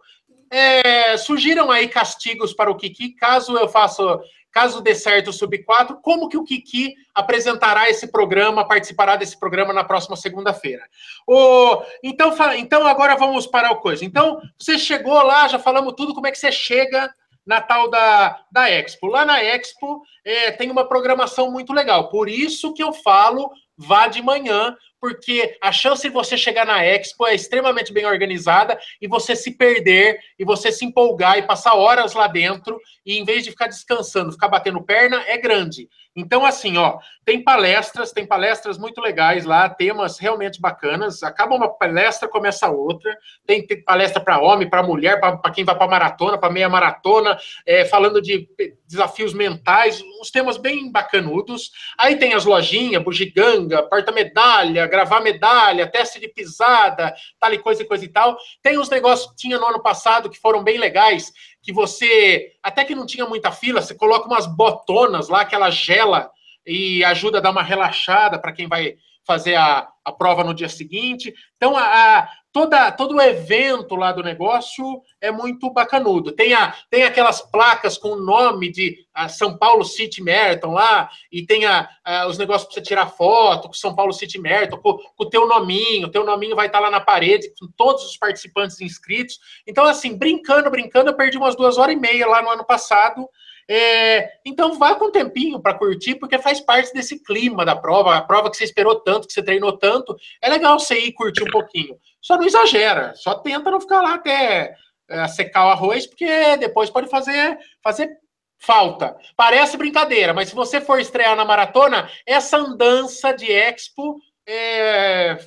É, 0.53 1.17
surgiram 1.17 1.71
aí 1.71 1.89
castigos 1.89 2.53
para 2.53 2.71
o 2.71 2.77
Kiki, 2.77 3.15
caso 3.15 3.57
eu 3.57 3.69
faça 3.69 4.03
Caso 4.53 4.81
dê 4.81 4.95
certo 4.95 5.29
o 5.29 5.33
Sub 5.33 5.57
4, 5.63 6.01
como 6.03 6.29
que 6.29 6.37
o 6.37 6.45
Kiki 6.45 6.95
apresentará 7.15 7.89
esse 7.89 8.11
programa, 8.11 8.67
participará 8.67 9.17
desse 9.17 9.39
programa 9.39 9.73
na 9.73 9.85
próxima 9.85 10.17
segunda-feira? 10.17 10.83
Oh, 11.27 11.83
então, 12.03 12.35
então, 12.57 12.87
agora 12.87 13.15
vamos 13.17 13.47
para 13.47 13.71
o 13.71 13.81
coisa. 13.81 14.05
Então, 14.05 14.41
você 14.59 14.79
chegou 14.79 15.23
lá, 15.23 15.47
já 15.47 15.59
falamos 15.59 15.95
tudo, 15.97 16.15
como 16.15 16.27
é 16.27 16.31
que 16.31 16.39
você 16.39 16.51
chega 16.51 17.13
na 17.47 17.61
tal 17.61 17.89
da, 17.91 18.45
da 18.51 18.71
Expo. 18.71 19.07
Lá 19.07 19.25
na 19.25 19.43
Expo 19.43 20.03
é, 20.25 20.51
tem 20.51 20.71
uma 20.71 20.87
programação 20.87 21.51
muito 21.51 21.73
legal. 21.73 22.09
Por 22.09 22.29
isso 22.29 22.73
que 22.73 22.83
eu 22.83 22.93
falo, 22.93 23.51
vá 23.77 24.07
de 24.07 24.23
manhã, 24.23 24.77
porque 25.01 25.57
a 25.63 25.73
chance 25.73 26.03
de 26.03 26.13
você 26.13 26.37
chegar 26.37 26.67
na 26.67 26.85
Expo 26.85 27.27
é 27.27 27.35
extremamente 27.35 27.93
bem 27.93 28.05
organizada 28.05 28.79
e 29.01 29.09
você 29.09 29.35
se 29.35 29.53
perder 29.53 30.21
e 30.39 30.45
você 30.45 30.71
se 30.71 30.85
empolgar 30.85 31.39
e 31.39 31.43
passar 31.43 31.75
horas 31.75 32.13
lá 32.13 32.27
dentro 32.27 32.79
e 33.05 33.19
em 33.19 33.25
vez 33.25 33.45
de 33.45 33.51
ficar 33.51 33.67
descansando, 33.67 34.33
ficar 34.33 34.49
batendo 34.49 34.83
perna, 34.83 35.23
é 35.27 35.39
grande. 35.39 35.89
Então, 36.15 36.45
assim, 36.45 36.77
ó, 36.77 36.99
tem 37.25 37.43
palestras, 37.43 38.13
tem 38.13 38.27
palestras 38.27 38.77
muito 38.77 39.01
legais 39.01 39.45
lá, 39.45 39.69
temas 39.69 40.19
realmente 40.19 40.61
bacanas. 40.61 41.23
Acaba 41.23 41.55
uma 41.55 41.69
palestra, 41.69 42.29
começa 42.29 42.69
outra. 42.69 43.17
Tem, 43.47 43.65
tem 43.65 43.83
palestra 43.83 44.21
para 44.21 44.41
homem, 44.41 44.69
para 44.69 44.83
mulher, 44.83 45.21
para 45.21 45.51
quem 45.53 45.65
vai 45.65 45.77
para 45.77 45.89
maratona, 45.89 46.37
para 46.37 46.53
meia 46.53 46.69
maratona, 46.69 47.39
é, 47.65 47.85
falando 47.85 48.21
de 48.21 48.49
desafios 48.91 49.33
mentais, 49.33 50.03
uns 50.21 50.31
temas 50.31 50.57
bem 50.57 50.91
bacanudos. 50.91 51.71
Aí 51.97 52.17
tem 52.17 52.35
as 52.35 52.45
lojinhas, 52.45 53.03
bugiganga, 53.03 53.83
porta-medalha, 53.85 54.87
gravar 54.87 55.21
medalha, 55.21 55.87
teste 55.87 56.19
de 56.19 56.29
pisada, 56.29 57.15
tal 57.39 57.55
e 57.55 57.59
coisa 57.59 57.83
e 57.83 57.87
coisa 57.87 58.05
e 58.05 58.09
tal. 58.09 58.37
Tem 58.61 58.77
uns 58.79 58.91
negócios 58.91 59.31
que 59.31 59.37
tinha 59.37 59.59
no 59.59 59.67
ano 59.67 59.81
passado 59.81 60.29
que 60.29 60.39
foram 60.39 60.65
bem 60.65 60.77
legais, 60.77 61.33
que 61.63 61.73
você, 61.73 62.53
até 62.63 62.85
que 62.85 62.95
não 62.95 63.07
tinha 63.07 63.27
muita 63.27 63.53
fila, 63.53 63.81
você 63.81 63.95
coloca 63.95 64.27
umas 64.27 64.47
botonas 64.47 65.29
lá 65.29 65.45
que 65.45 65.55
ela 65.55 65.71
gela 65.71 66.31
e 66.67 67.05
ajuda 67.05 67.39
a 67.39 67.41
dar 67.41 67.51
uma 67.51 67.63
relaxada 67.63 68.39
para 68.39 68.53
quem 68.53 68.67
vai 68.67 68.97
fazer 69.25 69.55
a, 69.55 69.87
a 70.05 70.11
prova 70.11 70.43
no 70.43 70.53
dia 70.53 70.69
seguinte. 70.69 71.33
Então, 71.57 71.77
a, 71.77 71.83
a, 71.85 72.29
toda, 72.53 72.91
todo 72.93 73.17
o 73.17 73.21
evento 73.21 73.95
lá 73.95 74.13
do 74.13 74.23
negócio 74.23 75.03
é 75.21 75.31
muito 75.31 75.71
bacanudo. 75.73 76.33
Tem, 76.33 76.53
a, 76.55 76.75
tem 76.91 77.05
aquelas 77.05 77.41
placas 77.41 77.97
com 77.97 78.11
o 78.11 78.21
nome 78.21 78.71
de 78.71 79.07
a, 79.15 79.29
São 79.29 79.57
Paulo 79.57 79.85
City 79.85 80.23
Marathon 80.23 80.73
lá, 80.73 81.11
e 81.31 81.45
tem 81.45 81.67
a, 81.67 81.89
a 82.05 82.27
os 82.27 82.39
negócios 82.39 82.65
para 82.65 82.75
você 82.75 82.83
tirar 82.83 83.07
foto 83.07 83.69
com 83.69 83.75
São 83.75 83.95
Paulo 83.95 84.13
City 84.13 84.39
Marathon, 84.39 84.79
com, 84.79 84.95
com 84.95 85.25
o 85.25 85.31
teu 85.31 85.47
nominho, 85.47 86.07
o 86.07 86.11
teu 86.11 86.25
nominho 86.25 86.57
vai 86.57 86.67
estar 86.67 86.79
tá 86.79 86.85
lá 86.85 86.91
na 86.91 87.01
parede 87.01 87.53
com 87.59 87.69
todos 87.77 88.05
os 88.05 88.17
participantes 88.17 88.81
inscritos. 88.81 89.39
Então, 89.67 89.85
assim, 89.85 90.17
brincando, 90.17 90.71
brincando, 90.71 91.11
eu 91.11 91.17
perdi 91.17 91.37
umas 91.37 91.57
duas 91.57 91.79
horas 91.79 91.95
e 91.95 91.99
meia 91.99 92.27
lá 92.27 92.43
no 92.43 92.51
ano 92.51 92.65
passado, 92.65 93.29
é, 93.73 94.33
então 94.45 94.77
vá 94.77 94.97
com 94.97 95.05
um 95.05 95.13
tempinho 95.13 95.61
para 95.61 95.79
curtir, 95.79 96.17
porque 96.17 96.37
faz 96.41 96.61
parte 96.61 96.93
desse 96.93 97.23
clima 97.23 97.65
da 97.65 97.77
prova, 97.77 98.17
a 98.17 98.21
prova 98.21 98.51
que 98.51 98.57
você 98.57 98.65
esperou 98.65 98.99
tanto, 98.99 99.29
que 99.29 99.33
você 99.33 99.45
treinou 99.45 99.79
tanto. 99.79 100.17
É 100.43 100.51
legal 100.51 100.77
você 100.77 100.99
ir 100.99 101.13
curtir 101.13 101.45
um 101.45 101.51
pouquinho. 101.53 101.97
Só 102.21 102.37
não 102.37 102.45
exagera, 102.45 103.15
só 103.15 103.35
tenta 103.35 103.71
não 103.71 103.81
ficar 103.81 104.03
lá 104.03 104.15
até 104.15 104.75
é, 105.09 105.29
secar 105.29 105.67
o 105.67 105.71
arroz, 105.71 106.07
porque 106.07 106.57
depois 106.59 106.91
pode 106.91 107.09
fazer, 107.09 107.59
fazer 107.83 108.11
falta. 108.59 109.17
Parece 109.37 109.77
brincadeira, 109.77 110.33
mas 110.35 110.51
se 110.51 110.55
você 110.55 110.81
for 110.81 111.01
estrear 111.01 111.35
na 111.35 111.45
maratona, 111.45 112.09
essa 112.27 112.59
andança 112.59 113.33
de 113.33 113.51
expo 113.51 114.21
é, 114.47 115.39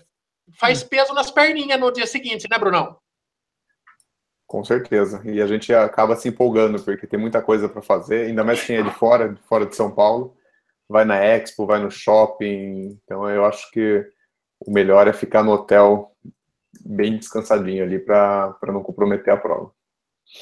faz 0.59 0.83
hum. 0.83 0.87
peso 0.87 1.13
nas 1.13 1.31
perninhas 1.31 1.79
no 1.79 1.91
dia 1.91 2.07
seguinte, 2.07 2.47
né, 2.49 2.57
Brunão? 2.57 2.97
Com 4.47 4.63
certeza. 4.63 5.21
E 5.25 5.41
a 5.41 5.47
gente 5.47 5.73
acaba 5.73 6.15
se 6.15 6.29
empolgando, 6.29 6.81
porque 6.83 7.07
tem 7.07 7.19
muita 7.19 7.41
coisa 7.41 7.67
para 7.67 7.81
fazer, 7.81 8.27
ainda 8.27 8.43
mais 8.43 8.63
quem 8.63 8.77
é 8.77 8.83
de 8.83 8.91
fora, 8.91 9.29
de 9.29 9.41
fora 9.43 9.65
de 9.65 9.75
São 9.75 9.89
Paulo. 9.89 10.35
Vai 10.87 11.05
na 11.05 11.15
Expo, 11.15 11.65
vai 11.65 11.79
no 11.79 11.89
shopping. 11.89 12.99
Então 13.03 13.27
eu 13.29 13.45
acho 13.45 13.71
que 13.71 14.05
o 14.59 14.71
melhor 14.71 15.07
é 15.07 15.13
ficar 15.13 15.41
no 15.43 15.51
hotel 15.53 16.12
bem 16.81 17.17
descansadinho 17.17 17.83
ali 17.83 17.99
para 17.99 18.57
não 18.67 18.83
comprometer 18.83 19.33
a 19.33 19.37
prova. 19.37 19.71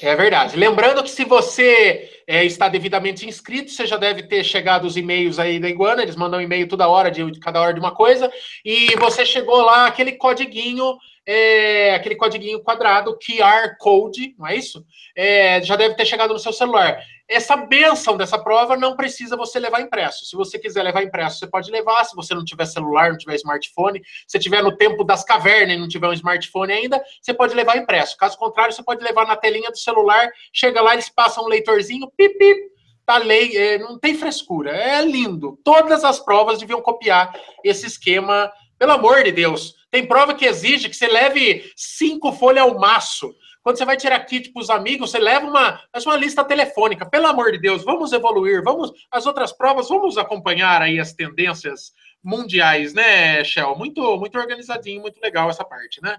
É 0.00 0.14
verdade. 0.14 0.56
Lembrando 0.56 1.02
que 1.02 1.10
se 1.10 1.24
você 1.24 2.08
é, 2.26 2.44
está 2.44 2.68
devidamente 2.68 3.28
inscrito, 3.28 3.70
você 3.70 3.84
já 3.84 3.96
deve 3.96 4.22
ter 4.22 4.42
chegado 4.44 4.84
os 4.84 4.96
e-mails 4.96 5.38
aí 5.38 5.58
da 5.58 5.68
Iguana, 5.68 6.02
eles 6.02 6.16
mandam 6.16 6.40
e-mail 6.40 6.68
toda 6.68 6.88
hora, 6.88 7.10
de, 7.10 7.28
de 7.30 7.40
cada 7.40 7.60
hora 7.60 7.74
de 7.74 7.80
uma 7.80 7.94
coisa, 7.94 8.32
e 8.64 8.96
você 8.96 9.26
chegou 9.26 9.60
lá, 9.60 9.86
aquele 9.86 10.12
codiguinho 10.12 10.96
é, 11.26 11.94
aquele 11.94 12.16
codiguinho 12.16 12.60
quadrado, 12.60 13.16
QR 13.18 13.76
Code, 13.78 14.34
não 14.38 14.46
é 14.46 14.56
isso? 14.56 14.84
É, 15.16 15.62
já 15.62 15.76
deve 15.76 15.94
ter 15.94 16.04
chegado 16.04 16.32
no 16.32 16.38
seu 16.38 16.52
celular. 16.52 16.98
Essa 17.28 17.56
benção 17.56 18.16
dessa 18.16 18.38
prova 18.38 18.76
não 18.76 18.96
precisa 18.96 19.36
você 19.36 19.58
levar 19.58 19.80
impresso. 19.80 20.24
Se 20.24 20.36
você 20.36 20.58
quiser 20.58 20.82
levar 20.82 21.02
impresso, 21.02 21.38
você 21.38 21.46
pode 21.46 21.70
levar. 21.70 22.04
Se 22.04 22.14
você 22.14 22.34
não 22.34 22.44
tiver 22.44 22.66
celular, 22.66 23.10
não 23.10 23.18
tiver 23.18 23.36
smartphone, 23.36 24.02
se 24.26 24.38
tiver 24.38 24.62
no 24.62 24.76
tempo 24.76 25.04
das 25.04 25.24
cavernas 25.24 25.76
e 25.76 25.78
não 25.78 25.88
tiver 25.88 26.08
um 26.08 26.12
smartphone 26.12 26.72
ainda, 26.72 27.02
você 27.20 27.32
pode 27.32 27.54
levar 27.54 27.76
impresso. 27.76 28.16
Caso 28.16 28.36
contrário, 28.36 28.74
você 28.74 28.82
pode 28.82 29.02
levar 29.02 29.26
na 29.26 29.36
telinha 29.36 29.70
do 29.70 29.78
celular, 29.78 30.28
chega 30.52 30.80
lá, 30.80 30.92
eles 30.92 31.08
passam 31.08 31.44
um 31.44 31.48
leitorzinho, 31.48 32.10
pip, 32.16 32.36
pip, 32.36 32.60
tá 33.06 33.18
lei, 33.18 33.56
é, 33.56 33.78
não 33.78 33.98
tem 33.98 34.14
frescura, 34.14 34.70
é 34.70 35.02
lindo. 35.04 35.58
Todas 35.64 36.04
as 36.04 36.18
provas 36.20 36.58
deviam 36.58 36.82
copiar 36.82 37.34
esse 37.64 37.86
esquema, 37.86 38.52
pelo 38.78 38.92
amor 38.92 39.22
de 39.22 39.32
Deus. 39.32 39.74
Tem 39.90 40.06
prova 40.06 40.34
que 40.34 40.44
exige 40.44 40.88
que 40.88 40.96
você 40.96 41.06
leve 41.06 41.70
cinco 41.76 42.32
folhas 42.32 42.64
ao 42.64 42.78
maço. 42.78 43.32
Quando 43.62 43.78
você 43.78 43.84
vai 43.84 43.96
tirar 43.96 44.20
kit 44.20 44.50
para 44.52 44.62
os 44.62 44.70
amigos, 44.70 45.10
você 45.10 45.18
leva 45.18 45.46
uma, 45.46 45.80
uma 46.04 46.16
lista 46.16 46.44
telefônica. 46.44 47.08
Pelo 47.08 47.26
amor 47.26 47.52
de 47.52 47.58
Deus, 47.58 47.84
vamos 47.84 48.12
evoluir, 48.12 48.62
vamos 48.62 48.90
as 49.10 49.24
outras 49.24 49.52
provas, 49.52 49.88
vamos 49.88 50.18
acompanhar 50.18 50.82
aí 50.82 50.98
as 50.98 51.12
tendências 51.12 51.92
mundiais, 52.22 52.92
né, 52.92 53.42
Shell? 53.44 53.76
Muito, 53.76 54.16
muito 54.16 54.38
organizadinho, 54.38 55.00
muito 55.00 55.20
legal 55.20 55.48
essa 55.48 55.64
parte, 55.64 56.02
né? 56.02 56.18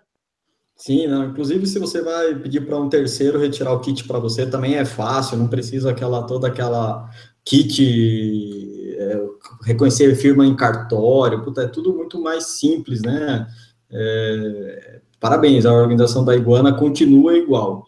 Sim, 0.76 1.06
inclusive 1.06 1.68
se 1.68 1.80
você 1.80 2.02
vai 2.02 2.36
pedir 2.36 2.62
para 2.66 2.78
um 2.78 2.90
terceiro 2.90 3.40
retirar 3.40 3.74
o 3.74 3.80
kit 3.80 4.06
para 4.06 4.20
você, 4.20 4.46
também 4.46 4.76
é 4.76 4.86
fácil, 4.86 5.38
não 5.38 5.48
precisa 5.48 5.92
aquela 5.92 6.24
toda 6.24 6.48
aquela 6.48 7.10
kit 7.46 8.96
é, 8.98 9.22
reconhecer 9.64 10.16
firma 10.16 10.46
em 10.46 10.56
cartório, 10.56 11.44
puta, 11.44 11.64
é 11.64 11.68
tudo 11.68 11.94
muito 11.94 12.20
mais 12.20 12.60
simples, 12.60 13.02
né? 13.02 13.48
É, 13.92 15.02
parabéns, 15.24 15.66
a 15.66 15.72
organização 15.72 16.26
da 16.26 16.36
Iguana 16.36 16.78
continua 16.78 17.34
igual. 17.38 17.88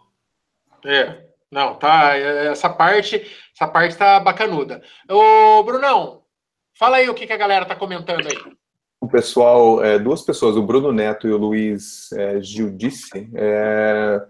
É, 0.85 1.25
não, 1.51 1.75
tá, 1.75 2.17
é, 2.17 2.47
essa 2.47 2.69
parte, 2.69 3.29
essa 3.53 3.67
parte 3.67 3.97
tá 3.97 4.21
bacanuda. 4.21 4.81
Ô, 5.09 5.61
Brunão, 5.61 6.21
fala 6.79 6.95
aí 6.95 7.09
o 7.09 7.13
que, 7.13 7.27
que 7.27 7.33
a 7.33 7.37
galera 7.37 7.65
tá 7.65 7.75
comentando 7.75 8.25
aí. 8.25 8.37
O 9.01 9.07
pessoal, 9.09 9.83
é, 9.83 9.99
duas 9.99 10.21
pessoas, 10.21 10.55
o 10.55 10.63
Bruno 10.63 10.93
Neto 10.93 11.27
e 11.27 11.33
o 11.33 11.37
Luiz 11.37 12.09
é, 12.13 12.39
Gildice, 12.41 13.29
é, 13.35 14.25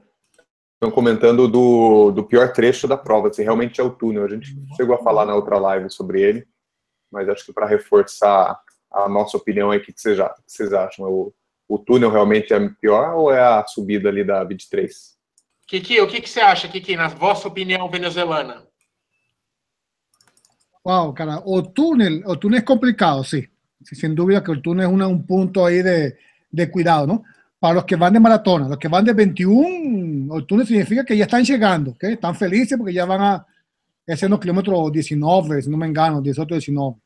estão 0.74 0.90
comentando 0.90 1.48
do, 1.48 2.10
do 2.10 2.24
pior 2.24 2.54
trecho 2.54 2.88
da 2.88 2.98
prova, 2.98 3.32
se 3.32 3.44
realmente 3.44 3.80
é 3.80 3.84
o 3.84 3.92
túnel. 3.92 4.26
A 4.26 4.30
gente 4.30 4.48
chegou 4.76 4.96
a 4.96 5.04
falar 5.04 5.28
na 5.28 5.36
outra 5.36 5.60
live 5.60 5.92
sobre 5.92 6.24
ele, 6.24 6.48
mas 7.12 7.30
acho 7.30 7.46
que 7.46 7.54
para 7.54 7.68
reforçar 7.68 8.60
a 8.92 9.08
nossa 9.08 9.38
opinião 9.38 9.70
aí, 9.70 9.78
o 9.78 9.84
que, 9.84 9.94
que, 9.94 10.02
vocês, 10.02 10.18
que 10.18 10.52
vocês 10.52 10.74
acham? 10.74 11.06
O, 11.06 11.32
o 11.68 11.80
túnel 11.80 12.12
realmente 12.12 12.54
é 12.54 12.70
pior 12.82 13.16
ou 13.16 13.32
é 13.32 13.40
a 13.40 13.66
subida 13.66 14.10
ali 14.10 14.24
da 14.24 14.44
23? 14.44 15.16
Kiki, 15.68 16.00
o 16.00 16.08
que, 16.08 16.22
que 16.22 16.30
você 16.30 16.42
acha, 16.42 16.68
Kiki, 16.68 16.96
na 16.96 17.08
vossa 17.08 17.48
opinião 17.48 17.90
venezuelana? 17.90 18.64
Wow, 20.84 21.14
cara, 21.14 21.42
o 21.44 21.64
túnel, 21.64 22.22
o 22.28 22.38
túnel 22.38 22.60
es 22.60 22.66
complicado, 22.66 23.24
sí. 23.24 23.50
sí 23.84 23.96
sin 23.96 24.14
duda 24.14 24.44
que 24.44 24.52
el 24.52 24.62
túnel 24.62 24.86
es 24.86 24.92
una, 24.92 25.08
un 25.08 25.26
punto 25.26 25.66
ahí 25.66 25.82
de, 25.82 26.16
de, 26.52 26.70
cuidado, 26.70 27.08
¿no? 27.08 27.24
Para 27.60 27.74
los 27.74 27.86
que 27.86 27.96
van 27.96 28.14
de 28.14 28.20
maratona, 28.20 28.70
los 28.70 28.78
que 28.78 28.88
van 28.88 29.04
de 29.04 29.14
21, 29.14 30.36
el 30.38 30.46
túnel 30.46 30.68
significa 30.68 31.04
que 31.04 31.18
ya 31.18 31.26
están 31.26 31.44
llegando, 31.44 31.92
¿ok? 31.92 32.04
Están 32.04 32.36
felices 32.36 32.78
porque 32.78 32.94
ya 32.94 33.06
van 33.06 33.22
a 33.22 33.48
hacer 34.08 34.30
los 34.30 34.40
kilómetros 34.40 34.92
19, 34.92 35.64
si 35.64 35.70
no 35.72 35.78
me 35.78 35.88
engano, 35.88 36.22
18, 36.22 36.54
19. 36.54 36.98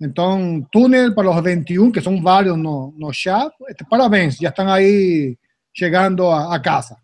Entonces, 0.00 0.68
túnel 0.70 1.14
para 1.14 1.28
los 1.28 1.42
21, 1.42 1.90
que 1.90 2.00
son 2.00 2.22
varios 2.22 2.56
no, 2.56 2.94
no 2.96 3.10
ya, 3.12 3.50
este, 3.68 3.84
parabéns, 3.84 4.38
ya 4.38 4.50
están 4.50 4.68
ahí 4.68 5.36
llegando 5.72 6.32
a, 6.32 6.60
casa. 6.62 7.02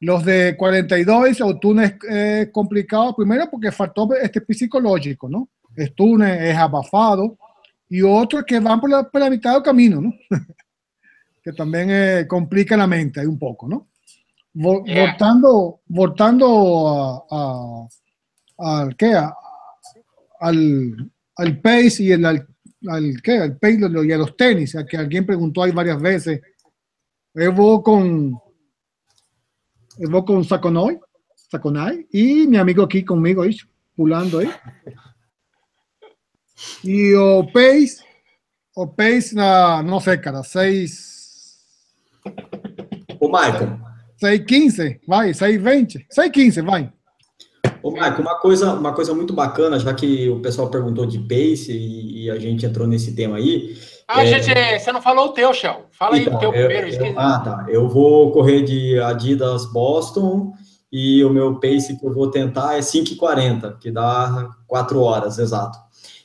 Los 0.00 0.24
de 0.24 0.56
42, 0.56 1.40
el 1.40 1.60
túnel 1.60 1.98
es 2.08 2.50
complicado, 2.50 3.14
primero 3.14 3.48
porque 3.50 3.70
faltó 3.70 4.08
este 4.14 4.42
psicológico, 4.48 5.28
¿no? 5.28 5.48
El 5.76 5.92
túnel 5.94 6.42
es 6.42 6.56
abafado, 6.56 7.36
y 7.88 8.00
otro 8.00 8.42
que 8.44 8.58
van 8.58 8.80
por 8.80 8.88
la, 8.88 9.02
por 9.08 9.20
la 9.20 9.28
mitad 9.28 9.52
del 9.52 9.62
camino, 9.62 10.00
¿no? 10.00 10.14
que 11.44 11.52
también 11.52 11.88
eh, 11.90 12.26
complica 12.26 12.76
la 12.76 12.86
mente 12.86 13.20
ahí 13.20 13.26
un 13.26 13.38
poco, 13.38 13.68
¿no? 13.68 13.88
Voltando, 14.54 15.80
voltando 15.86 17.26
a, 17.30 17.86
a, 18.58 18.88
¿qué? 18.96 19.14
al, 20.40 21.11
al 21.36 21.60
pace 21.60 22.02
y 22.02 22.12
el, 22.12 22.24
al, 22.24 22.46
al, 22.88 23.22
¿qué? 23.22 23.38
al 23.38 23.56
pace 23.58 23.78
y 24.04 24.12
a 24.12 24.18
los 24.18 24.36
tenis, 24.36 24.76
a 24.76 24.84
que 24.84 24.96
alguien 24.96 25.26
preguntó 25.26 25.62
ahí 25.62 25.70
varias 25.72 26.00
veces. 26.00 26.40
Evo 27.34 27.82
con, 27.82 28.38
Evo 29.98 30.24
con 30.24 30.44
Sakonoi, 30.44 30.98
Sakonai 31.34 32.06
y 32.10 32.46
mi 32.46 32.56
amigo 32.56 32.82
aquí 32.82 33.04
conmigo, 33.04 33.42
ahí, 33.42 33.56
pulando 33.94 34.38
ahí. 34.38 34.50
Y 36.82 37.12
o 37.14 37.46
pace, 37.52 37.98
o 38.74 38.94
pace, 38.94 39.34
na, 39.34 39.82
no 39.82 40.00
sé, 40.00 40.20
cara, 40.20 40.42
6. 40.42 41.58
O 43.20 43.28
Michael. 43.28 43.78
6,15, 44.20 45.00
vai, 45.06 45.30
6,20, 45.30 46.06
6,15, 46.08 46.64
vai. 46.64 46.92
Ô, 47.82 47.90
Marco, 47.90 48.22
uma 48.22 48.36
coisa, 48.36 48.72
uma 48.72 48.92
coisa 48.92 49.14
muito 49.14 49.32
bacana, 49.32 49.78
já 49.78 49.92
que 49.92 50.28
o 50.28 50.40
pessoal 50.40 50.68
perguntou 50.68 51.04
de 51.04 51.18
pace 51.18 51.72
e, 51.72 52.24
e 52.24 52.30
a 52.30 52.38
gente 52.38 52.64
entrou 52.64 52.86
nesse 52.86 53.14
tema 53.14 53.36
aí. 53.36 53.76
Ah, 54.06 54.24
é... 54.24 54.26
gente, 54.26 54.78
você 54.78 54.92
não 54.92 55.02
falou 55.02 55.26
o 55.26 55.32
teu, 55.32 55.52
Shell. 55.52 55.86
Fala 55.90 56.18
então, 56.18 56.32
aí 56.32 56.36
o 56.36 56.40
teu 56.40 56.52
eu, 56.52 56.66
primeiro. 56.66 57.04
Eu, 57.04 57.18
ah, 57.18 57.38
tá. 57.40 57.66
Eu 57.68 57.88
vou 57.88 58.30
correr 58.30 58.62
de 58.62 59.00
Adidas 59.00 59.66
Boston 59.66 60.52
e 60.92 61.24
o 61.24 61.30
meu 61.30 61.58
pace 61.58 61.98
que 61.98 62.06
eu 62.06 62.12
vou 62.12 62.30
tentar 62.30 62.76
é 62.76 62.80
5,40, 62.80 63.78
que 63.78 63.90
dá 63.90 64.50
4 64.66 65.00
horas, 65.00 65.38
exato. 65.38 65.78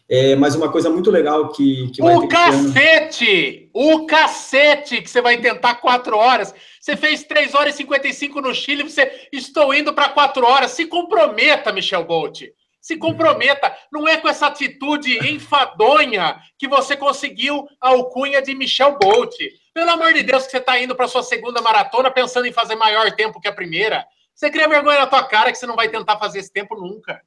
É, 0.09 0.35
mas 0.35 0.55
uma 0.55 0.71
coisa 0.71 0.89
muito 0.89 1.11
legal 1.11 1.49
que, 1.49 1.91
que 1.91 2.01
O 2.01 2.27
cacete! 2.29 3.69
O 3.73 4.05
cacete 4.05 5.01
que 5.01 5.09
você 5.09 5.21
vai 5.21 5.37
tentar 5.37 5.75
quatro 5.75 6.17
horas. 6.17 6.55
Você 6.79 6.95
fez 6.95 7.23
3 7.23 7.53
horas 7.53 7.75
e 7.75 7.77
55 7.79 8.39
no 8.39 8.55
Chile, 8.55 8.83
você 8.83 9.27
estou 9.33 9.73
indo 9.73 9.93
para 9.93 10.09
quatro 10.09 10.45
horas. 10.45 10.71
Se 10.71 10.85
comprometa, 10.85 11.73
Michel 11.73 12.05
Bolt. 12.05 12.43
Se 12.79 12.95
comprometa. 12.95 13.75
Não 13.91 14.07
é 14.07 14.15
com 14.15 14.29
essa 14.29 14.47
atitude 14.47 15.17
enfadonha 15.29 16.39
que 16.57 16.69
você 16.69 16.95
conseguiu 16.95 17.67
a 17.81 17.89
alcunha 17.89 18.41
de 18.41 18.55
Michel 18.55 18.97
Bolt. 18.97 19.35
Pelo 19.73 19.91
amor 19.91 20.13
de 20.13 20.23
Deus, 20.23 20.45
que 20.45 20.51
você 20.51 20.57
está 20.57 20.79
indo 20.79 20.95
para 20.95 21.09
sua 21.09 21.21
segunda 21.21 21.61
maratona 21.61 22.09
pensando 22.09 22.47
em 22.47 22.53
fazer 22.53 22.75
maior 22.75 23.11
tempo 23.11 23.41
que 23.41 23.49
a 23.49 23.53
primeira. 23.53 24.05
Você 24.33 24.49
cria 24.49 24.69
vergonha 24.69 24.99
na 24.99 25.07
tua 25.07 25.23
cara 25.23 25.51
que 25.51 25.57
você 25.57 25.65
não 25.65 25.75
vai 25.75 25.89
tentar 25.89 26.17
fazer 26.17 26.39
esse 26.39 26.53
tempo 26.53 26.75
nunca. 26.75 27.21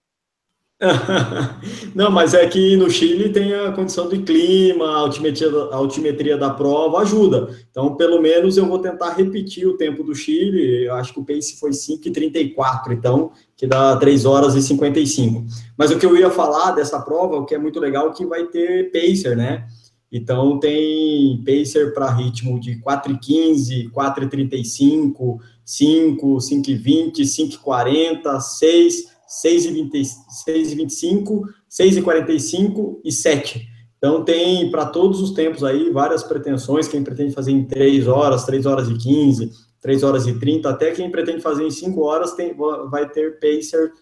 Não, 1.95 2.11
mas 2.11 2.33
é 2.33 2.47
que 2.47 2.75
no 2.75 2.89
Chile 2.89 3.29
tem 3.29 3.53
a 3.53 3.71
condição 3.71 4.09
de 4.09 4.19
clima, 4.23 4.87
a 4.87 4.97
altimetria, 5.01 5.51
a 5.71 5.77
altimetria 5.77 6.39
da 6.39 6.49
prova 6.49 7.01
ajuda. 7.01 7.55
Então, 7.71 7.97
pelo 7.97 8.21
menos 8.21 8.57
eu 8.57 8.67
vou 8.67 8.79
tentar 8.79 9.11
repetir 9.13 9.67
o 9.67 9.77
tempo 9.77 10.03
do 10.03 10.15
Chile. 10.15 10.87
Eu 10.87 10.95
acho 10.95 11.13
que 11.13 11.21
o 11.21 11.25
pace 11.25 11.59
foi 11.59 11.71
5,34, 11.71 12.93
então, 12.93 13.31
que 13.57 13.67
dá 13.67 13.95
3 13.97 14.25
horas 14.25 14.55
e 14.55 14.63
55. 14.63 15.45
Mas 15.77 15.91
o 15.91 15.99
que 15.99 16.07
eu 16.07 16.17
ia 16.17 16.31
falar 16.31 16.71
dessa 16.71 16.99
prova, 16.99 17.37
o 17.37 17.45
que 17.45 17.55
é 17.55 17.59
muito 17.59 17.79
legal, 17.79 18.09
é 18.09 18.13
que 18.13 18.25
vai 18.25 18.47
ter 18.47 18.91
pacer, 18.91 19.37
né? 19.37 19.67
Então, 20.11 20.59
tem 20.59 21.45
pacer 21.45 21.93
para 21.93 22.11
ritmo 22.11 22.59
de 22.59 22.81
4,15, 22.81 23.91
4,35, 23.93 25.39
5, 25.63 26.37
5,20, 26.39 27.21
5,40, 27.21 28.41
6 28.41 29.10
6 29.31 29.65
e 29.67 29.71
20, 29.71 30.05
6 30.45 30.73
e 30.73 30.75
25, 30.75 31.45
6 31.69 31.97
e 31.99 32.03
45 32.03 33.01
e 33.05 33.13
7. 33.13 33.69
Então 33.97 34.25
tem 34.25 34.69
para 34.73 34.87
todos 34.87 35.21
os 35.21 35.31
tempos 35.31 35.63
aí 35.63 35.91
várias 35.91 36.25
pretensões, 36.25 36.89
quem 36.89 37.05
pretende 37.05 37.33
fazer 37.33 37.53
em 37.53 37.65
3 37.65 38.09
horas, 38.09 38.45
3 38.45 38.67
horas 38.67 38.89
e 38.89 38.99
15, 38.99 39.53
3 39.81 40.03
horas 40.03 40.27
e 40.27 40.37
30, 40.37 40.69
até 40.69 40.91
quem 40.91 41.09
pretende 41.11 41.41
fazer 41.43 41.65
em 41.65 41.71
5 41.71 42.03
horas 42.03 42.33
tem, 42.33 42.57
vai 42.91 43.09
ter 43.09 43.39
pacer 43.39 43.93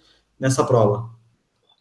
nessa 0.40 0.64
prova. 0.64 1.10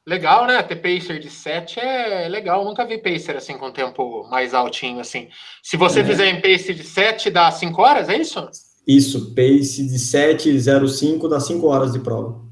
Legal, 0.06 0.46
né? 0.46 0.62
Ter 0.64 0.76
pacer 0.76 1.20
de 1.20 1.30
7 1.30 1.80
é 1.80 2.28
legal. 2.28 2.66
nunca 2.66 2.86
vi 2.86 2.98
pacer 2.98 3.38
assim 3.38 3.58
com 3.58 3.72
tempo 3.72 4.28
mais 4.30 4.54
altinho 4.54 5.00
assim. 5.00 5.30
Se 5.64 5.78
você 5.78 6.02
é. 6.02 6.04
fizer 6.04 6.28
em 6.28 6.42
pace 6.42 6.74
de 6.74 6.84
7, 6.84 7.30
dá 7.30 7.50
5 7.50 7.82
horas, 7.82 8.10
é 8.10 8.18
isso? 8.18 8.46
Isso, 8.86 9.34
pace 9.34 9.88
de 9.88 9.98
7,05 9.98 11.30
dá 11.30 11.40
5 11.40 11.66
horas 11.68 11.94
de 11.94 12.00
prova. 12.00 12.47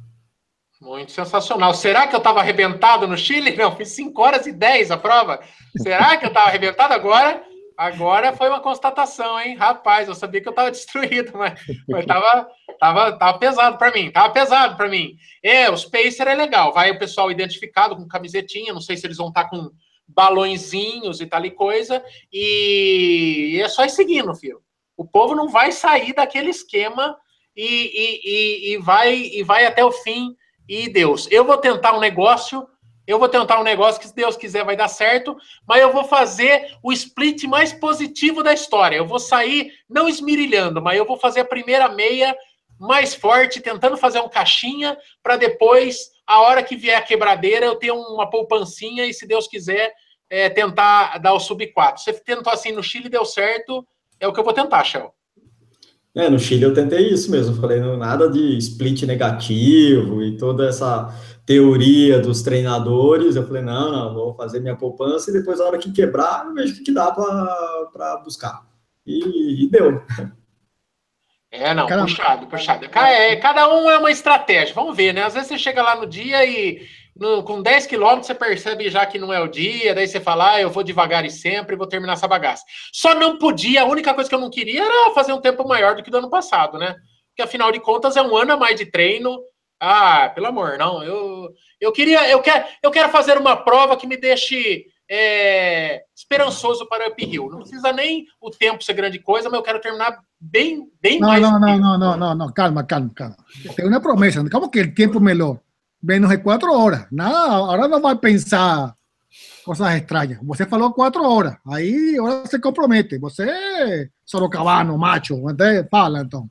Muito 0.86 1.11
sensacional. 1.11 1.73
Será 1.73 2.05
que 2.05 2.13
eu 2.13 2.19
estava 2.19 2.41
arrebentado 2.41 3.07
no 3.07 3.17
Chile? 3.17 3.55
Não, 3.55 3.75
fiz 3.75 3.89
5 3.89 4.21
horas 4.21 4.45
e 4.45 4.51
10 4.51 4.91
a 4.91 4.97
prova. 4.97 5.39
Será 5.81 6.15
que 6.15 6.25
eu 6.25 6.27
estava 6.27 6.47
arrebentado 6.47 6.93
agora? 6.93 7.43
Agora 7.75 8.33
foi 8.33 8.49
uma 8.49 8.59
constatação, 8.59 9.39
hein? 9.39 9.55
Rapaz, 9.55 10.07
eu 10.07 10.13
sabia 10.13 10.41
que 10.41 10.47
eu 10.47 10.51
estava 10.51 10.69
destruído, 10.71 11.36
mas, 11.36 11.59
mas 11.89 12.05
tava, 12.05 12.47
tava, 12.79 13.39
pesado 13.39 13.79
para 13.79 13.91
mim. 13.91 14.11
Tava 14.11 14.31
pesado 14.31 14.77
para 14.77 14.88
mim. 14.88 15.15
É, 15.43 15.71
os 15.71 15.86
Pacer 15.86 16.27
é 16.27 16.36
legal. 16.36 16.71
Vai 16.71 16.91
o 16.91 16.99
pessoal 16.99 17.31
identificado 17.31 17.95
com 17.95 18.07
camisetinha. 18.07 18.71
Não 18.71 18.79
sei 18.79 18.95
se 18.95 19.07
eles 19.07 19.17
vão 19.17 19.29
estar 19.29 19.45
tá 19.45 19.49
com 19.49 19.71
balõezinhos 20.07 21.19
e 21.19 21.25
tal 21.25 21.43
e 21.43 21.49
coisa. 21.49 22.03
E, 22.31 23.55
e 23.55 23.61
é 23.61 23.67
só 23.67 23.86
ir 23.86 23.89
seguindo, 23.89 24.36
filho. 24.36 24.61
O 24.95 25.03
povo 25.03 25.33
não 25.33 25.49
vai 25.49 25.71
sair 25.71 26.13
daquele 26.13 26.51
esquema 26.51 27.17
e, 27.57 27.65
e, 27.65 28.21
e, 28.23 28.73
e 28.73 28.77
vai, 28.77 29.15
e 29.15 29.41
vai 29.41 29.65
até 29.65 29.83
o 29.83 29.91
fim 29.91 30.36
e 30.68 30.89
Deus. 30.89 31.28
Eu 31.32 31.45
vou 31.45 31.57
tentar 31.57 31.95
um 31.95 31.99
negócio, 31.99 32.68
eu 33.07 33.20
vou 33.20 33.30
tentar 33.30 33.59
um 33.59 33.63
negócio 33.63 33.99
que, 33.99 34.07
se 34.07 34.16
Deus 34.16 34.36
quiser, 34.36 34.66
vai 34.66 34.76
dar 34.76 34.88
certo, 34.88 35.38
mas 35.68 35.82
eu 35.82 35.91
vou 35.91 36.03
fazer 36.03 36.76
o 36.82 36.91
split 36.91 37.43
mais 37.43 37.72
positivo 37.74 38.41
da 38.43 38.53
história. 38.53 38.97
Eu 38.97 39.07
vou 39.07 39.20
sair 39.20 39.72
não 39.89 40.09
esmirilhando, 40.09 40.82
mas 40.82 40.97
eu 40.97 41.05
vou 41.05 41.18
fazer 41.18 41.41
a 41.41 41.45
primeira 41.45 41.88
meia 41.89 42.36
mais 42.80 43.16
forte, 43.16 43.61
tentando 43.61 43.95
fazer 43.95 44.20
um 44.20 44.28
caixinha, 44.28 44.97
para 45.24 45.38
depois, 45.38 46.11
a 46.28 46.41
hora 46.41 46.63
que 46.63 46.76
vier 46.76 46.97
a 46.97 47.01
quebradeira, 47.01 47.66
eu 47.66 47.76
ter 47.76 47.91
uma 47.91 48.30
poupancinha 48.30 49.05
e, 49.05 49.13
se 49.13 49.26
Deus 49.26 49.47
quiser, 49.47 49.93
é, 50.30 50.49
tentar 50.49 51.18
dar 51.20 51.34
o 51.34 51.39
sub 51.39 51.66
4. 51.68 52.03
Você 52.03 52.13
tentou 52.13 52.51
assim 52.51 52.72
no 52.72 52.84
Chile, 52.84 53.07
deu 53.07 53.24
certo, 53.24 53.88
é 54.20 54.28
o 54.28 54.34
que 54.34 54.39
eu 54.39 54.43
vou 54.43 54.53
tentar, 54.53 54.84
Shell. 54.84 55.13
É, 56.16 56.30
no 56.30 56.39
Chile 56.39 56.63
eu 56.63 56.74
tentei 56.74 57.09
isso 57.09 57.30
mesmo, 57.30 57.59
falei 57.59 57.82
nada 57.97 58.30
de 58.30 58.57
split 58.57 59.03
negativo 59.03 60.24
e 60.24 60.38
toda 60.38 60.66
essa 60.66 61.13
teoria 61.45 62.20
dos 62.20 62.41
treinadores. 62.41 63.36
Eu 63.36 63.45
falei, 63.45 63.61
não, 63.61 63.91
não, 63.91 64.13
vou 64.13 64.34
fazer 64.34 64.61
minha 64.61 64.78
poupança 64.78 65.30
e 65.30 65.34
depois, 65.34 65.59
na 65.59 65.66
hora 65.66 65.78
que 65.78 65.91
quebrar, 65.91 66.45
eu 66.45 66.53
vejo 66.53 66.82
o 66.82 66.84
que 66.86 66.93
dá 66.93 67.11
para 67.11 68.22
buscar. 68.24 68.66
E, 69.05 69.66
e, 69.66 69.70
deu. 69.70 70.01
É, 71.51 71.74
não, 71.74 71.88
Caramba. 71.88 72.07
puxado, 72.07 72.47
puxado. 72.47 72.86
É, 72.86 73.38
cada 73.38 73.74
um 73.74 73.89
é 73.89 73.97
uma 73.97 74.11
estratégia, 74.11 74.76
vamos 74.76 74.93
ver, 74.93 75.13
né? 75.13 75.24
Às 75.24 75.36
vezes 75.36 75.47
você 75.47 75.57
chega 75.57 75.82
lá 75.82 75.95
no 75.95 76.05
dia 76.05 76.45
e 76.45 76.86
no, 77.16 77.43
com 77.43 77.61
10 77.61 77.88
quilômetros 77.88 78.28
você 78.28 78.36
percebe 78.36 78.89
já 78.89 79.05
que 79.05 79.18
não 79.18 79.32
é 79.32 79.39
o 79.39 79.47
dia, 79.47 79.95
daí 79.95 80.07
você 80.07 80.20
fala, 80.20 80.53
ah, 80.53 80.61
eu 80.61 80.70
vou 80.70 80.84
devagar 80.84 81.26
e 81.26 81.32
sempre, 81.32 81.76
vou 81.76 81.88
terminar 81.88 82.13
essa 82.13 82.28
bagaça. 82.28 82.63
Só 82.91 83.16
não 83.16 83.38
podia, 83.38 83.84
a 83.84 83.86
única 83.86 84.13
coisa 84.13 84.30
que 84.30 84.36
eu 84.36 84.39
não 84.39 84.49
queria 84.49 84.84
era 84.84 85.13
fazer 85.13 85.32
um 85.32 85.39
tempo 85.39 85.66
maior 85.68 85.95
do 85.95 86.03
que 86.03 86.11
do 86.11 86.18
ano 86.18 86.30
passado, 86.30 86.78
né? 86.78 86.95
Porque 87.30 87.41
afinal 87.41 87.72
de 87.72 87.80
contas 87.80 88.18
é 88.18 88.22
um 88.22 88.36
ano 88.36 88.53
a 88.53 88.57
mais 88.57 88.76
de 88.76 88.86
treino. 88.86 89.39
Ah, 89.80 90.30
pelo 90.34 90.47
amor, 90.47 90.78
não. 90.78 91.03
Eu, 91.03 91.49
eu 91.80 91.91
queria, 91.91 92.30
eu 92.30 92.41
quero, 92.41 92.66
eu 92.82 92.91
quero 92.91 93.09
fazer 93.09 93.38
uma 93.38 93.57
prova 93.57 93.97
que 93.97 94.07
me 94.07 94.18
deixe 94.18 94.86
é, 95.09 96.01
esperançoso 96.16 96.88
para 96.88 97.09
o 97.09 97.11
uphill. 97.11 97.49
Não 97.49 97.59
precisa 97.59 97.91
nem 97.91 98.26
o 98.41 98.49
tempo 98.49 98.84
ser 98.84 98.93
grande 98.93 99.20
coisa, 99.20 99.49
mas 99.49 99.57
eu 99.57 99.63
quero 99.63 99.82
terminar 99.82 100.18
bem, 100.39 100.89
bem 101.01 101.20
não, 101.20 101.28
mais. 101.28 101.41
Não, 101.41 101.59
não, 101.59 101.78
não, 101.78 101.97
não, 101.97 102.18
não, 102.18 102.36
não, 102.36 102.53
calma, 102.53 102.84
calma, 102.84 103.11
calma. 103.13 103.38
Tem 103.76 103.86
uma 103.86 104.01
promessa. 104.01 104.43
Como 104.49 104.70
que 104.70 104.82
o 104.82 104.95
tempo 104.95 105.20
melhor? 105.20 105.59
Menos 106.01 106.29
de 106.29 106.37
quatro 106.39 106.73
horas. 106.73 107.07
Nada, 107.11 107.53
ahora 107.53 107.87
no 107.87 108.01
va 108.01 108.11
a 108.11 108.15
pensar 108.15 108.95
cosas 109.65 109.95
extrañas. 109.95 110.39
Você 110.43 110.65
falou 110.65 110.93
quatro 110.93 111.23
horas. 111.23 111.55
Aí 111.67 112.15
agora 112.17 112.45
se 112.45 112.59
compromete. 112.59 113.17
Você, 113.17 114.09
Sorocabano, 114.23 114.97
macho. 114.97 115.47
Até 115.47 115.83
fala, 115.85 116.21
então. 116.21 116.47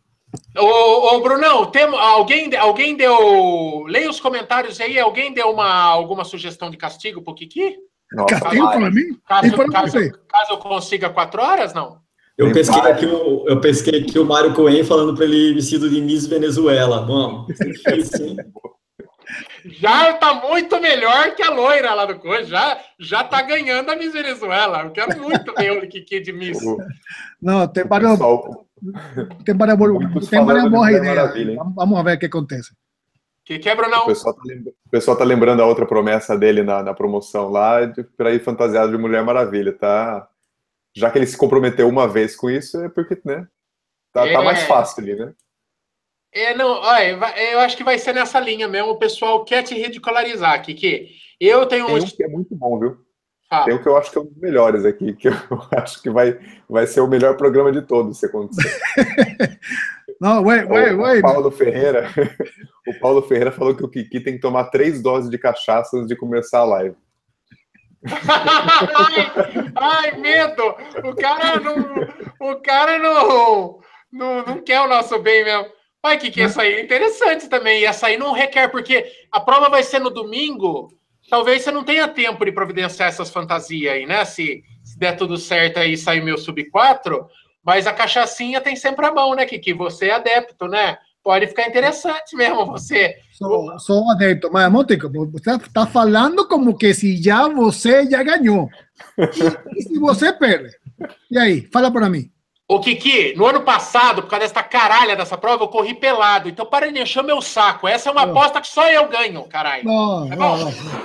Ô, 0.58 1.14
ô 1.14 1.20
Brunão, 1.22 1.66
tem, 1.66 1.84
alguém, 1.84 2.54
alguém 2.56 2.96
deu. 2.96 3.84
Leia 3.86 4.10
os 4.10 4.20
comentários 4.20 4.80
aí. 4.80 4.98
Alguém 4.98 5.32
deu 5.32 5.50
uma, 5.50 5.70
alguma 5.84 6.24
sugestão 6.24 6.68
de 6.68 6.76
castigo 6.76 7.22
pro 7.22 7.34
Kiki? 7.34 7.76
Nossa, 8.12 8.40
castigo 8.40 8.66
para 8.66 8.90
mim? 8.90 9.18
Caso, 9.26 9.52
para 9.54 9.70
caso, 9.70 9.98
caso, 10.28 10.52
eu 10.52 10.58
consiga 10.58 11.08
quatro 11.08 11.40
horas, 11.40 11.72
não? 11.72 12.02
Eu 12.36 12.52
pesquei, 12.52 12.80
aqui 12.80 13.06
o, 13.06 13.44
eu 13.46 13.60
pesquei 13.60 14.00
aqui 14.00 14.18
o 14.18 14.24
Mário 14.24 14.52
Coen 14.54 14.82
falando 14.82 15.14
para 15.14 15.24
ele 15.24 15.54
vestido 15.54 15.88
de 15.88 16.00
Miss 16.00 16.26
Venezuela. 16.26 17.00
Bom, 17.02 17.46
difícil, 17.46 18.26
hein? 18.26 18.36
já 19.64 20.12
tá 20.14 20.34
muito 20.34 20.80
melhor 20.80 21.34
que 21.34 21.42
a 21.42 21.50
loira 21.50 21.94
lá 21.94 22.04
do 22.04 22.18
coisa. 22.18 22.44
Já, 22.44 22.80
já 22.98 23.24
tá 23.24 23.42
ganhando 23.42 23.90
a 23.90 23.96
Miss 23.96 24.12
Venezuela. 24.12 24.82
Eu 24.82 24.90
quero 24.90 25.18
muito 25.20 25.54
ver 25.54 25.70
o 25.72 25.88
Kiki 25.88 26.20
de 26.20 26.32
Miss. 26.32 26.58
Não, 27.40 27.66
tem 27.66 27.84
várias, 27.84 28.18
tem 29.44 29.56
várias, 29.56 30.28
tem 30.28 30.44
várias 30.44 30.70
boas 30.70 30.90
ideias. 30.90 31.56
Vamos 31.74 32.04
ver 32.04 32.16
o 32.16 32.18
que 32.18 32.26
acontece. 32.26 32.72
Que 33.44 33.58
quebra 33.58 33.88
não. 33.88 34.04
O 34.04 34.06
pessoal, 34.06 34.34
tá 34.34 34.42
lembrando, 34.44 34.74
o 34.86 34.90
pessoal 34.90 35.16
tá 35.16 35.24
lembrando 35.24 35.60
a 35.60 35.66
outra 35.66 35.84
promessa 35.84 36.36
dele 36.36 36.62
na, 36.62 36.82
na 36.82 36.94
promoção 36.94 37.50
lá, 37.50 37.80
para 38.16 38.32
ir 38.32 38.42
fantasiado 38.42 38.90
de 38.90 38.98
Mulher 38.98 39.22
Maravilha, 39.22 39.72
tá? 39.72 40.26
Já 40.96 41.10
que 41.10 41.18
ele 41.18 41.26
se 41.26 41.36
comprometeu 41.36 41.88
uma 41.88 42.08
vez 42.08 42.34
com 42.34 42.48
isso, 42.48 42.82
é 42.82 42.88
porque, 42.88 43.20
né? 43.24 43.46
Tá, 44.12 44.26
é... 44.26 44.32
tá 44.32 44.42
mais 44.42 44.62
fácil 44.62 45.02
ali, 45.02 45.14
né? 45.16 45.34
É, 46.34 46.52
não, 46.54 46.80
olha, 46.80 47.18
eu 47.52 47.60
acho 47.60 47.76
que 47.76 47.84
vai 47.84 47.96
ser 47.96 48.12
nessa 48.12 48.40
linha 48.40 48.66
mesmo. 48.66 48.90
O 48.90 48.98
pessoal 48.98 49.44
quer 49.44 49.62
te 49.62 49.74
ridicularizar, 49.74 50.60
Kiki. 50.62 51.10
Eu 51.40 51.64
tenho 51.66 51.86
Tem 51.86 51.96
um 51.96 52.04
que 52.04 52.24
é 52.24 52.28
muito 52.28 52.56
bom, 52.56 52.78
viu? 52.78 52.98
Tem 53.64 53.74
um 53.74 53.80
que 53.80 53.88
eu 53.88 53.96
acho 53.96 54.10
que 54.10 54.18
é 54.18 54.20
um 54.20 54.24
dos 54.24 54.36
melhores 54.36 54.84
aqui, 54.84 55.12
que 55.14 55.28
eu 55.28 55.34
acho 55.76 56.02
que 56.02 56.10
vai, 56.10 56.38
vai 56.68 56.86
ser 56.86 57.00
o 57.00 57.06
melhor 57.06 57.36
programa 57.36 57.70
de 57.70 57.82
todos 57.82 58.18
se 58.18 58.26
acontecer. 58.26 58.80
Não, 60.20 60.42
wait, 60.42 60.68
wait, 60.68 60.96
wait. 60.96 61.18
O 61.18 61.22
Paulo 61.22 61.50
Ferreira, 61.50 62.08
o 62.86 62.98
Paulo 62.98 63.22
Ferreira 63.22 63.52
falou 63.52 63.74
que 63.74 63.84
o 63.84 63.88
Kiki 63.88 64.20
tem 64.20 64.34
que 64.34 64.40
tomar 64.40 64.64
três 64.64 65.02
doses 65.02 65.30
de 65.30 65.38
cachaça 65.38 65.96
antes 65.96 66.08
de 66.08 66.16
começar 66.16 66.60
a 66.60 66.64
live. 66.64 66.96
ai, 68.06 69.72
ai, 69.76 70.16
medo! 70.18 70.74
O 71.04 71.14
cara 71.14 71.60
não, 71.60 72.50
o 72.50 72.56
cara 72.56 72.98
não, 72.98 73.80
não, 74.12 74.44
não 74.44 74.62
quer 74.62 74.80
o 74.80 74.88
nosso 74.88 75.18
bem 75.20 75.44
mesmo. 75.44 75.66
Olha, 76.04 76.18
que, 76.18 76.30
que 76.30 76.42
aí 76.42 76.74
é 76.74 76.82
interessante 76.82 77.48
também. 77.48 77.80
E 77.80 77.84
essa 77.86 78.08
aí 78.08 78.18
não 78.18 78.32
requer, 78.32 78.68
porque 78.68 79.10
a 79.32 79.40
prova 79.40 79.70
vai 79.70 79.82
ser 79.82 80.00
no 80.00 80.10
domingo. 80.10 80.92
Talvez 81.30 81.62
você 81.62 81.72
não 81.72 81.82
tenha 81.82 82.06
tempo 82.06 82.44
de 82.44 82.52
providenciar 82.52 83.08
essas 83.08 83.30
fantasias 83.30 83.94
aí, 83.94 84.04
né? 84.04 84.22
Se, 84.26 84.62
se 84.82 84.98
der 84.98 85.16
tudo 85.16 85.38
certo 85.38 85.78
aí 85.78 85.96
sair 85.96 86.22
meu 86.22 86.36
sub 86.36 86.62
4, 86.70 87.26
mas 87.64 87.86
a 87.86 87.92
cachaçinha 87.94 88.60
tem 88.60 88.76
sempre 88.76 89.06
a 89.06 89.12
mão, 89.12 89.34
né, 89.34 89.46
Kiki? 89.46 89.72
Você 89.72 90.08
é 90.08 90.14
adepto, 90.14 90.68
né? 90.68 90.98
pode 91.24 91.46
ficar 91.46 91.66
interessante 91.66 92.36
mesmo 92.36 92.66
você. 92.66 93.16
Sou, 93.32 93.78
sou 93.78 94.10
adepto, 94.10 94.50
mas 94.52 94.70
Monteco, 94.70 95.08
você 95.32 95.52
está 95.52 95.86
falando 95.86 96.46
como 96.46 96.76
que 96.76 96.92
se 96.92 97.16
já 97.16 97.48
você 97.48 98.08
já 98.08 98.22
ganhou. 98.22 98.68
E, 99.18 99.78
e 99.78 99.82
se 99.82 99.98
você 99.98 100.34
perde? 100.34 100.76
E 101.30 101.38
aí, 101.38 101.66
fala 101.72 101.90
para 101.90 102.10
mim. 102.10 102.30
Ô, 102.66 102.80
Kiki, 102.80 103.34
no 103.36 103.44
ano 103.44 103.62
passado, 103.62 104.22
por 104.22 104.30
causa 104.30 104.46
dessa 104.46 104.62
caralha 104.62 105.14
dessa 105.14 105.36
prova, 105.36 105.64
eu 105.64 105.68
corri 105.68 105.92
pelado. 105.92 106.48
Então, 106.48 106.64
para 106.64 106.90
de 106.90 106.98
encher 106.98 107.22
meu 107.22 107.42
saco. 107.42 107.86
Essa 107.86 108.08
é 108.08 108.12
uma 108.12 108.22
aposta 108.22 108.58
que 108.58 108.68
só 108.68 108.88
eu 108.90 109.06
ganho, 109.06 109.44
caralho. 109.44 109.84
Não, 109.84 110.28
Tá 110.30 110.36
não, 110.36 110.58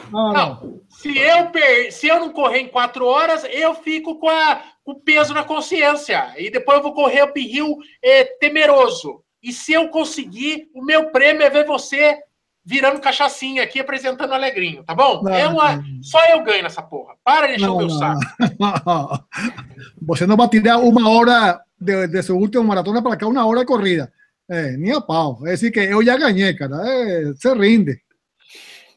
não, 0.10 0.34
não, 0.34 0.82
se 0.88 1.18
eu, 1.18 1.48
per... 1.48 1.92
se 1.92 2.08
eu 2.08 2.20
não 2.22 2.32
correr 2.32 2.60
em 2.60 2.70
quatro 2.70 3.06
horas, 3.06 3.46
eu 3.52 3.76
fico 3.76 4.18
com, 4.20 4.30
a... 4.30 4.62
com 4.86 4.94
o 4.94 5.00
peso 5.02 5.34
na 5.34 5.44
consciência. 5.44 6.34
E 6.38 6.50
depois 6.50 6.78
eu 6.78 6.84
vou 6.84 6.94
correr 6.94 7.24
uphill 7.24 7.78
é, 8.02 8.24
temeroso. 8.24 9.22
E 9.44 9.52
se 9.52 9.74
eu 9.74 9.90
conseguir, 9.90 10.70
o 10.74 10.82
meu 10.82 11.12
prêmio 11.12 11.44
é 11.44 11.50
ver 11.50 11.66
você 11.66 12.18
virando 12.70 13.02
cachaçinha 13.02 13.64
aqui, 13.64 13.80
apresentando 13.80 14.32
alegrinho, 14.32 14.84
tá 14.84 14.94
bom? 14.94 15.24
Não, 15.24 15.34
é 15.34 15.48
uma... 15.48 15.78
não. 15.78 15.84
Só 16.04 16.24
eu 16.28 16.44
ganho 16.44 16.62
nessa 16.62 16.84
porra. 16.84 17.16
Para 17.24 17.48
de 17.48 17.56
encher 17.56 17.68
o 17.68 17.78
meu 17.78 17.90
saco. 17.90 18.22
Você 20.04 20.28
não 20.28 20.38
vai 20.38 20.48
tirar 20.50 20.78
uma 20.78 21.10
hora 21.10 21.60
de, 21.82 22.08
de 22.08 22.22
seu 22.22 22.38
último 22.38 22.64
maratona 22.64 23.02
para 23.02 23.18
cá, 23.18 23.26
uma 23.26 23.44
hora 23.44 23.62
de 23.62 23.66
corrida. 23.66 24.14
É, 24.48 24.78
nem 24.78 24.94
a 24.94 25.02
pau. 25.02 25.40
É 25.48 25.52
decir 25.52 25.72
que 25.72 25.80
eu 25.80 26.06
já 26.06 26.16
ganhei, 26.16 26.54
cara. 26.54 26.76
É, 26.88 27.34
se 27.34 27.52
rinde. 27.56 28.00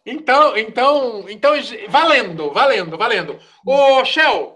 Então, 0.05 0.55
então, 0.55 1.25
então, 1.31 1.55
valendo, 1.89 2.53
valendo, 2.53 2.99
valendo. 2.99 3.39
Ô, 3.64 4.05
Shell, 4.05 4.55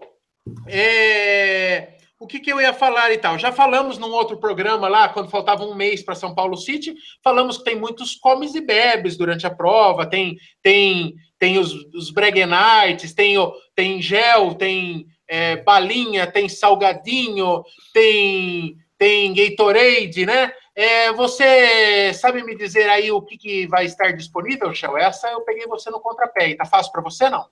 é, 0.66 1.95
o 2.18 2.26
que, 2.26 2.40
que 2.40 2.50
eu 2.50 2.60
ia 2.60 2.72
falar 2.72 3.12
e 3.12 3.18
tal? 3.18 3.38
Já 3.38 3.52
falamos 3.52 3.98
num 3.98 4.10
outro 4.10 4.38
programa 4.38 4.88
lá, 4.88 5.08
quando 5.08 5.30
faltava 5.30 5.64
um 5.64 5.74
mês 5.74 6.02
para 6.02 6.14
São 6.14 6.34
Paulo 6.34 6.56
City, 6.56 6.94
falamos 7.22 7.58
que 7.58 7.64
tem 7.64 7.76
muitos 7.76 8.14
comes 8.14 8.54
e 8.54 8.60
bebes 8.60 9.16
durante 9.16 9.46
a 9.46 9.54
prova, 9.54 10.06
tem 10.06 10.36
tem 10.62 11.14
tem 11.38 11.58
os, 11.58 11.72
os 11.94 12.10
Breguenites, 12.10 13.12
tem, 13.12 13.36
tem 13.74 14.00
gel, 14.00 14.54
tem 14.54 15.06
é, 15.28 15.56
balinha, 15.56 16.26
tem 16.26 16.48
salgadinho, 16.48 17.62
tem, 17.92 18.76
tem 18.98 19.34
Gatorade, 19.34 20.24
né? 20.24 20.52
É, 20.74 21.12
você 21.12 22.12
sabe 22.14 22.42
me 22.42 22.56
dizer 22.56 22.88
aí 22.88 23.10
o 23.10 23.22
que, 23.22 23.36
que 23.36 23.66
vai 23.66 23.86
estar 23.86 24.12
disponível, 24.12 24.72
Shell? 24.74 24.96
Essa 24.96 25.28
eu 25.28 25.40
peguei 25.40 25.66
você 25.66 25.90
no 25.90 26.00
contrapé. 26.00 26.50
E 26.50 26.54
tá 26.54 26.66
fácil 26.66 26.92
para 26.92 27.02
você, 27.02 27.30
não? 27.30 27.46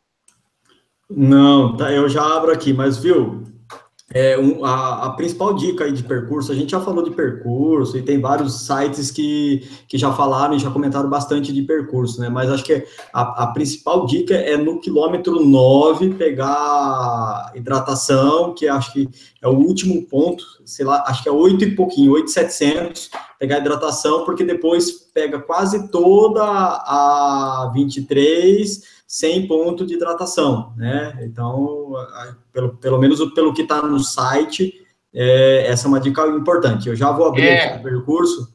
Não, 1.08 1.76
tá, 1.76 1.90
eu 1.90 2.08
já 2.08 2.22
abro 2.22 2.52
aqui, 2.52 2.72
mas 2.72 2.98
viu, 2.98 3.44
é, 4.12 4.38
um, 4.38 4.64
a, 4.64 5.06
a, 5.06 5.10
principal 5.12 5.54
dica 5.54 5.90
de 5.90 6.02
percurso, 6.02 6.52
a 6.52 6.54
gente 6.54 6.70
já 6.70 6.80
falou 6.80 7.02
de 7.02 7.10
percurso 7.10 7.96
e 7.96 8.02
tem 8.02 8.20
vários 8.20 8.66
sites 8.66 9.10
que, 9.10 9.66
que 9.88 9.96
já 9.96 10.12
falaram 10.12 10.54
e 10.54 10.58
já 10.58 10.70
comentaram 10.70 11.08
bastante 11.08 11.52
de 11.52 11.62
percurso, 11.62 12.20
né? 12.20 12.28
Mas 12.28 12.50
acho 12.50 12.62
que 12.64 12.86
a, 13.12 13.44
a 13.44 13.46
principal 13.48 14.04
dica 14.04 14.34
é 14.34 14.58
no 14.58 14.78
quilômetro 14.78 15.44
9 15.44 16.14
pegar 16.14 17.50
hidratação, 17.54 18.54
que 18.54 18.68
acho 18.68 18.92
que 18.92 19.08
é 19.40 19.48
o 19.48 19.56
último 19.56 20.02
ponto, 20.06 20.44
sei 20.66 20.84
lá, 20.84 21.02
acho 21.06 21.22
que 21.22 21.28
é 21.28 21.32
8 21.32 21.64
e 21.64 21.74
pouquinho, 21.74 22.12
8,700, 22.12 23.10
pegar 23.40 23.58
hidratação, 23.58 24.24
porque 24.24 24.44
depois 24.44 24.90
pega 25.14 25.40
quase 25.40 25.88
toda 25.88 26.42
a 26.42 27.72
23 27.74 28.94
sem 29.14 29.46
ponto 29.46 29.86
de 29.86 29.94
hidratação, 29.94 30.74
né? 30.76 31.16
Então, 31.22 31.92
pelo, 32.52 32.76
pelo 32.78 32.98
menos 32.98 33.24
pelo 33.32 33.54
que 33.54 33.62
está 33.62 33.80
no 33.80 34.00
site, 34.00 34.84
é, 35.14 35.66
essa 35.68 35.86
é 35.86 35.88
uma 35.88 36.00
dica 36.00 36.26
importante. 36.26 36.88
Eu 36.88 36.96
já 36.96 37.12
vou 37.12 37.28
abrir 37.28 37.46
É. 37.46 37.64
aqui 37.66 37.78
o 37.78 37.82
percurso. 37.84 38.52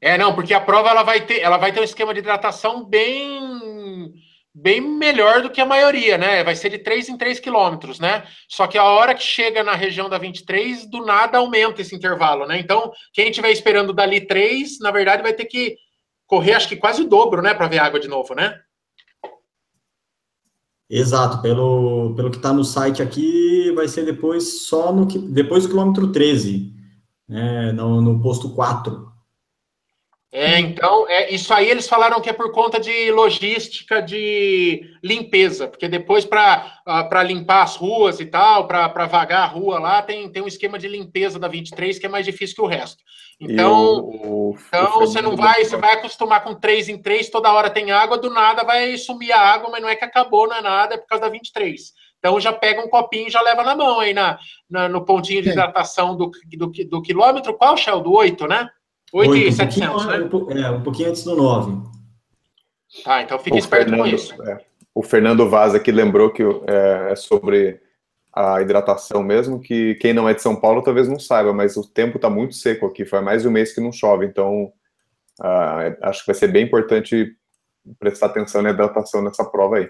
É, 0.00 0.18
não, 0.18 0.34
porque 0.34 0.52
a 0.52 0.60
prova 0.60 0.88
ela 0.88 1.04
vai 1.04 1.20
ter, 1.24 1.38
ela 1.40 1.56
vai 1.56 1.70
ter 1.70 1.78
um 1.78 1.84
esquema 1.84 2.12
de 2.12 2.18
hidratação 2.18 2.84
bem 2.84 4.12
bem 4.52 4.80
melhor 4.80 5.40
do 5.40 5.50
que 5.50 5.60
a 5.60 5.66
maioria, 5.66 6.18
né? 6.18 6.42
Vai 6.42 6.56
ser 6.56 6.70
de 6.70 6.78
3 6.78 7.08
em 7.08 7.16
3 7.16 7.38
quilômetros, 7.38 8.00
né? 8.00 8.24
Só 8.48 8.66
que 8.66 8.76
a 8.76 8.82
hora 8.84 9.14
que 9.14 9.22
chega 9.22 9.62
na 9.62 9.74
região 9.76 10.08
da 10.08 10.18
23, 10.18 10.90
do 10.90 11.04
nada 11.06 11.38
aumenta 11.38 11.80
esse 11.80 11.94
intervalo, 11.94 12.44
né? 12.44 12.58
Então, 12.58 12.90
quem 13.12 13.28
estiver 13.28 13.52
esperando 13.52 13.92
dali 13.92 14.26
3, 14.26 14.80
na 14.80 14.90
verdade, 14.90 15.22
vai 15.22 15.32
ter 15.32 15.44
que 15.44 15.76
correr, 16.26 16.54
acho 16.54 16.68
que 16.68 16.76
quase 16.76 17.02
o 17.02 17.08
dobro, 17.08 17.40
né? 17.40 17.54
Para 17.54 17.68
ver 17.68 17.78
água 17.78 18.00
de 18.00 18.08
novo, 18.08 18.34
né? 18.34 18.58
Exato, 20.88 21.42
pelo, 21.42 22.14
pelo 22.14 22.30
que 22.30 22.36
está 22.36 22.52
no 22.52 22.64
site 22.64 23.02
aqui, 23.02 23.72
vai 23.72 23.88
ser 23.88 24.04
depois 24.04 24.62
só 24.66 24.92
no 24.92 25.04
depois 25.04 25.64
do 25.64 25.70
quilômetro 25.70 26.12
13, 26.12 26.72
né, 27.28 27.72
no, 27.72 28.00
no 28.00 28.22
posto 28.22 28.50
4. 28.50 29.15
É, 30.38 30.58
então, 30.58 31.08
é, 31.08 31.32
isso 31.32 31.54
aí 31.54 31.66
eles 31.70 31.88
falaram 31.88 32.20
que 32.20 32.28
é 32.28 32.32
por 32.34 32.52
conta 32.52 32.78
de 32.78 33.10
logística 33.10 34.02
de 34.02 34.82
limpeza, 35.02 35.66
porque 35.66 35.88
depois 35.88 36.26
para 36.26 37.22
limpar 37.24 37.62
as 37.62 37.76
ruas 37.76 38.20
e 38.20 38.26
tal, 38.26 38.66
para 38.66 39.06
vagar 39.06 39.44
a 39.44 39.46
rua 39.46 39.78
lá, 39.78 40.02
tem, 40.02 40.28
tem 40.30 40.42
um 40.42 40.46
esquema 40.46 40.78
de 40.78 40.88
limpeza 40.88 41.38
da 41.38 41.48
23 41.48 41.98
que 41.98 42.04
é 42.04 42.08
mais 42.10 42.26
difícil 42.26 42.54
que 42.54 42.60
o 42.60 42.66
resto. 42.66 43.02
Então, 43.40 43.94
o, 43.96 44.50
o, 44.50 44.58
então 44.68 44.98
o 44.98 45.00
você 45.06 45.22
não 45.22 45.34
vai, 45.36 45.64
você 45.64 45.76
vai 45.78 45.94
acostumar 45.94 46.44
com 46.44 46.54
3 46.54 46.90
em 46.90 47.00
3, 47.00 47.30
toda 47.30 47.50
hora 47.50 47.70
tem 47.70 47.90
água, 47.90 48.18
do 48.18 48.28
nada 48.28 48.62
vai 48.62 48.94
sumir 48.98 49.32
a 49.32 49.40
água, 49.40 49.70
mas 49.70 49.80
não 49.80 49.88
é 49.88 49.96
que 49.96 50.04
acabou, 50.04 50.46
não 50.46 50.56
é 50.56 50.60
nada, 50.60 50.96
é 50.96 50.98
por 50.98 51.06
causa 51.06 51.22
da 51.24 51.30
23. 51.30 51.92
Então 52.18 52.38
já 52.38 52.52
pega 52.52 52.82
um 52.84 52.90
copinho 52.90 53.28
e 53.28 53.30
já 53.30 53.40
leva 53.40 53.62
na 53.62 53.74
mão 53.74 54.00
aí 54.00 54.12
na, 54.12 54.38
na- 54.68 54.86
no 54.88 55.02
pontinho 55.02 55.40
de 55.40 55.48
hidratação 55.48 56.14
do, 56.14 56.30
do, 56.58 56.66
do 56.90 57.00
quilômetro. 57.00 57.56
Qual, 57.56 57.74
Shell? 57.74 58.00
Do 58.00 58.12
8, 58.12 58.46
né? 58.46 58.68
8 59.12 59.34
e 59.34 59.38
Oito, 59.38 59.48
um 59.48 59.52
700, 59.52 60.28
pouquinho, 60.30 60.60
né? 60.60 60.70
um 60.70 60.74
é, 60.74 60.78
um 60.78 60.82
pouquinho 60.82 61.08
antes 61.10 61.24
do 61.24 61.36
9. 61.36 61.96
Tá, 63.04 63.22
então 63.22 63.38
fique 63.38 63.56
o 63.56 63.58
esperto 63.58 63.90
com 63.90 63.96
Fernando, 63.96 64.14
isso. 64.14 64.42
é, 64.42 64.58
o 64.94 65.02
Fernando 65.02 65.48
Vaz 65.48 65.74
aqui 65.74 65.92
lembrou 65.92 66.30
que 66.30 66.42
é, 66.42 67.12
é 67.12 67.16
sobre 67.16 67.80
a 68.32 68.60
hidratação 68.60 69.22
mesmo, 69.22 69.60
que 69.60 69.94
quem 69.96 70.12
não 70.12 70.28
é 70.28 70.34
de 70.34 70.42
São 70.42 70.56
Paulo 70.56 70.82
talvez 70.82 71.08
não 71.08 71.18
saiba, 71.18 71.52
mas 71.52 71.76
o 71.76 71.86
tempo 71.86 72.16
está 72.16 72.28
muito 72.28 72.54
seco 72.54 72.86
aqui, 72.86 73.04
faz 73.04 73.24
mais 73.24 73.42
de 73.42 73.48
um 73.48 73.50
mês 73.50 73.74
que 73.74 73.80
não 73.80 73.90
chove, 73.90 74.26
então 74.26 74.72
ah, 75.40 75.96
acho 76.02 76.20
que 76.20 76.26
vai 76.26 76.34
ser 76.34 76.48
bem 76.48 76.64
importante 76.64 77.34
prestar 77.98 78.26
atenção 78.26 78.62
na 78.62 78.70
hidratação 78.70 79.22
nessa 79.22 79.44
prova 79.44 79.78
aí. 79.78 79.88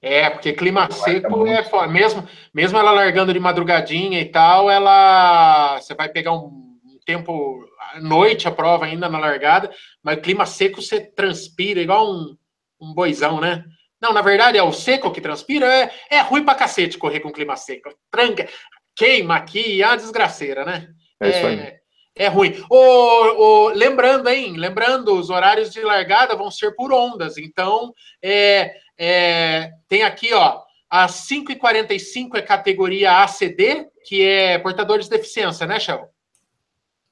É, 0.00 0.30
porque 0.30 0.52
clima 0.52 0.88
seco 0.92 1.46
é 1.46 1.64
foda. 1.64 1.88
Mesmo, 1.88 2.26
mesmo 2.54 2.78
ela 2.78 2.92
largando 2.92 3.32
de 3.32 3.40
madrugadinha 3.40 4.20
e 4.20 4.26
tal, 4.26 4.70
ela. 4.70 5.76
Você 5.80 5.92
vai 5.92 6.08
pegar 6.08 6.32
um 6.32 6.67
tempo. 7.08 7.64
à 7.94 8.00
noite 8.00 8.46
a 8.46 8.50
prova 8.50 8.84
ainda 8.84 9.08
na 9.08 9.18
largada, 9.18 9.70
mas 10.02 10.20
clima 10.20 10.44
seco 10.44 10.82
você 10.82 11.00
transpira 11.00 11.80
igual 11.80 12.06
um, 12.12 12.36
um 12.80 12.92
boizão, 12.92 13.40
né? 13.40 13.64
Não, 14.00 14.12
na 14.12 14.20
verdade 14.20 14.58
é 14.58 14.62
o 14.62 14.72
seco 14.72 15.10
que 15.10 15.20
transpira. 15.20 15.66
É, 15.66 15.90
é 16.10 16.20
ruim 16.20 16.44
pra 16.44 16.54
cacete 16.54 16.98
correr 16.98 17.20
com 17.20 17.32
clima 17.32 17.56
seco. 17.56 17.88
Tranca, 18.10 18.46
queima 18.94 19.36
aqui, 19.36 19.82
é 19.82 19.86
uma 19.86 19.96
desgraceira, 19.96 20.64
né? 20.64 20.88
É 21.20 21.28
isso 21.30 21.46
aí. 21.46 21.78
É 22.14 22.28
ruim. 22.28 22.54
O, 22.70 22.76
o- 22.76 23.68
lembrando, 23.70 24.28
hein? 24.28 24.56
Lembrando, 24.56 25.14
os 25.14 25.30
horários 25.30 25.70
de 25.70 25.80
largada 25.80 26.36
vão 26.36 26.50
ser 26.50 26.74
por 26.76 26.92
ondas. 26.92 27.38
Então, 27.38 27.92
é, 28.22 28.74
é, 28.98 29.70
tem 29.88 30.02
aqui, 30.02 30.34
ó, 30.34 30.60
às 30.90 31.26
5h45 31.28 32.36
é 32.36 32.42
categoria 32.42 33.22
ACD, 33.22 33.86
que 34.04 34.22
é 34.22 34.58
portadores 34.58 35.06
de 35.06 35.12
deficiência, 35.12 35.66
né, 35.66 35.78
Shell? 35.80 36.06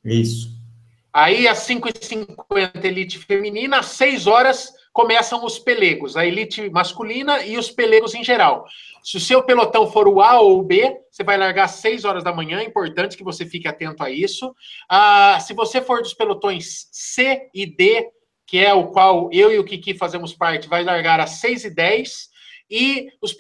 Isso. 0.07 0.55
Aí, 1.13 1.49
às 1.49 1.67
5h50, 1.67 2.85
elite 2.85 3.19
feminina, 3.19 3.79
às 3.79 3.87
6 3.87 4.27
horas 4.27 4.73
começam 4.93 5.45
os 5.45 5.59
pelegos, 5.59 6.17
a 6.17 6.25
elite 6.25 6.71
masculina 6.71 7.45
e 7.45 7.59
os 7.59 7.71
pelegos 7.71 8.15
em 8.15 8.25
geral. 8.25 8.65
Se 9.03 9.17
o 9.17 9.21
seu 9.21 9.43
pelotão 9.43 9.91
for 9.91 10.09
o 10.09 10.23
A 10.23 10.41
ou 10.41 10.59
o 10.59 10.63
B, 10.63 10.95
você 11.11 11.23
vai 11.23 11.37
largar 11.37 11.65
às 11.65 11.73
6 11.73 12.05
horas 12.05 12.25
da 12.25 12.33
manhã, 12.33 12.61
é 12.61 12.65
importante 12.65 13.17
que 13.17 13.25
você 13.25 13.45
fique 13.45 13.69
atento 13.69 14.03
a 14.03 14.11
isso. 14.11 14.55
Ah, 14.89 15.39
se 15.41 15.53
você 15.53 15.83
for 15.83 16.01
dos 16.01 16.15
pelotões 16.15 16.89
C 16.93 17.49
e 17.55 17.67
D, 17.67 18.09
que 18.47 18.59
é 18.59 18.73
o 18.73 18.89
qual 18.89 19.29
eu 19.33 19.53
e 19.53 19.59
o 19.59 19.65
Kiki 19.65 19.95
fazemos 19.95 20.33
parte, 20.33 20.69
vai 20.69 20.85
largar 20.85 21.19
às 21.19 21.31
6 21.41 21.65
e 21.65 21.71
10 21.71 22.29
e 22.71 23.09
os 23.23 23.33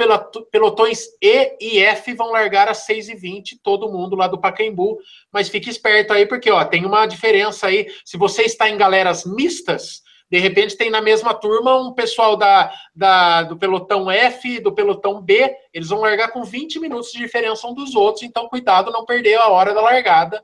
pelotões 0.51 1.07
E 1.20 1.57
e 1.61 1.79
F 1.81 2.14
vão 2.14 2.31
largar 2.33 2.68
às 2.68 2.79
6 2.79 3.09
e 3.09 3.14
20 3.14 3.59
todo 3.62 3.91
mundo 3.91 4.14
lá 4.16 4.27
do 4.29 4.39
Pacaembu, 4.39 4.99
mas 5.33 5.49
fique 5.49 5.68
esperto 5.70 6.12
aí, 6.12 6.27
porque 6.27 6.51
ó, 6.51 6.64
tem 6.64 6.85
uma 6.87 7.07
diferença 7.07 7.66
aí. 7.66 7.89
Se 8.05 8.16
você 8.16 8.43
está 8.43 8.68
em 8.68 8.77
galeras 8.77 9.24
mistas, 9.24 10.03
de 10.31 10.39
repente 10.39 10.77
tem 10.77 10.91
na 10.91 11.01
mesma 11.01 11.33
turma 11.35 11.77
um 11.77 11.93
pessoal 11.93 12.37
da, 12.37 12.72
da- 12.95 13.43
do 13.45 13.57
pelotão 13.57 14.11
F 14.11 14.61
do 14.61 14.72
pelotão 14.72 15.20
B, 15.20 15.57
eles 15.72 15.89
vão 15.89 16.01
largar 16.01 16.33
com 16.33 16.43
20 16.43 16.79
minutos 16.81 17.12
de 17.12 17.18
diferença 17.18 17.66
um 17.66 17.74
dos 17.74 17.95
outros, 17.95 18.22
então 18.24 18.49
cuidado 18.49 18.91
não 18.91 19.05
perder 19.05 19.35
a 19.37 19.49
hora 19.49 19.72
da 19.72 19.81
largada, 19.81 20.43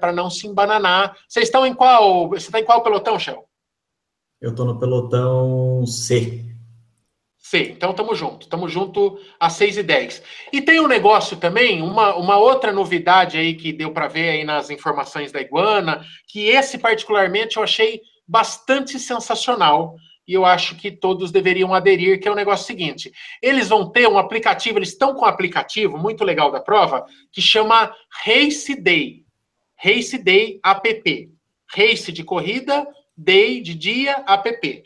para 0.00 0.12
não 0.12 0.30
se 0.30 0.46
embananar. 0.46 1.16
Vocês 1.28 1.46
estão 1.46 1.66
em 1.66 1.74
qual? 1.74 2.28
Você 2.28 2.46
está 2.46 2.60
em 2.60 2.64
qual 2.64 2.82
pelotão, 2.82 3.18
Shell? 3.18 3.44
Eu 4.40 4.50
estou 4.50 4.64
no 4.66 4.78
pelotão 4.78 5.84
C. 5.86 6.44
Sim, 7.52 7.64
então 7.64 7.90
estamos 7.90 8.18
junto, 8.18 8.44
estamos 8.44 8.72
junto 8.72 9.20
às 9.38 9.52
6 9.52 9.76
e 9.76 9.82
10 9.82 10.22
E 10.54 10.62
tem 10.62 10.80
um 10.80 10.88
negócio 10.88 11.36
também, 11.36 11.82
uma, 11.82 12.16
uma 12.16 12.38
outra 12.38 12.72
novidade 12.72 13.36
aí 13.36 13.52
que 13.52 13.74
deu 13.74 13.92
para 13.92 14.08
ver 14.08 14.30
aí 14.30 14.42
nas 14.42 14.70
informações 14.70 15.30
da 15.30 15.38
Iguana, 15.38 16.02
que 16.26 16.46
esse 16.46 16.78
particularmente 16.78 17.58
eu 17.58 17.62
achei 17.62 18.00
bastante 18.26 18.98
sensacional 18.98 19.96
e 20.26 20.32
eu 20.32 20.46
acho 20.46 20.76
que 20.76 20.90
todos 20.90 21.30
deveriam 21.30 21.74
aderir, 21.74 22.18
que 22.22 22.26
é 22.26 22.32
o 22.32 22.34
negócio 22.34 22.64
seguinte: 22.64 23.12
eles 23.42 23.68
vão 23.68 23.92
ter 23.92 24.08
um 24.08 24.16
aplicativo, 24.16 24.78
eles 24.78 24.88
estão 24.88 25.12
com 25.12 25.26
um 25.26 25.28
aplicativo 25.28 25.98
muito 25.98 26.24
legal 26.24 26.50
da 26.50 26.58
prova, 26.58 27.04
que 27.30 27.42
chama 27.42 27.94
Race 28.24 28.74
Day. 28.80 29.26
Race 29.76 30.16
Day 30.16 30.58
app. 30.64 31.30
Race 31.76 32.10
de 32.10 32.24
corrida, 32.24 32.86
Day 33.14 33.60
de 33.60 33.74
dia, 33.74 34.24
app. 34.26 34.82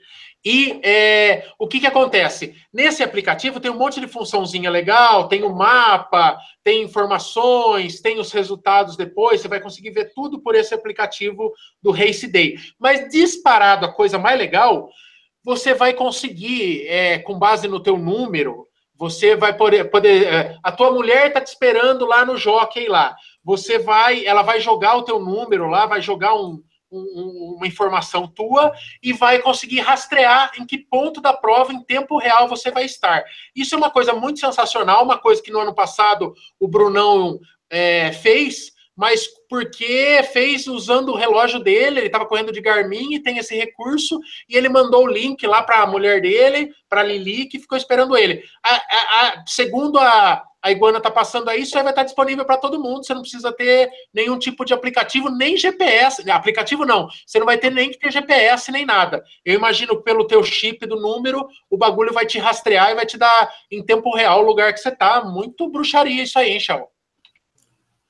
E 0.48 0.78
é, 0.84 1.44
o 1.58 1.66
que, 1.66 1.80
que 1.80 1.88
acontece? 1.88 2.54
Nesse 2.72 3.02
aplicativo 3.02 3.58
tem 3.58 3.68
um 3.68 3.76
monte 3.76 3.98
de 3.98 4.06
funçãozinha 4.06 4.70
legal, 4.70 5.26
tem 5.26 5.42
o 5.42 5.48
um 5.48 5.52
mapa, 5.52 6.38
tem 6.62 6.84
informações, 6.84 8.00
tem 8.00 8.20
os 8.20 8.30
resultados 8.30 8.96
depois, 8.96 9.40
você 9.40 9.48
vai 9.48 9.60
conseguir 9.60 9.90
ver 9.90 10.12
tudo 10.14 10.38
por 10.40 10.54
esse 10.54 10.72
aplicativo 10.72 11.52
do 11.82 11.90
Race 11.90 12.28
Day. 12.28 12.54
Mas 12.78 13.08
disparado, 13.08 13.86
a 13.86 13.92
coisa 13.92 14.20
mais 14.20 14.38
legal, 14.38 14.88
você 15.42 15.74
vai 15.74 15.92
conseguir, 15.92 16.86
é, 16.86 17.18
com 17.18 17.36
base 17.36 17.66
no 17.66 17.82
teu 17.82 17.98
número, 17.98 18.68
você 18.94 19.34
vai 19.34 19.52
poder, 19.52 19.90
poder 19.90 20.32
é, 20.32 20.56
a 20.62 20.70
tua 20.70 20.92
mulher 20.92 21.26
está 21.26 21.40
te 21.40 21.48
esperando 21.48 22.06
lá 22.06 22.24
no 22.24 22.36
jockey 22.36 22.86
lá. 22.86 23.16
Você 23.42 23.80
vai, 23.80 24.24
ela 24.24 24.42
vai 24.42 24.60
jogar 24.60 24.94
o 24.94 25.02
teu 25.02 25.18
número 25.18 25.68
lá, 25.68 25.86
vai 25.86 26.00
jogar 26.00 26.36
um, 26.36 26.62
um, 26.90 27.56
uma 27.56 27.66
informação 27.66 28.28
tua 28.28 28.72
e 29.02 29.12
vai 29.12 29.40
conseguir 29.40 29.80
rastrear 29.80 30.52
em 30.58 30.66
que 30.66 30.78
ponto 30.78 31.20
da 31.20 31.32
prova 31.32 31.72
em 31.72 31.82
tempo 31.82 32.18
real 32.18 32.48
você 32.48 32.70
vai 32.70 32.84
estar. 32.84 33.24
Isso 33.54 33.74
é 33.74 33.78
uma 33.78 33.90
coisa 33.90 34.12
muito 34.12 34.40
sensacional, 34.40 35.04
uma 35.04 35.18
coisa 35.18 35.42
que 35.42 35.50
no 35.50 35.60
ano 35.60 35.74
passado 35.74 36.34
o 36.58 36.68
Brunão 36.68 37.38
é, 37.70 38.12
fez, 38.12 38.72
mas 38.96 39.26
porque 39.48 40.22
fez 40.32 40.66
usando 40.66 41.10
o 41.10 41.16
relógio 41.16 41.60
dele, 41.60 42.00
ele 42.00 42.06
estava 42.06 42.26
correndo 42.26 42.52
de 42.52 42.60
Garmin 42.60 43.14
e 43.14 43.22
tem 43.22 43.38
esse 43.38 43.54
recurso, 43.54 44.18
e 44.48 44.56
ele 44.56 44.68
mandou 44.68 45.04
o 45.04 45.10
link 45.10 45.46
lá 45.46 45.62
para 45.62 45.80
a 45.82 45.86
mulher 45.86 46.20
dele, 46.20 46.72
para 46.88 47.00
a 47.00 47.04
Lili, 47.04 47.46
que 47.46 47.58
ficou 47.58 47.76
esperando 47.76 48.16
ele. 48.16 48.42
A, 48.64 48.74
a, 48.74 49.28
a, 49.28 49.44
segundo 49.46 49.98
a, 49.98 50.42
a 50.62 50.72
Iguana 50.72 50.98
está 50.98 51.10
passando 51.10 51.48
aí, 51.48 51.62
isso 51.62 51.76
aí 51.76 51.84
vai 51.84 51.92
estar 51.92 52.02
disponível 52.02 52.44
para 52.44 52.56
todo 52.56 52.82
mundo. 52.82 53.04
Você 53.04 53.14
não 53.14 53.20
precisa 53.20 53.52
ter 53.52 53.88
nenhum 54.12 54.38
tipo 54.38 54.64
de 54.64 54.74
aplicativo, 54.74 55.30
nem 55.30 55.56
GPS. 55.56 56.28
Aplicativo 56.30 56.84
não. 56.84 57.08
Você 57.24 57.38
não 57.38 57.46
vai 57.46 57.56
ter 57.56 57.70
nem 57.70 57.90
que 57.90 57.98
ter 57.98 58.10
GPS 58.10 58.72
nem 58.72 58.84
nada. 58.84 59.22
Eu 59.44 59.54
imagino 59.54 60.02
pelo 60.02 60.26
teu 60.26 60.42
chip 60.42 60.84
do 60.86 61.00
número, 61.00 61.46
o 61.70 61.76
bagulho 61.76 62.12
vai 62.12 62.26
te 62.26 62.38
rastrear 62.38 62.90
e 62.90 62.94
vai 62.96 63.06
te 63.06 63.16
dar 63.16 63.48
em 63.70 63.84
tempo 63.84 64.14
real 64.14 64.42
o 64.42 64.46
lugar 64.46 64.72
que 64.72 64.80
você 64.80 64.88
está. 64.88 65.22
Muito 65.22 65.68
bruxaria 65.68 66.22
isso 66.22 66.38
aí, 66.38 66.50
hein, 66.50 66.60
Chão? 66.60 66.88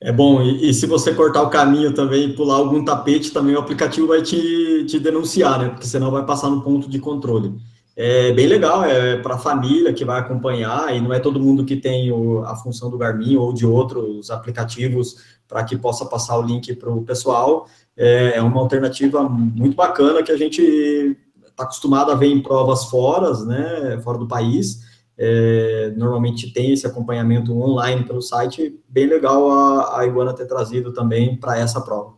É 0.06 0.12
bom, 0.12 0.40
e, 0.40 0.70
e, 0.70 0.72
se 0.74 0.86
você 0.86 1.12
cortar 1.12 1.42
o 1.42 1.50
caminho 1.50 1.92
também 1.92 2.32
pular 2.32 2.56
algum 2.56 2.84
tapete, 2.84 3.32
também 3.32 3.56
o 3.56 3.58
aplicativo 3.58 4.06
vai 4.06 4.22
te, 4.22 4.84
te 4.86 5.00
denunciar, 5.00 5.58
né? 5.58 5.68
Porque 5.70 5.86
senão 5.86 6.10
vai 6.12 6.24
passar 6.24 6.48
no 6.48 6.62
ponto 6.62 6.88
de 6.88 7.00
controle 7.00 7.54
é 7.96 8.30
bem 8.32 8.46
legal, 8.46 8.84
é 8.84 9.16
para 9.16 9.36
a 9.36 9.38
família 9.38 9.92
que 9.92 10.04
vai 10.04 10.20
acompanhar, 10.20 10.94
e 10.94 11.00
não 11.00 11.14
é 11.14 11.18
todo 11.18 11.40
mundo 11.40 11.64
que 11.64 11.76
tem 11.76 12.12
o, 12.12 12.44
a 12.44 12.54
função 12.54 12.90
do 12.90 12.98
Garmin 12.98 13.36
ou 13.36 13.54
de 13.54 13.64
outros 13.64 14.30
aplicativos 14.30 15.16
para 15.48 15.64
que 15.64 15.78
possa 15.78 16.04
passar 16.04 16.36
o 16.38 16.42
link 16.42 16.74
para 16.74 16.90
o 16.90 17.02
pessoal. 17.02 17.66
É, 17.96 18.36
é, 18.36 18.42
uma 18.42 18.60
alternativa 18.60 19.26
muito 19.26 19.74
bacana 19.74 20.22
que 20.22 20.30
a 20.30 20.36
gente 20.36 21.16
está 21.46 21.62
acostumado 21.62 22.12
a 22.12 22.14
ver 22.14 22.26
em 22.26 22.42
provas 22.42 22.84
fora, 22.84 23.32
né, 23.46 23.98
fora 24.04 24.18
do 24.18 24.28
país. 24.28 24.80
É, 25.18 25.92
normalmente 25.96 26.52
tem 26.52 26.72
esse 26.72 26.86
acompanhamento 26.86 27.56
online 27.58 28.04
pelo 28.04 28.20
site, 28.20 28.78
bem 28.86 29.06
legal 29.06 29.50
a, 29.50 30.00
a 30.00 30.06
Iguana 30.06 30.34
ter 30.34 30.46
trazido 30.46 30.92
também 30.92 31.36
para 31.36 31.58
essa 31.58 31.80
prova. 31.80 32.16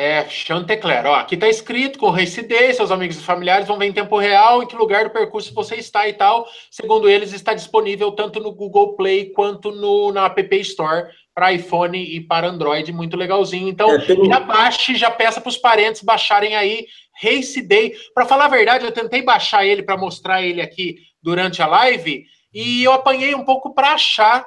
É, 0.00 0.24
Chantecler. 0.28 1.04
Ó, 1.06 1.14
aqui 1.16 1.34
está 1.34 1.48
escrito 1.48 1.98
com 1.98 2.12
Day, 2.12 2.72
seus 2.72 2.92
amigos 2.92 3.18
e 3.18 3.20
familiares 3.20 3.66
vão 3.66 3.76
ver 3.76 3.86
em 3.86 3.92
tempo 3.92 4.16
real 4.16 4.62
em 4.62 4.66
que 4.68 4.76
lugar 4.76 5.02
do 5.02 5.10
percurso 5.10 5.52
você 5.52 5.74
está 5.74 6.06
e 6.06 6.12
tal. 6.12 6.46
Segundo 6.70 7.08
eles, 7.08 7.32
está 7.32 7.52
disponível 7.52 8.12
tanto 8.12 8.38
no 8.38 8.54
Google 8.54 8.94
Play 8.94 9.32
quanto 9.32 9.72
no, 9.72 10.12
na 10.12 10.26
App 10.26 10.56
Store 10.60 11.08
para 11.38 11.52
iPhone 11.52 11.96
e 11.96 12.20
para 12.20 12.48
Android. 12.48 12.92
Muito 12.92 13.16
legalzinho. 13.16 13.68
Então, 13.68 13.94
é, 13.94 14.04
pelo... 14.04 14.26
já 14.26 14.40
baixe, 14.40 14.96
já 14.96 15.08
peça 15.08 15.40
para 15.40 15.50
os 15.50 15.56
parentes 15.56 16.02
baixarem 16.02 16.56
aí 16.56 16.88
Race 17.22 17.62
Day. 17.62 17.94
Para 18.12 18.26
falar 18.26 18.46
a 18.46 18.48
verdade, 18.48 18.84
eu 18.84 18.90
tentei 18.90 19.22
baixar 19.22 19.64
ele 19.64 19.84
para 19.84 19.96
mostrar 19.96 20.42
ele 20.42 20.60
aqui 20.60 20.96
durante 21.22 21.62
a 21.62 21.68
live 21.68 22.24
e 22.52 22.82
eu 22.82 22.92
apanhei 22.92 23.36
um 23.36 23.44
pouco 23.44 23.72
para 23.72 23.92
achar 23.92 24.44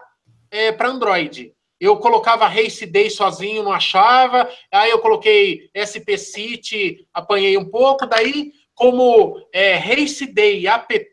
é, 0.51 0.73
para 0.73 0.89
Android 0.89 1.53
eu 1.79 1.97
colocava 1.97 2.47
Race 2.47 2.85
Day 2.85 3.09
sozinho, 3.09 3.63
não 3.63 3.71
achava. 3.71 4.47
Aí 4.71 4.91
eu 4.91 4.99
coloquei 4.99 5.67
SP 5.73 6.13
City, 6.15 7.07
apanhei 7.11 7.57
um 7.57 7.65
pouco. 7.65 8.05
Daí, 8.05 8.51
como 8.75 9.43
é, 9.51 9.77
Race 9.77 10.27
Day 10.27 10.67
app, 10.67 11.09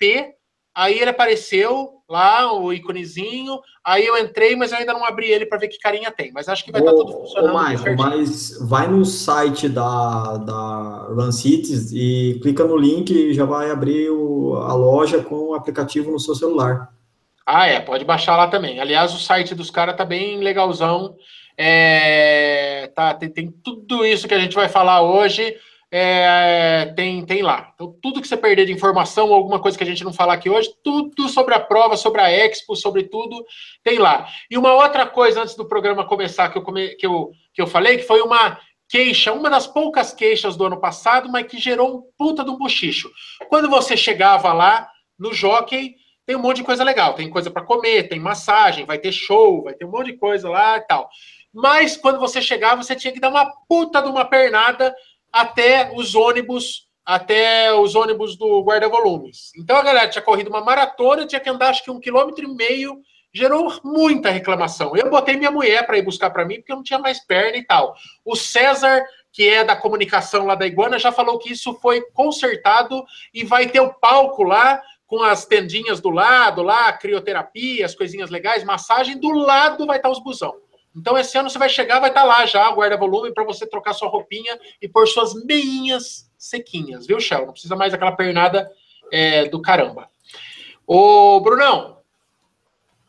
aí 0.75 1.01
ele 1.01 1.09
apareceu 1.09 1.98
lá, 2.09 2.53
o 2.53 2.73
íconezinho. 2.73 3.61
Aí 3.85 4.07
eu 4.07 4.17
entrei, 4.17 4.57
mas 4.57 4.73
eu 4.73 4.79
ainda 4.79 4.93
não 4.93 5.05
abri 5.05 5.31
ele 5.31 5.47
para 5.47 5.59
ver 5.59 5.69
que 5.69 5.79
carinha 5.79 6.11
tem. 6.11 6.33
Mas 6.33 6.49
acho 6.49 6.65
que 6.65 6.73
vai 6.73 6.81
estar 6.81 6.93
tá 6.93 6.97
tudo 6.97 7.13
funcionando. 7.13 7.55
Ô, 7.55 7.69
Michael, 7.69 7.97
mas 7.97 8.59
vai 8.67 8.89
no 8.89 9.05
site 9.05 9.69
da, 9.69 10.39
da 10.39 11.07
Run 11.11 11.31
Cities 11.31 11.93
e 11.93 12.39
clica 12.43 12.65
no 12.65 12.77
link 12.77 13.11
e 13.11 13.35
já 13.35 13.45
vai 13.45 13.71
abrir 13.71 14.11
o, 14.11 14.55
a 14.57 14.75
loja 14.75 15.23
com 15.23 15.51
o 15.51 15.55
aplicativo 15.55 16.11
no 16.11 16.19
seu 16.19 16.35
celular. 16.35 16.89
Ah, 17.45 17.67
é, 17.67 17.81
pode 17.81 18.05
baixar 18.05 18.37
lá 18.37 18.49
também. 18.49 18.81
Aliás, 18.81 19.15
o 19.15 19.19
site 19.19 19.55
dos 19.55 19.71
caras 19.71 19.97
tá 19.97 20.05
bem 20.05 20.41
legalzão. 20.41 21.17
É, 21.57 22.91
tá, 22.95 23.15
tem, 23.15 23.29
tem, 23.29 23.51
tudo 23.51 24.05
isso 24.05 24.29
que 24.29 24.35
a 24.35 24.39
gente 24.39 24.55
vai 24.55 24.69
falar 24.69 25.03
hoje. 25.03 25.57
É, 25.91 26.93
tem, 26.95 27.25
tem 27.25 27.43
lá. 27.43 27.73
Então, 27.75 27.97
tudo 28.03 28.21
que 28.21 28.29
você 28.29 28.37
perder 28.37 28.67
de 28.67 28.73
informação, 28.73 29.33
alguma 29.33 29.59
coisa 29.59 29.77
que 29.77 29.85
a 29.85 29.87
gente 29.87 30.05
não 30.05 30.13
falar 30.13 30.35
aqui 30.35 30.51
hoje, 30.51 30.71
tudo 30.85 31.29
sobre 31.29 31.55
a 31.55 31.61
prova, 31.61 31.97
sobre 31.97 32.21
a 32.21 32.31
Expo, 32.31 32.77
sobre 32.77 33.05
tudo, 33.05 33.43
tem 33.83 33.99
lá. 33.99 34.29
E 34.51 34.59
uma 34.59 34.75
outra 34.75 35.07
coisa 35.07 35.43
antes 35.43 35.55
do 35.55 35.67
programa 35.67 36.07
começar 36.07 36.51
que 36.51 36.59
eu, 36.59 36.63
come, 36.63 36.89
que 36.97 37.07
eu, 37.07 37.31
que 37.55 37.63
eu 37.63 37.67
falei, 37.67 37.97
que 37.97 38.05
foi 38.05 38.21
uma 38.21 38.59
queixa, 38.89 39.33
uma 39.33 39.49
das 39.49 39.67
poucas 39.67 40.13
queixas 40.13 40.57
do 40.57 40.65
ano 40.65 40.79
passado, 40.79 41.31
mas 41.31 41.47
que 41.47 41.59
gerou 41.59 41.97
um 41.97 42.03
puta 42.19 42.45
de 42.45 42.51
um 42.51 42.59
bochicho. 42.59 43.11
Quando 43.49 43.69
você 43.69 43.97
chegava 43.97 44.53
lá 44.53 44.89
no 45.19 45.33
Jockey, 45.33 45.95
tem 46.27 46.37
um 46.37 46.41
monte 46.41 46.59
de 46.59 46.65
coisa 46.65 46.85
legal. 46.85 47.15
Tem 47.15 47.31
coisa 47.31 47.51
para 47.51 47.65
comer, 47.65 48.09
tem 48.09 48.21
massagem, 48.21 48.85
vai 48.85 48.99
ter 48.99 49.13
show, 49.13 49.63
vai 49.63 49.73
ter 49.73 49.87
um 49.87 49.91
monte 49.91 50.13
de 50.13 50.19
coisa 50.19 50.51
lá 50.51 50.77
e 50.77 50.83
tal. 50.83 51.09
Mas 51.53 51.97
quando 51.97 52.19
você 52.19 52.43
chegava, 52.43 52.83
você 52.83 52.95
tinha 52.95 53.13
que 53.13 53.21
dar 53.21 53.31
uma 53.31 53.51
puta 53.67 54.03
de 54.03 54.09
uma 54.09 54.25
pernada 54.25 54.95
até 55.33 55.91
os 55.95 56.15
ônibus, 56.15 56.89
até 57.05 57.73
os 57.73 57.95
ônibus 57.95 58.37
do 58.37 58.63
guarda-volumes. 58.63 59.53
Então 59.57 59.77
a 59.77 59.83
galera 59.83 60.09
tinha 60.09 60.23
corrido 60.23 60.49
uma 60.49 60.61
maratona, 60.61 61.27
tinha 61.27 61.41
que 61.41 61.49
andar 61.49 61.71
acho 61.71 61.85
que 61.85 61.91
um 61.91 62.01
quilômetro 62.01 62.45
e 62.45 62.55
meio, 62.55 63.01
gerou 63.33 63.73
muita 63.85 64.31
reclamação. 64.31 64.97
Eu 64.97 65.11
botei 65.11 65.37
minha 65.37 65.51
mulher 65.51 65.87
para 65.87 65.99
ir 65.99 66.03
buscar 66.03 66.31
para 66.31 66.45
mim, 66.45 66.57
porque 66.57 66.73
eu 66.73 66.77
não 66.77 66.83
tinha 66.83 66.99
mais 66.99 67.25
perna 67.25 67.57
e 67.57 67.65
tal. 67.65 67.95
O 68.25 68.35
César, 68.35 69.05
que 69.33 69.49
é 69.49 69.65
da 69.65 69.77
comunicação 69.77 70.47
lá 70.47 70.55
da 70.55 70.67
Iguana, 70.67 70.99
já 70.99 71.13
falou 71.13 71.39
que 71.39 71.53
isso 71.53 71.75
foi 71.75 72.01
consertado 72.13 73.05
e 73.33 73.45
vai 73.45 73.69
ter 73.69 73.81
o 73.81 73.93
palco 73.95 74.43
lá 74.43 74.83
com 75.07 75.23
as 75.23 75.47
tendinhas 75.47 76.01
do 76.01 76.11
lado 76.11 76.63
lá, 76.63 76.93
crioterapia, 76.93 77.87
as 77.87 77.95
coisinhas 77.95 78.29
legais, 78.29 78.63
massagem, 78.63 79.19
do 79.19 79.31
lado 79.31 79.87
vai 79.87 79.97
estar 79.97 80.11
os 80.11 80.23
busão. 80.23 80.55
Então, 80.99 81.17
esse 81.17 81.37
ano 81.39 81.49
você 81.49 81.59
vai 81.59 81.69
chegar, 81.69 82.01
vai 82.01 82.11
estar 82.11 82.25
lá 82.25 82.45
já, 82.47 82.69
guarda-volume, 82.71 83.33
para 83.33 83.45
você 83.45 83.67
trocar 83.67 83.93
sua 83.93 84.09
roupinha 84.09 84.59
e 84.81 84.89
pôr 84.89 85.07
suas 85.07 85.35
meinhas 85.45 86.31
sequinhas, 86.37 87.07
viu, 87.07 87.21
Shell? 87.21 87.47
Não 87.47 87.53
precisa 87.53 87.77
mais 87.77 87.93
daquela 87.93 88.13
pernada 88.13 88.71
é, 89.13 89.49
do 89.49 89.61
caramba. 89.61 90.09
Ô, 90.87 91.41
Brunão, 91.41 91.99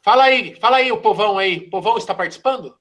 fala 0.02 0.24
aí, 0.24 0.56
fala 0.56 0.78
aí 0.78 0.92
o 0.92 1.02
povão 1.02 1.38
aí. 1.38 1.66
O 1.68 1.70
povão 1.70 1.98
está 1.98 2.14
participando? 2.14 2.76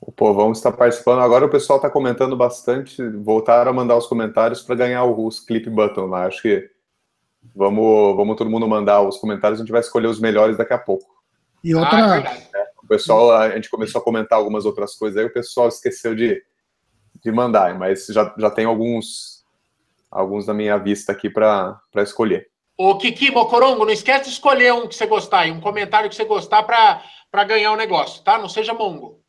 O 0.00 0.12
povão 0.12 0.52
está 0.52 0.72
participando. 0.72 1.20
Agora 1.20 1.44
o 1.44 1.50
pessoal 1.50 1.78
está 1.78 1.90
comentando 1.90 2.36
bastante. 2.36 3.06
Voltaram 3.08 3.70
a 3.70 3.74
mandar 3.74 3.96
os 3.96 4.06
comentários 4.06 4.62
para 4.62 4.76
ganhar 4.76 5.04
os 5.04 5.40
clip 5.40 5.68
button 5.68 6.06
lá. 6.06 6.26
Acho 6.26 6.42
que 6.42 6.70
Vamos, 7.54 8.16
vamos 8.16 8.36
todo 8.36 8.50
mundo 8.50 8.68
mandar 8.68 9.00
os 9.02 9.18
comentários, 9.18 9.60
a 9.60 9.62
gente 9.62 9.72
vai 9.72 9.80
escolher 9.80 10.06
os 10.06 10.20
melhores 10.20 10.56
daqui 10.56 10.72
a 10.72 10.78
pouco. 10.78 11.06
E 11.62 11.74
outra. 11.74 12.14
Ah, 12.14 12.34
é, 12.34 12.67
o 12.88 12.96
pessoal, 12.96 13.30
a 13.32 13.50
gente 13.50 13.68
começou 13.68 14.00
a 14.00 14.04
comentar 14.04 14.38
algumas 14.38 14.64
outras 14.64 14.94
coisas 14.94 15.18
aí, 15.18 15.26
o 15.26 15.32
pessoal 15.32 15.68
esqueceu 15.68 16.14
de, 16.14 16.42
de 17.22 17.30
mandar, 17.30 17.78
mas 17.78 18.06
já, 18.06 18.34
já 18.38 18.50
tem 18.50 18.64
alguns, 18.64 19.44
alguns 20.10 20.46
na 20.46 20.54
minha 20.54 20.78
vista 20.78 21.12
aqui 21.12 21.28
para 21.28 21.78
escolher. 21.96 22.48
Ô, 22.78 22.96
Kiki 22.96 23.30
Mocorongo, 23.30 23.84
não 23.84 23.92
esquece 23.92 24.24
de 24.24 24.30
escolher 24.30 24.72
um 24.72 24.88
que 24.88 24.94
você 24.94 25.06
gostar 25.06 25.46
e 25.46 25.50
um 25.50 25.60
comentário 25.60 26.08
que 26.08 26.16
você 26.16 26.24
gostar 26.24 26.62
para 26.62 27.44
ganhar 27.44 27.72
o 27.72 27.76
negócio, 27.76 28.22
tá? 28.24 28.38
Não 28.38 28.48
seja 28.48 28.72
mongo. 28.72 29.20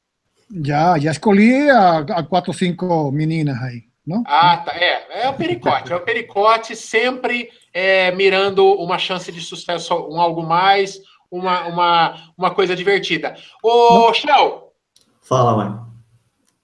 Já, 0.63 0.97
já 0.97 1.11
escolhi 1.11 1.69
a, 1.69 1.97
a 1.97 2.23
quatro, 2.23 2.53
cinco 2.53 3.11
meninas 3.11 3.61
aí. 3.61 3.89
Não? 4.07 4.23
Ah, 4.25 4.57
tá. 4.57 4.71
É, 4.73 5.25
é 5.25 5.29
o 5.29 5.33
pericote. 5.33 5.91
É 5.91 5.95
o 5.95 5.99
pericote 5.99 6.77
sempre 6.77 7.49
é, 7.73 8.09
mirando 8.13 8.65
uma 8.75 8.97
chance 8.97 9.29
de 9.31 9.41
sucesso, 9.41 9.93
um 10.09 10.21
algo 10.21 10.43
mais, 10.43 10.97
uma, 11.31 11.67
uma, 11.67 12.31
uma 12.37 12.53
coisa 12.53 12.75
divertida. 12.75 13.35
Ô, 13.63 14.13
Shell. 14.13 14.73
Fala, 15.21 15.55
mãe. 15.55 15.89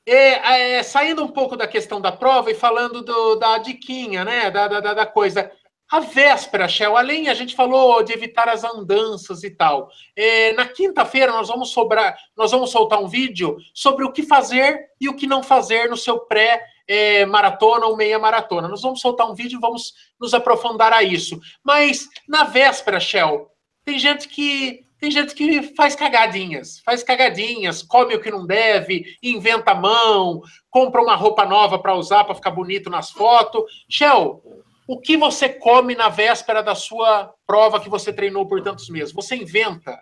É, 0.08 0.78
é, 0.78 0.84
saindo 0.84 1.24
um 1.24 1.28
pouco 1.28 1.58
da 1.58 1.68
questão 1.68 2.00
da 2.00 2.12
prova 2.12 2.52
e 2.52 2.56
falando 2.56 3.02
do, 3.02 3.36
da 3.36 3.58
diquinha, 3.58 4.24
né? 4.24 4.52
Da, 4.52 4.68
da, 4.68 4.94
da 4.94 5.06
coisa. 5.06 5.52
A 5.92 6.00
véspera, 6.00 6.68
Shell, 6.68 6.98
além 6.98 7.30
a 7.30 7.34
gente 7.34 7.56
falou 7.56 8.02
de 8.04 8.12
evitar 8.12 8.50
as 8.50 8.64
andanças 8.64 9.44
e 9.44 9.52
tal. 9.52 9.90
É, 10.16 10.52
na 10.54 10.68
quinta-feira 10.68 11.32
nós 11.32 11.48
vamos 11.48 11.70
sobrar, 11.70 12.18
nós 12.36 12.52
vamos 12.52 12.72
soltar 12.72 13.00
um 13.00 13.08
vídeo 13.08 13.58
sobre 13.74 14.04
o 14.04 14.12
que 14.12 14.24
fazer 14.24 14.80
e 15.00 15.08
o 15.08 15.16
que 15.16 15.28
não 15.28 15.44
fazer 15.44 15.88
no 15.90 15.98
seu 15.98 16.20
pré 16.22 16.64
é, 16.88 17.26
maratona 17.26 17.86
ou 17.86 17.96
meia 17.96 18.18
maratona. 18.18 18.68
Nós 18.68 18.82
vamos 18.82 19.00
soltar 19.00 19.30
um 19.30 19.36
vídeo 19.36 19.58
e 19.58 19.62
vamos 19.62 19.94
nos 20.20 20.34
aprofundar 20.34 20.92
a 20.92 21.04
isso. 21.04 21.40
Mas 21.64 22.10
na 22.28 22.44
véspera, 22.44 23.00
Shell, 23.00 23.48
tem 23.86 24.00
gente 24.00 24.28
que 24.28 24.84
tem 25.00 25.12
gente 25.12 25.36
que 25.36 25.62
faz 25.76 25.96
cagadinhas, 25.96 26.80
faz 26.80 27.04
cagadinhas, 27.04 27.84
come 27.84 28.16
o 28.16 28.22
que 28.22 28.32
não 28.32 28.48
deve, 28.48 29.06
inventa 29.22 29.72
a 29.72 29.76
mão, 29.76 30.42
compra 30.70 31.02
uma 31.02 31.16
roupa 31.16 31.46
nova 31.46 31.78
para 31.78 31.96
usar 31.96 32.24
para 32.24 32.34
ficar 32.34 32.52
bonito 32.52 32.90
nas 32.90 33.12
fotos. 33.12 33.64
Shell, 33.88 34.42
o 34.88 35.00
que 35.00 35.18
você 35.18 35.50
come 35.50 35.96
na 35.96 36.10
véspera 36.10 36.64
da 36.64 36.74
sua 36.74 37.32
prova 37.46 37.80
que 37.80 37.90
você 37.90 38.12
treinou 38.12 38.48
por 38.48 38.62
tantos 38.62 38.90
meses? 38.90 39.14
Você 39.14 39.36
inventa? 39.36 40.00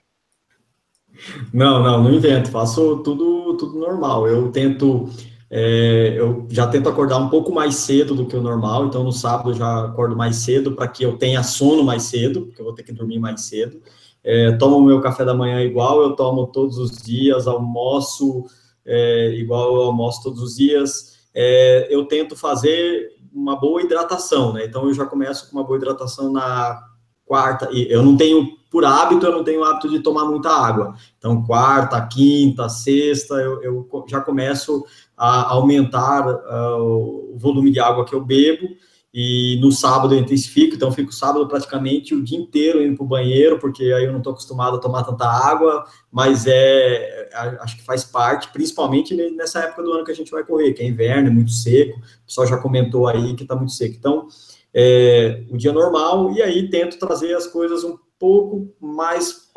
Não, 1.54 1.82
não, 1.82 2.04
não 2.04 2.14
invento. 2.14 2.52
Faço 2.52 2.98
tudo, 3.04 3.58
tudo 3.58 3.80
normal. 3.80 4.28
Eu 4.28 4.52
tento, 4.52 5.10
é, 5.56 6.16
eu 6.18 6.48
já 6.50 6.66
tento 6.66 6.90
acordar 6.90 7.20
um 7.20 7.30
pouco 7.30 7.54
mais 7.54 7.76
cedo 7.76 8.16
do 8.16 8.26
que 8.26 8.36
o 8.36 8.42
normal. 8.42 8.88
Então, 8.88 9.04
no 9.04 9.12
sábado 9.12 9.52
eu 9.52 9.54
já 9.54 9.86
acordo 9.86 10.16
mais 10.16 10.38
cedo 10.38 10.72
para 10.72 10.88
que 10.88 11.06
eu 11.06 11.16
tenha 11.16 11.44
sono 11.44 11.84
mais 11.84 12.02
cedo, 12.04 12.48
porque 12.48 12.60
eu 12.60 12.66
vou 12.66 12.74
ter 12.74 12.82
que 12.82 12.92
dormir 12.92 13.20
mais 13.20 13.42
cedo. 13.42 13.80
É, 14.24 14.52
tomo 14.54 14.82
meu 14.84 15.00
café 15.00 15.24
da 15.24 15.36
manhã 15.36 15.62
igual 15.62 16.02
eu 16.02 16.16
tomo 16.16 16.48
todos 16.48 16.80
os 16.80 16.98
dias, 16.98 17.46
almoço 17.46 18.46
é, 18.84 19.36
igual 19.36 19.76
eu 19.76 19.82
almoço 19.84 20.24
todos 20.24 20.42
os 20.42 20.56
dias. 20.56 21.20
É, 21.36 21.88
eu 21.92 22.06
tento 22.06 22.36
fazer 22.36 23.12
uma 23.32 23.56
boa 23.56 23.80
hidratação, 23.84 24.54
né? 24.54 24.66
Então 24.66 24.88
eu 24.88 24.94
já 24.96 25.06
começo 25.06 25.52
com 25.52 25.58
uma 25.60 25.64
boa 25.64 25.78
hidratação 25.78 26.32
na 26.32 26.82
quarta, 27.28 27.70
e 27.72 27.92
eu 27.92 28.02
não 28.02 28.18
tenho, 28.18 28.58
por 28.72 28.84
hábito, 28.86 29.26
eu 29.26 29.32
não 29.32 29.44
tenho 29.44 29.64
hábito 29.64 29.88
de 29.88 30.00
tomar 30.00 30.26
muita 30.26 30.50
água. 30.50 30.96
Então, 31.18 31.44
quarta, 31.44 32.02
quinta, 32.08 32.68
sexta, 32.70 33.36
eu, 33.36 33.62
eu 33.62 33.88
já 34.08 34.20
começo 34.20 34.84
a 35.24 35.52
aumentar 35.52 36.28
uh, 36.28 37.34
o 37.34 37.38
volume 37.38 37.72
de 37.72 37.80
água 37.80 38.04
que 38.04 38.14
eu 38.14 38.20
bebo, 38.20 38.68
e 39.14 39.58
no 39.62 39.72
sábado 39.72 40.14
eu 40.14 40.20
intensifico, 40.20 40.76
então 40.76 40.92
fico 40.92 41.14
sábado 41.14 41.48
praticamente 41.48 42.14
o 42.14 42.22
dia 42.22 42.38
inteiro 42.38 42.84
indo 42.84 42.98
para 42.98 43.06
o 43.06 43.08
banheiro, 43.08 43.58
porque 43.58 43.84
aí 43.84 44.04
eu 44.04 44.12
não 44.12 44.18
estou 44.18 44.34
acostumado 44.34 44.76
a 44.76 44.80
tomar 44.80 45.04
tanta 45.04 45.26
água, 45.26 45.86
mas 46.12 46.46
é, 46.46 47.30
acho 47.62 47.78
que 47.78 47.84
faz 47.84 48.04
parte, 48.04 48.50
principalmente 48.52 49.16
nessa 49.32 49.60
época 49.60 49.84
do 49.84 49.94
ano 49.94 50.04
que 50.04 50.12
a 50.12 50.16
gente 50.16 50.32
vai 50.32 50.44
correr, 50.44 50.74
que 50.74 50.82
é 50.82 50.88
inverno, 50.88 51.30
é 51.30 51.32
muito 51.32 51.52
seco, 51.52 52.00
o 52.00 52.26
pessoal 52.26 52.46
já 52.46 52.58
comentou 52.58 53.08
aí 53.08 53.34
que 53.34 53.44
está 53.44 53.56
muito 53.56 53.72
seco. 53.72 53.96
Então, 53.98 54.28
é, 54.74 55.46
o 55.50 55.56
dia 55.56 55.72
normal, 55.72 56.34
e 56.34 56.42
aí 56.42 56.70
tento 56.70 57.00
trazer 57.00 57.34
as 57.34 57.48
coisas 57.48 57.86
um 57.86 57.98
pouco 58.20 58.76
mais 58.82 59.53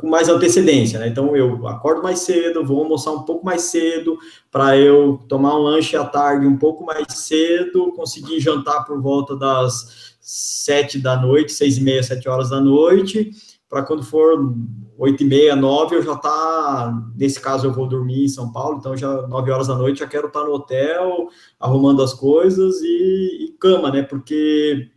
com 0.00 0.08
mais 0.08 0.28
antecedência, 0.28 0.98
né? 0.98 1.08
Então 1.08 1.34
eu 1.34 1.66
acordo 1.66 2.02
mais 2.02 2.20
cedo, 2.20 2.64
vou 2.64 2.82
almoçar 2.82 3.12
um 3.12 3.22
pouco 3.22 3.44
mais 3.44 3.62
cedo, 3.62 4.18
para 4.50 4.76
eu 4.76 5.18
tomar 5.28 5.56
um 5.56 5.62
lanche 5.62 5.96
à 5.96 6.04
tarde 6.04 6.46
um 6.46 6.56
pouco 6.56 6.84
mais 6.84 7.06
cedo, 7.08 7.92
conseguir 7.92 8.40
jantar 8.40 8.84
por 8.84 9.00
volta 9.00 9.34
das 9.36 10.16
sete 10.20 10.98
da 10.98 11.20
noite, 11.20 11.52
seis 11.52 11.78
e 11.78 11.80
meia, 11.80 12.02
sete 12.02 12.28
horas 12.28 12.50
da 12.50 12.60
noite, 12.60 13.30
para 13.68 13.82
quando 13.82 14.04
for 14.04 14.54
oito 14.98 15.22
e 15.22 15.26
meia, 15.26 15.56
nove, 15.56 15.96
eu 15.96 16.02
já 16.02 16.14
tá, 16.14 16.92
nesse 17.16 17.40
caso 17.40 17.66
eu 17.66 17.72
vou 17.72 17.88
dormir 17.88 18.24
em 18.24 18.28
São 18.28 18.52
Paulo, 18.52 18.78
então 18.78 18.96
já 18.96 19.26
nove 19.26 19.50
horas 19.50 19.66
da 19.66 19.74
noite 19.74 20.00
já 20.00 20.06
quero 20.06 20.26
estar 20.26 20.40
tá 20.40 20.46
no 20.46 20.52
hotel, 20.52 21.28
arrumando 21.58 22.02
as 22.02 22.12
coisas 22.12 22.82
e, 22.82 23.46
e 23.46 23.56
cama, 23.58 23.90
né? 23.90 24.02
Porque 24.02 24.90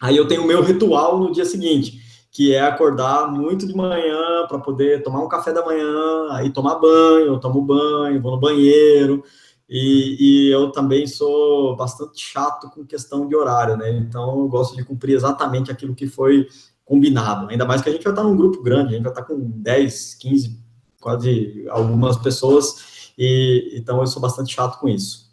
aí 0.00 0.16
eu 0.16 0.28
tenho 0.28 0.44
o 0.44 0.46
meu 0.46 0.62
ritual 0.62 1.18
no 1.18 1.32
dia 1.32 1.46
seguinte 1.46 2.01
que 2.32 2.54
é 2.54 2.62
acordar 2.62 3.30
muito 3.30 3.66
de 3.66 3.76
manhã 3.76 4.46
para 4.48 4.58
poder 4.58 5.02
tomar 5.02 5.22
um 5.22 5.28
café 5.28 5.52
da 5.52 5.62
manhã, 5.62 6.32
aí 6.32 6.50
tomar 6.50 6.76
banho, 6.76 7.26
eu 7.26 7.38
tomo 7.38 7.60
banho, 7.60 8.22
vou 8.22 8.32
no 8.32 8.40
banheiro, 8.40 9.22
e, 9.68 10.16
e, 10.18 10.50
eu 10.50 10.72
também 10.72 11.06
sou 11.06 11.76
bastante 11.76 12.20
chato 12.20 12.70
com 12.70 12.84
questão 12.86 13.28
de 13.28 13.36
horário, 13.36 13.76
né? 13.76 13.90
Então 13.90 14.40
eu 14.40 14.48
gosto 14.48 14.74
de 14.76 14.84
cumprir 14.84 15.14
exatamente 15.14 15.70
aquilo 15.70 15.94
que 15.94 16.06
foi 16.06 16.46
combinado. 16.84 17.48
Ainda 17.48 17.64
mais 17.64 17.80
que 17.82 17.88
a 17.88 17.92
gente 17.92 18.02
vai 18.02 18.12
estar 18.12 18.22
num 18.22 18.36
grupo 18.36 18.62
grande, 18.62 18.94
a 18.94 18.96
gente 18.96 19.04
vai 19.04 19.12
estar 19.12 19.24
com 19.24 19.38
10, 19.38 20.14
15, 20.14 20.58
quase 21.00 21.66
algumas 21.70 22.16
pessoas, 22.16 23.12
e 23.16 23.72
então 23.74 24.00
eu 24.00 24.06
sou 24.06 24.20
bastante 24.22 24.54
chato 24.54 24.78
com 24.78 24.88
isso. 24.88 25.31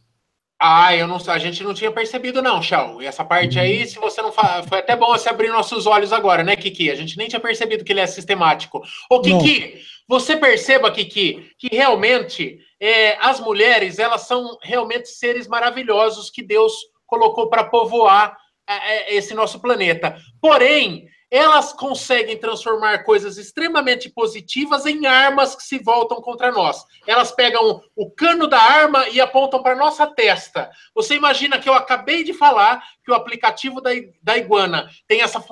Ah, 0.62 0.94
eu 0.94 1.08
não, 1.08 1.18
a 1.26 1.38
gente 1.38 1.64
não 1.64 1.74
tinha 1.74 1.90
percebido, 1.90 2.42
não, 2.42 2.62
Chão. 2.62 3.02
E 3.02 3.06
essa 3.06 3.24
parte 3.24 3.58
aí, 3.58 3.80
uhum. 3.80 3.88
se 3.88 4.00
você 4.00 4.22
não 4.22 4.32
fa... 4.32 4.62
Foi 4.64 4.80
até 4.80 4.94
bom 4.94 5.08
você 5.08 5.30
abrir 5.30 5.48
nossos 5.48 5.86
olhos 5.86 6.12
agora, 6.12 6.44
né, 6.44 6.58
Kiki? 6.58 6.92
A 6.92 6.96
gente 6.96 7.18
nem 7.18 7.30
tinha 7.30 7.40
percebido 7.40 7.86
que 7.86 7.94
ele 7.94 8.02
é 8.02 8.08
sistemático. 8.08 8.84
Ô, 9.10 9.22
Kiki, 9.22 9.74
não. 9.74 9.82
você 10.18 10.36
perceba, 10.36 10.92
Kiki, 10.92 11.50
que 11.58 11.74
realmente 11.74 12.60
é, 12.78 13.18
as 13.22 13.40
mulheres, 13.40 14.00
elas 14.00 14.22
são 14.22 14.58
realmente 14.62 15.08
seres 15.08 15.48
maravilhosos 15.48 16.30
que 16.30 16.44
Deus 16.44 16.74
colocou 17.08 17.48
para 17.48 17.64
povoar 17.64 18.38
é, 18.68 18.74
é, 18.74 19.16
esse 19.16 19.34
nosso 19.34 19.62
planeta. 19.62 20.18
Porém, 20.42 21.08
elas 21.32 21.72
conseguem 21.72 22.38
transformar 22.38 23.04
coisas 23.04 23.38
extremamente 23.38 24.10
positivas 24.10 24.86
em 24.86 25.06
armas 25.06 25.56
que 25.56 25.64
se 25.64 25.78
voltam 25.78 26.22
contra 26.22 26.52
nós. 26.52 26.84
Elas 27.06 27.32
pegam 27.32 27.84
o 27.96 28.10
cano 28.10 28.48
da 28.48 28.60
arma 28.60 29.08
e 29.10 29.22
apontam 29.22 29.62
para 29.62 29.76
nossa 29.76 30.08
testa. 30.08 30.72
Você 30.96 31.16
imagina 31.16 31.60
que 31.60 31.70
eu 31.70 31.74
acabei 31.74 32.24
de 32.24 32.34
falar 32.34 32.84
que 33.04 33.12
o 33.12 33.16
aplicativo 33.16 33.80
da, 33.80 33.92
da 34.22 34.38
Iguana 34.38 34.90
tem 35.08 35.22
essa 35.22 35.44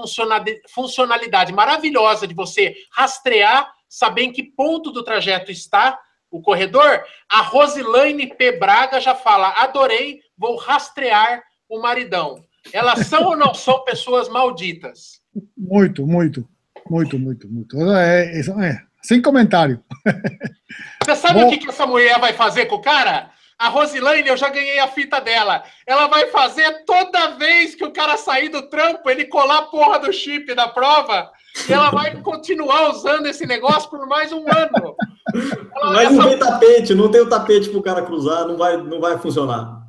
funcionalidade 0.67 1.53
maravilhosa 1.53 2.25
de 2.25 2.33
você 2.33 2.75
rastrear, 2.91 3.71
saber 3.87 4.23
em 4.23 4.31
que 4.31 4.43
ponto 4.43 4.91
do 4.91 5.03
trajeto 5.03 5.51
está 5.51 5.99
o 6.31 6.41
corredor? 6.41 7.03
A 7.29 7.41
Rosilaine 7.41 8.35
P. 8.35 8.53
Braga 8.53 8.99
já 8.99 9.13
fala: 9.13 9.49
adorei, 9.57 10.21
vou 10.35 10.55
rastrear 10.55 11.43
o 11.69 11.79
maridão. 11.79 12.43
Elas 12.73 13.07
são 13.07 13.23
ou 13.25 13.37
não 13.37 13.53
são 13.53 13.83
pessoas 13.83 14.27
malditas? 14.27 15.21
Muito, 15.57 16.05
muito, 16.05 16.47
muito, 16.89 17.19
muito, 17.19 17.47
muito. 17.47 17.91
É, 17.91 18.39
é, 18.39 18.39
é 18.39 18.81
sem 19.01 19.21
comentário. 19.21 19.81
Você 21.03 21.15
sabe 21.15 21.41
Bom, 21.41 21.47
o 21.47 21.49
que, 21.49 21.57
que 21.57 21.69
essa 21.69 21.85
mulher 21.85 22.19
vai 22.19 22.33
fazer 22.33 22.65
com 22.65 22.75
o 22.75 22.81
cara? 22.81 23.31
A 23.57 23.69
Rosilane, 23.69 24.27
eu 24.27 24.37
já 24.37 24.49
ganhei 24.49 24.77
a 24.79 24.87
fita 24.87 25.19
dela. 25.19 25.63
Ela 25.87 26.07
vai 26.07 26.27
fazer 26.27 26.83
toda 26.85 27.37
vez 27.37 27.73
que 27.73 27.83
o 27.83 27.91
cara 27.91 28.15
sair 28.15 28.49
do 28.49 28.63
trampo, 28.63 29.09
ele 29.09 29.25
colar 29.25 29.57
a 29.57 29.61
porra 29.63 29.97
do 29.97 30.13
chip 30.13 30.53
da 30.53 30.67
prova, 30.67 31.31
e 31.67 31.73
ela 31.73 31.89
vai 31.89 32.21
continuar 32.21 32.91
usando 32.91 33.25
esse 33.25 33.47
negócio 33.47 33.89
por 33.89 34.05
mais 34.07 34.31
um 34.31 34.45
ano. 34.47 34.95
Ela, 35.75 35.93
Mas 35.93 36.11
não 36.11 36.19
essa... 36.21 36.29
tem 36.29 36.39
tapete, 36.39 36.93
não 36.93 37.09
tem 37.09 37.21
o 37.21 37.29
tapete 37.29 37.69
para 37.69 37.79
o 37.79 37.83
cara 37.83 38.01
cruzar, 38.03 38.47
não 38.47 38.57
vai, 38.57 38.77
não 38.77 38.99
vai 38.99 39.17
funcionar. 39.17 39.81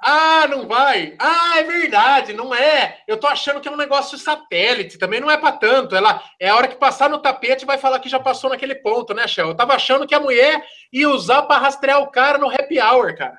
Ah, 0.00 0.46
não 0.48 0.68
vai? 0.68 1.14
Ah, 1.18 1.58
é 1.58 1.64
verdade, 1.64 2.32
não 2.32 2.54
é. 2.54 2.98
Eu 3.06 3.16
tô 3.16 3.26
achando 3.26 3.60
que 3.60 3.68
é 3.68 3.70
um 3.70 3.76
negócio 3.76 4.16
satélite, 4.16 4.98
também 4.98 5.20
não 5.20 5.30
é 5.30 5.36
para 5.36 5.52
tanto. 5.52 5.96
Ela 5.96 6.22
é 6.40 6.48
a 6.48 6.56
hora 6.56 6.68
que 6.68 6.76
passar 6.76 7.10
no 7.10 7.18
tapete 7.18 7.66
vai 7.66 7.78
falar 7.78 7.98
que 7.98 8.08
já 8.08 8.20
passou 8.20 8.48
naquele 8.50 8.76
ponto, 8.76 9.12
né, 9.12 9.26
Shell? 9.26 9.48
Eu 9.48 9.56
tava 9.56 9.74
achando 9.74 10.06
que 10.06 10.14
a 10.14 10.20
mulher 10.20 10.62
ia 10.92 11.10
usar 11.10 11.42
para 11.42 11.60
rastrear 11.60 12.00
o 12.00 12.10
cara 12.10 12.38
no 12.38 12.48
happy 12.48 12.80
hour, 12.80 13.16
cara. 13.16 13.38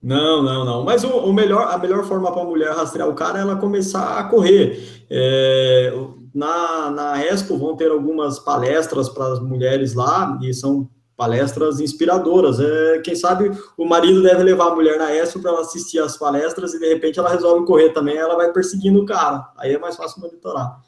Não, 0.00 0.42
não, 0.42 0.64
não. 0.64 0.84
Mas 0.84 1.02
o, 1.02 1.08
o 1.08 1.32
melhor, 1.32 1.66
a 1.72 1.78
melhor 1.78 2.04
forma 2.04 2.30
para 2.30 2.42
a 2.42 2.44
mulher 2.44 2.72
rastrear 2.72 3.08
o 3.08 3.14
cara 3.14 3.38
é 3.38 3.42
ela 3.42 3.56
começar 3.56 4.18
a 4.18 4.24
correr. 4.24 5.06
É, 5.10 5.92
na, 6.32 6.90
na 6.90 7.24
Expo 7.24 7.58
vão 7.58 7.74
ter 7.74 7.90
algumas 7.90 8.38
palestras 8.38 9.08
para 9.08 9.26
as 9.32 9.40
mulheres 9.40 9.94
lá, 9.94 10.38
e 10.42 10.54
são 10.54 10.88
palestras 11.16 11.80
inspiradoras. 11.80 12.60
É, 12.60 12.98
quem 13.00 13.14
sabe 13.14 13.50
o 13.76 13.84
marido 13.84 14.22
deve 14.22 14.42
levar 14.42 14.68
a 14.68 14.74
mulher 14.74 14.98
na 14.98 15.14
ESO 15.14 15.40
para 15.40 15.50
ela 15.50 15.60
assistir 15.62 15.98
as 15.98 16.16
palestras 16.16 16.74
e 16.74 16.78
de 16.78 16.88
repente 16.88 17.18
ela 17.18 17.30
resolve 17.30 17.66
correr 17.66 17.90
também, 17.90 18.16
ela 18.16 18.36
vai 18.36 18.52
perseguindo 18.52 19.00
o 19.00 19.06
cara. 19.06 19.48
Aí 19.56 19.74
é 19.74 19.78
mais 19.78 19.96
fácil 19.96 20.20
monitorar. 20.20 20.78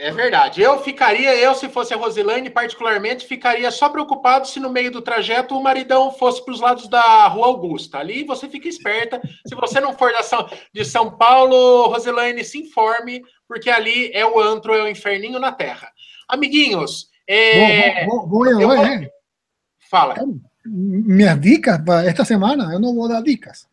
É 0.00 0.12
verdade. 0.12 0.62
Eu 0.62 0.78
ficaria, 0.78 1.34
eu 1.34 1.56
se 1.56 1.68
fosse 1.68 1.92
a 1.92 1.96
Rosilane, 1.96 2.48
particularmente, 2.48 3.26
ficaria 3.26 3.68
só 3.72 3.88
preocupado 3.88 4.46
se 4.46 4.60
no 4.60 4.70
meio 4.70 4.92
do 4.92 5.02
trajeto 5.02 5.56
o 5.56 5.62
maridão 5.62 6.12
fosse 6.12 6.44
para 6.44 6.54
os 6.54 6.60
lados 6.60 6.86
da 6.86 7.26
Rua 7.26 7.48
Augusta. 7.48 7.98
Ali 7.98 8.22
você 8.22 8.48
fica 8.48 8.68
esperta. 8.68 9.20
Se 9.44 9.56
você 9.56 9.80
não 9.80 9.92
for 9.92 10.12
da 10.12 10.22
São, 10.22 10.48
de 10.72 10.84
São 10.84 11.10
Paulo, 11.18 11.88
Rosilane, 11.88 12.44
se 12.44 12.58
informe, 12.58 13.24
porque 13.48 13.68
ali 13.68 14.12
é 14.14 14.24
o 14.24 14.38
antro, 14.38 14.72
é 14.72 14.84
o 14.84 14.88
inferninho 14.88 15.40
na 15.40 15.50
terra. 15.50 15.90
Amiguinhos, 16.28 17.08
é, 17.26 18.06
vou, 18.06 18.28
vou, 18.28 18.46
eu, 18.46 18.68
vou, 18.68 18.76
Fala. 19.90 20.14
Minhas 20.64 21.40
dicas 21.40 21.78
para 21.78 22.04
esta 22.06 22.24
semana, 22.24 22.72
eu 22.72 22.80
não 22.80 22.94
vou 22.94 23.08
dar 23.08 23.22
dicas. 23.22 23.66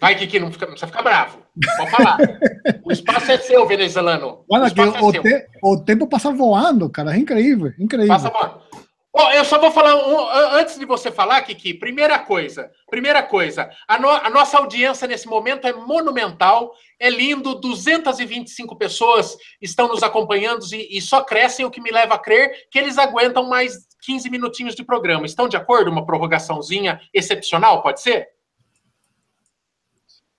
Vai, 0.00 0.14
Kiki, 0.14 0.38
não, 0.38 0.52
fica, 0.52 0.66
não 0.66 0.72
precisa 0.72 0.90
ficar 0.90 1.02
bravo. 1.02 1.42
Pode 1.76 1.90
falar. 1.90 2.18
o 2.84 2.92
espaço 2.92 3.32
é 3.32 3.38
seu, 3.38 3.66
venezuelano. 3.66 4.44
Olha, 4.50 4.64
o, 4.64 4.66
é 4.66 5.02
o, 5.02 5.12
te, 5.12 5.46
o, 5.62 5.76
tempo 5.78 6.06
passa 6.06 6.30
voando, 6.30 6.90
cara. 6.90 7.14
É 7.14 7.18
incrível, 7.18 7.72
incrível. 7.78 8.08
Passa 8.08 8.28
voando. 8.28 8.60
Oh, 9.18 9.30
eu 9.30 9.46
só 9.46 9.58
vou 9.58 9.70
falar 9.70 9.96
um, 9.96 10.28
antes 10.58 10.78
de 10.78 10.84
você 10.84 11.10
falar, 11.10 11.40
Kiki. 11.40 11.72
Primeira 11.72 12.18
coisa, 12.18 12.70
primeira 12.90 13.22
coisa, 13.22 13.70
a, 13.88 13.98
no, 13.98 14.10
a, 14.10 14.28
nossa 14.28 14.58
audiência 14.58 15.08
nesse 15.08 15.26
momento 15.26 15.66
é 15.66 15.72
monumental, 15.72 16.74
é 17.00 17.08
lindo. 17.08 17.54
225 17.54 18.76
pessoas 18.76 19.34
estão 19.62 19.88
nos 19.88 20.02
acompanhando 20.02 20.62
e, 20.70 20.98
e, 20.98 21.00
só 21.00 21.24
crescem, 21.24 21.64
o 21.64 21.70
que 21.70 21.80
me 21.80 21.90
leva 21.90 22.16
a 22.16 22.18
crer 22.18 22.68
que 22.70 22.78
eles 22.78 22.98
aguentam 22.98 23.48
mais 23.48 23.85
15 24.02 24.30
minutinhos 24.30 24.74
de 24.74 24.84
programa. 24.84 25.26
Estão 25.26 25.48
de 25.48 25.56
acordo? 25.56 25.90
Uma 25.90 26.06
prorrogaçãozinha 26.06 27.00
excepcional, 27.12 27.82
pode 27.82 28.00
ser? 28.00 28.28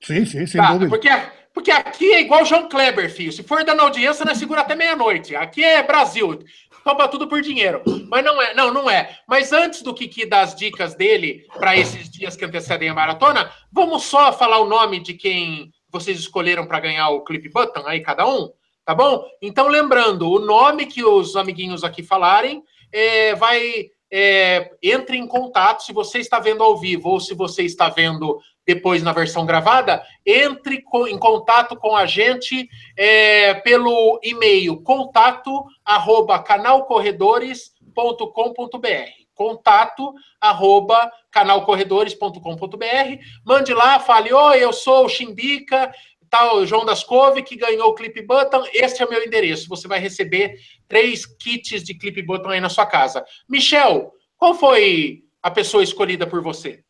Sim, 0.01 0.25
sim, 0.25 0.45
sem 0.45 0.61
tá, 0.61 0.73
dúvida. 0.73 0.89
Porque, 0.89 1.09
porque 1.53 1.71
aqui 1.71 2.13
é 2.13 2.21
igual 2.21 2.45
João 2.45 2.69
Kleber, 2.69 3.11
filho. 3.11 3.31
Se 3.31 3.43
for 3.43 3.63
dando 3.63 3.81
audiência, 3.81 4.23
nós 4.25 4.37
segura 4.37 4.61
até 4.61 4.75
meia-noite. 4.75 5.35
Aqui 5.35 5.63
é 5.63 5.83
Brasil. 5.83 6.39
Toma 6.83 7.07
tudo 7.07 7.27
por 7.27 7.41
dinheiro. 7.41 7.81
Mas 8.09 8.23
não 8.23 8.41
é, 8.41 8.53
não, 8.53 8.73
não 8.73 8.89
é. 8.89 9.17
Mas 9.27 9.51
antes 9.51 9.81
do 9.81 9.93
Kiki 9.93 10.25
dar 10.25 10.41
as 10.41 10.55
dicas 10.55 10.95
dele 10.95 11.45
para 11.57 11.75
esses 11.75 12.09
dias 12.09 12.35
que 12.35 12.45
antecedem 12.45 12.89
a 12.89 12.93
maratona, 12.93 13.51
vamos 13.71 14.03
só 14.03 14.31
falar 14.31 14.59
o 14.59 14.69
nome 14.69 15.01
de 15.01 15.13
quem 15.13 15.73
vocês 15.89 16.19
escolheram 16.19 16.65
para 16.65 16.79
ganhar 16.79 17.09
o 17.09 17.23
Clip 17.23 17.49
Button 17.49 17.85
aí, 17.85 18.01
cada 18.01 18.27
um, 18.27 18.51
tá 18.85 18.93
bom? 18.93 19.25
Então, 19.41 19.67
lembrando, 19.67 20.29
o 20.29 20.39
nome 20.39 20.85
que 20.85 21.03
os 21.03 21.35
amiguinhos 21.35 21.83
aqui 21.83 22.03
falarem 22.03 22.63
é, 22.97 23.35
vai. 23.35 23.91
É, 24.09 24.71
entre 24.81 25.17
em 25.17 25.27
contato 25.27 25.83
se 25.83 25.91
você 25.91 26.19
está 26.19 26.39
vendo 26.39 26.63
ao 26.63 26.77
vivo 26.77 27.09
ou 27.09 27.19
se 27.19 27.35
você 27.35 27.63
está 27.63 27.89
vendo 27.89 28.39
depois 28.65 29.03
na 29.03 29.11
versão 29.11 29.45
gravada, 29.45 30.01
entre 30.25 30.81
em 31.09 31.17
contato 31.17 31.75
com 31.75 31.93
a 31.93 32.05
gente 32.05 32.69
é, 32.95 33.55
pelo 33.55 34.17
e-mail 34.23 34.81
contato 34.81 35.65
arroba 35.83 36.39
canalcorredores.com.br 36.39 39.27
contato 39.35 40.13
arroba 40.41 41.11
canalcorredores.com.br 41.29 43.23
mande 43.45 43.73
lá, 43.73 43.99
fale, 43.99 44.33
oi, 44.33 44.63
eu 44.63 44.73
sou 44.73 45.05
o 45.05 45.09
Chimbica, 45.09 45.93
tal 46.29 46.65
João 46.65 46.85
das 46.85 47.03
Cove, 47.03 47.43
que 47.43 47.55
ganhou 47.55 47.89
o 47.89 47.93
Clip 47.95 48.21
Button, 48.21 48.63
este 48.73 49.01
é 49.01 49.05
o 49.05 49.09
meu 49.09 49.23
endereço, 49.23 49.69
você 49.69 49.87
vai 49.87 49.99
receber 49.99 50.55
três 50.87 51.25
kits 51.25 51.83
de 51.83 51.97
Clip 51.97 52.21
Button 52.21 52.49
aí 52.49 52.61
na 52.61 52.69
sua 52.69 52.85
casa. 52.85 53.23
Michel, 53.49 54.11
qual 54.37 54.53
foi 54.53 55.23
a 55.41 55.51
pessoa 55.51 55.83
escolhida 55.83 56.27
por 56.27 56.41
você? 56.41 56.83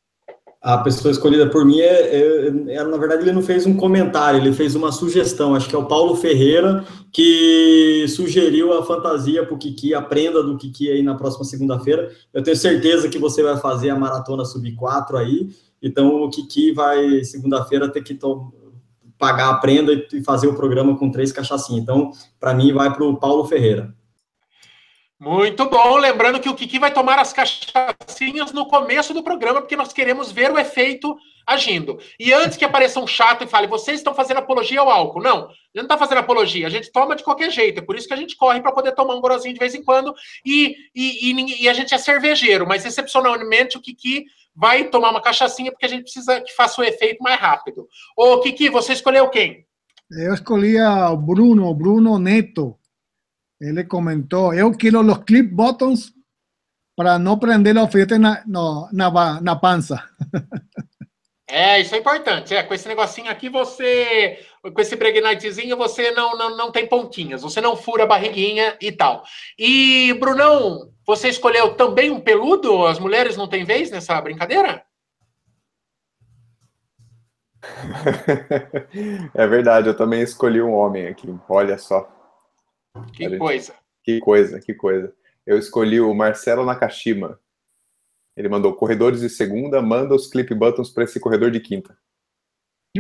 a 0.61 0.79
pessoa 0.79 1.11
escolhida 1.11 1.49
por 1.49 1.63
mim 1.63 1.79
é, 1.79 1.85
é, 1.85 2.47
é, 2.75 2.83
na 2.83 2.97
verdade 2.97 3.21
ele 3.21 3.31
não 3.31 3.41
fez 3.41 3.65
um 3.65 3.75
comentário, 3.75 4.39
ele 4.39 4.51
fez 4.51 4.75
uma 4.75 4.91
sugestão. 4.91 5.55
Acho 5.55 5.69
que 5.69 5.75
é 5.75 5.77
o 5.77 5.85
Paulo 5.85 6.15
Ferreira 6.15 6.83
que 7.11 8.05
sugeriu 8.09 8.77
a 8.77 8.85
fantasia 8.85 9.45
para 9.45 9.55
o 9.55 9.57
Kiki, 9.57 9.93
aprenda 9.93 10.43
do 10.43 10.57
Kiki 10.57 10.91
aí 10.91 11.01
na 11.01 11.15
próxima 11.15 11.45
segunda-feira. 11.45 12.11
Eu 12.33 12.43
tenho 12.43 12.57
certeza 12.57 13.07
que 13.07 13.17
você 13.17 13.41
vai 13.41 13.57
fazer 13.57 13.89
a 13.89 13.95
maratona 13.95 14.43
sub 14.43 14.69
4 14.75 15.17
aí. 15.17 15.47
Então 15.81 16.23
o 16.23 16.29
Kiki 16.29 16.73
vai 16.73 17.23
segunda-feira 17.23 17.89
ter 17.89 18.03
que 18.03 18.15
pagar 19.17 19.49
a 19.49 19.55
prenda 19.55 19.93
e 20.13 20.23
fazer 20.23 20.47
o 20.47 20.55
programa 20.55 20.97
com 20.97 21.11
três 21.11 21.31
cachaçinhas. 21.31 21.83
Então, 21.83 22.11
para 22.39 22.53
mim, 22.53 22.73
vai 22.73 22.93
para 22.93 23.03
o 23.03 23.17
Paulo 23.17 23.45
Ferreira. 23.45 23.93
Muito 25.19 25.67
bom. 25.67 25.97
Lembrando 25.97 26.39
que 26.39 26.49
o 26.49 26.53
Kiki 26.53 26.77
vai 26.77 26.93
tomar 26.93 27.17
as 27.17 27.33
cachaçinhas 27.33 28.51
no 28.51 28.67
começo 28.67 29.15
do 29.15 29.23
programa, 29.23 29.61
porque 29.61 29.75
nós 29.75 29.91
queremos 29.91 30.31
ver 30.31 30.51
o 30.51 30.59
efeito 30.59 31.17
agindo. 31.47 31.97
E 32.19 32.31
antes 32.33 32.55
que 32.55 32.65
apareça 32.65 32.99
um 32.99 33.07
chato 33.07 33.43
e 33.43 33.47
fale, 33.47 33.65
vocês 33.65 33.99
estão 33.99 34.13
fazendo 34.13 34.37
apologia 34.37 34.79
ao 34.79 34.91
álcool. 34.91 35.23
Não, 35.23 35.45
a 35.45 35.47
gente 35.47 35.75
não 35.75 35.83
está 35.83 35.97
fazendo 35.97 36.19
apologia, 36.19 36.67
a 36.67 36.69
gente 36.69 36.91
toma 36.91 37.15
de 37.15 37.23
qualquer 37.23 37.49
jeito. 37.49 37.79
É 37.79 37.81
por 37.81 37.95
isso 37.95 38.07
que 38.07 38.13
a 38.13 38.17
gente 38.17 38.35
corre 38.35 38.61
para 38.61 38.71
poder 38.71 38.91
tomar 38.91 39.15
um 39.15 39.21
gorozinho 39.21 39.53
de 39.53 39.59
vez 39.59 39.73
em 39.73 39.83
quando. 39.83 40.13
E, 40.45 40.75
e, 40.93 41.31
e, 41.31 41.63
e, 41.63 41.69
a 41.69 41.73
gente 41.73 41.95
é 41.95 41.97
cervejeiro, 41.97 42.67
mas 42.67 42.85
excepcionalmente 42.85 43.75
o 43.75 43.81
Kiki 43.81 44.25
vai 44.57 44.85
tomar 44.85 45.11
uma 45.11 45.21
cachaçinha 45.21 45.71
porque 45.71 45.85
a 45.85 45.89
gente 45.89 46.03
precisa 46.03 46.41
que 46.41 46.51
faça 46.55 46.81
o 46.81 46.83
efeito 46.83 47.21
mais 47.21 47.39
rápido. 47.39 47.87
Ô, 48.17 48.39
Kiki, 48.39 48.69
você 48.69 48.93
escolheu 48.93 49.29
quem? 49.29 49.67
Eu 50.09 50.33
escolhi 50.33 50.81
o 50.81 51.15
Bruno, 51.15 51.71
Bruno 51.75 52.17
Neto. 52.17 52.75
Ele 53.61 53.83
comentou, 53.83 54.53
eu 54.53 54.75
quero 54.75 55.01
os 55.01 55.17
clip 55.23 55.49
buttons 55.53 56.11
para 56.95 57.19
não 57.19 57.37
prender 57.37 57.75
o 57.75 57.81
alfaiate 57.81 58.17
na, 58.17 58.43
no, 58.47 58.89
na, 58.91 59.41
na 59.41 59.55
pança. 59.55 60.03
É, 61.49 61.79
isso 61.79 61.95
é 61.95 61.99
importante. 61.99 62.53
É, 62.53 62.61
com 62.61 62.73
esse 62.73 62.89
negocinho 62.89 63.31
aqui, 63.31 63.47
você. 63.47 64.45
Com 64.61 64.81
esse 64.81 64.97
pregnitezinho, 64.97 65.77
você 65.77 66.11
não, 66.11 66.37
não, 66.37 66.57
não 66.57 66.71
tem 66.73 66.85
pontinhas, 66.85 67.41
você 67.41 67.61
não 67.61 67.77
fura 67.77 68.03
a 68.03 68.05
barriguinha 68.05 68.75
e 68.81 68.91
tal. 68.91 69.23
E, 69.57 70.13
Brunão, 70.19 70.91
você 71.07 71.29
escolheu 71.29 71.73
também 71.73 72.11
um 72.11 72.19
peludo? 72.19 72.85
As 72.85 72.99
mulheres 72.99 73.37
não 73.37 73.47
têm 73.47 73.63
vez 73.63 73.89
nessa 73.89 74.19
brincadeira? 74.19 74.85
é 79.33 79.47
verdade, 79.47 79.87
eu 79.87 79.95
também 79.95 80.21
escolhi 80.21 80.61
um 80.61 80.73
homem 80.73 81.07
aqui. 81.07 81.33
Olha 81.47 81.77
só. 81.77 82.13
Que 83.13 83.37
coisa. 83.37 83.73
Que 84.03 84.19
coisa, 84.19 84.59
que 84.59 84.73
coisa. 84.73 85.13
Eu 85.45 85.57
escolhi 85.57 86.01
o 86.01 86.13
Marcelo 86.13 86.65
Nakashima. 86.65 87.39
Ele 88.35 88.49
mandou 88.49 88.75
corredores 88.75 89.21
de 89.21 89.29
segunda, 89.29 89.81
manda 89.81 90.13
os 90.13 90.27
clip 90.27 90.53
buttons 90.53 90.89
para 90.89 91.05
esse 91.05 91.21
corredor 91.21 91.51
de 91.51 91.61
quinta. 91.61 91.97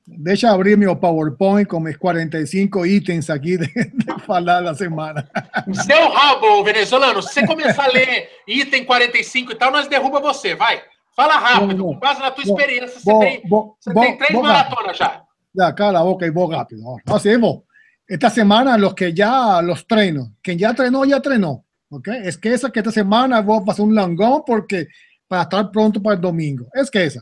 Deixa 0.07 0.51
abrir 0.51 0.77
meu 0.77 0.97
PowerPoint 0.97 1.69
com 1.69 1.79
meus 1.79 1.97
45 1.97 2.85
itens 2.85 3.31
aqui 3.31 3.57
de, 3.57 3.67
de 3.67 4.21
falar 4.27 4.61
da 4.61 4.75
semana. 4.75 5.29
Seu 5.73 6.09
rabo, 6.09 6.65
venezuelano, 6.65 7.23
se 7.23 7.33
você 7.33 7.47
começar 7.47 7.85
a 7.85 7.93
ler 7.93 8.29
item 8.49 8.85
45 8.85 9.53
e 9.53 9.55
tal, 9.55 9.71
nós 9.71 9.87
derruba 9.87 10.19
você, 10.19 10.57
vai. 10.57 10.83
Fala 11.15 11.37
rápido, 11.37 11.85
bom, 11.85 11.95
com 11.95 12.01
base 12.01 12.21
na 12.21 12.31
tua 12.31 12.45
bom, 12.45 12.51
experiência, 12.51 13.01
você, 13.01 13.11
bom, 13.11 13.21
tem, 13.21 13.43
você 13.49 13.95
tem 13.95 14.19
três 14.19 14.41
maratonas 14.41 14.97
já. 14.97 15.23
Ya, 15.55 15.73
cala 15.73 15.93
la 15.93 16.03
boca 16.03 16.27
y 16.27 16.31
voy 16.31 16.55
rápido. 16.55 16.83
Vos. 17.07 17.23
Esta 18.09 18.31
semana, 18.31 18.77
los 18.77 18.95
que 18.95 19.13
ya 19.13 19.61
los 19.63 19.87
treno, 19.87 20.35
quien 20.43 20.59
ya 20.59 20.75
trenó, 20.75 21.05
ya 21.05 21.21
trenó. 21.21 21.65
¿ok? 21.91 22.09
Es 22.25 22.39
que 22.39 22.53
esa 22.53 22.71
que 22.71 22.81
esta 22.81 22.93
semana 22.93 23.41
voy 23.41 23.61
a 23.61 23.65
pasar 23.65 23.85
un 23.85 23.95
langón 23.95 24.43
porque 24.47 24.89
para 25.29 25.43
estar 25.43 25.71
pronto 25.71 26.03
para 26.03 26.17
el 26.17 26.21
domingo. 26.21 26.67
Es 26.73 26.91
que 26.91 27.05
esa. 27.05 27.21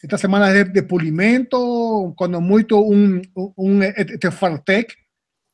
Esta 0.00 0.18
semana 0.18 0.50
es 0.52 0.72
de, 0.72 0.82
pulimento, 0.82 2.14
cuando 2.16 2.40
mucho 2.40 2.78
un, 2.78 3.22
un, 3.34 3.82
este 3.82 4.30
Fartec, 4.30 4.94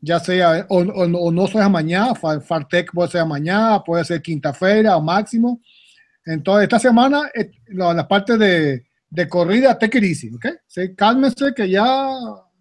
ya 0.00 0.18
sea 0.18 0.66
o, 0.68 0.82
no 1.32 1.46
sea 1.46 1.68
mañana, 1.68 2.14
Fartec 2.14 2.92
puede 2.92 3.08
ser 3.08 3.24
mañana, 3.24 3.82
puede 3.82 4.04
ser 4.04 4.20
quinta-feira 4.20 4.96
o 4.96 5.02
máximo. 5.02 5.60
Entonces, 6.24 6.64
esta 6.64 6.78
semana, 6.78 7.30
eh, 7.34 7.50
la 7.68 8.06
parte 8.06 8.36
de, 8.36 8.84
de 9.12 9.28
corrida, 9.28 9.78
it 9.80 9.94
easy, 9.94 10.34
¿ok? 10.34 10.46
Sí, 10.66 10.94
cálmese 10.94 11.52
que 11.54 11.68
ya, 11.68 12.10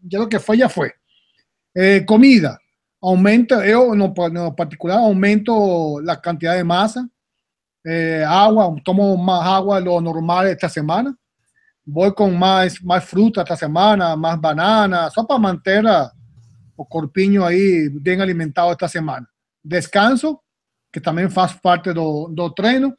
ya 0.02 0.20
lo 0.20 0.30
que 0.30 0.40
fue, 0.40 0.58
ya 0.58 0.70
fue. 0.70 0.94
Eh, 1.74 2.04
comida, 2.06 2.60
aumento, 3.02 3.64
yo 3.64 3.94
en 3.94 4.00
lo 4.00 4.56
particular 4.56 5.00
aumento 5.00 6.02
la 6.02 6.20
cantidad 6.22 6.56
de 6.56 6.64
masa, 6.64 7.08
eh, 7.84 8.24
agua, 8.28 8.74
tomo 8.84 9.16
más 9.18 9.46
agua 9.46 9.80
de 9.80 9.86
lo 9.86 10.02
normal 10.02 10.48
esta 10.48 10.70
semana. 10.70 11.16
Voy 11.84 12.14
con 12.14 12.38
más, 12.38 12.82
más 12.84 13.04
fruta 13.06 13.42
esta 13.42 13.58
semana, 13.58 14.16
más 14.16 14.40
banana, 14.40 15.10
solo 15.10 15.28
para 15.28 15.40
mantener 15.40 15.86
o 16.76 16.86
corpinho 16.86 17.46
aí 17.46 17.90
bem 17.90 18.22
alimentado 18.22 18.72
esta 18.72 18.88
semana. 18.88 19.28
Descanso, 19.64 20.42
que 20.92 21.00
também 21.00 21.30
faz 21.30 21.54
parte 21.54 21.94
do, 21.94 22.28
do 22.28 22.50
treino. 22.52 22.96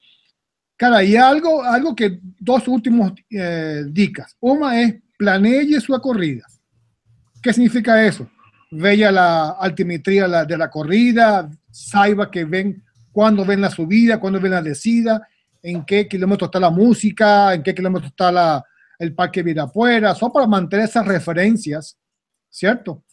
Cara, 0.76 1.04
e 1.04 1.16
algo, 1.16 1.60
algo 1.60 1.94
que, 1.94 2.18
dos 2.40 2.66
últimos 2.66 3.12
eh, 3.32 3.84
dicas. 3.90 4.34
Uma 4.40 4.76
é 4.76 4.98
planeje 5.18 5.80
sua 5.80 6.00
corrida. 6.00 6.44
¿Qué 7.42 7.52
significa 7.52 8.02
eso? 8.04 8.28
Vea 8.70 9.12
la 9.12 9.50
altimetría 9.50 10.44
de 10.44 10.56
la 10.56 10.70
corrida, 10.70 11.50
saiba 11.70 12.30
que 12.30 12.44
ven 12.44 12.82
cuándo 13.12 13.44
ven 13.44 13.60
la 13.60 13.70
subida, 13.70 14.18
cuándo 14.18 14.40
ven 14.40 14.52
la 14.52 14.62
descida, 14.62 15.26
en 15.62 15.84
qué 15.84 16.08
kilómetro 16.08 16.46
está 16.46 16.58
la 16.58 16.70
música, 16.70 17.54
en 17.54 17.62
qué 17.62 17.74
kilómetro 17.74 18.08
está 18.08 18.32
la, 18.32 18.64
el 18.98 19.14
parque 19.14 19.42
vida 19.42 19.64
afuera, 19.64 20.14
solo 20.14 20.32
para 20.32 20.46
mantener 20.46 20.86
esas 20.86 21.06
referencias, 21.06 21.96
¿cierto? 22.48 23.04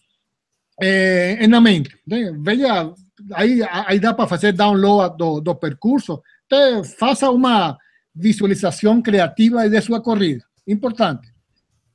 Eh, 0.80 1.38
en 1.40 1.52
la 1.52 1.60
mente. 1.60 1.92
Vea, 2.06 2.92
ahí, 3.34 3.62
ahí 3.70 4.00
da 4.00 4.16
para 4.16 4.36
hacer 4.36 4.56
download 4.56 5.18
dos 5.18 5.44
do 5.44 5.60
percursos. 5.60 6.22
Entonces, 6.48 6.96
faça 6.98 7.30
una 7.30 7.78
visualización 8.14 9.02
creativa 9.02 9.68
de 9.68 9.82
su 9.82 10.02
corrida. 10.02 10.44
Importante. 10.66 11.34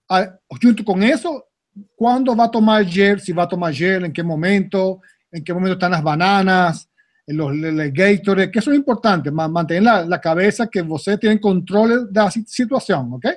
Ah, 0.09 0.36
junto 0.61 0.84
con 0.84 1.02
eso, 1.02 1.46
¿cuándo 1.96 2.36
va 2.36 2.44
a 2.44 2.50
tomar 2.50 2.84
gel? 2.84 3.20
Si 3.20 3.32
va 3.32 3.44
a 3.44 3.48
tomar 3.48 3.72
gel, 3.72 4.05
en 4.05 4.12
qué 4.12 4.22
momento, 4.22 5.00
en 5.30 5.42
qué 5.42 5.52
momento 5.52 5.74
están 5.74 5.92
las 5.92 6.02
bananas, 6.02 6.88
en 6.88 6.93
los, 7.26 7.52
Gatorade, 7.92 8.50
que 8.50 8.58
eso 8.58 8.70
es 8.70 8.78
importante, 8.78 9.30
mantener 9.30 9.82
la, 9.82 10.04
la 10.04 10.18
cabeça 10.18 10.66
que 10.66 10.82
você 10.82 11.16
tem 11.16 11.38
controle 11.38 12.10
da 12.10 12.30
situação, 12.30 13.14
ok? 13.14 13.34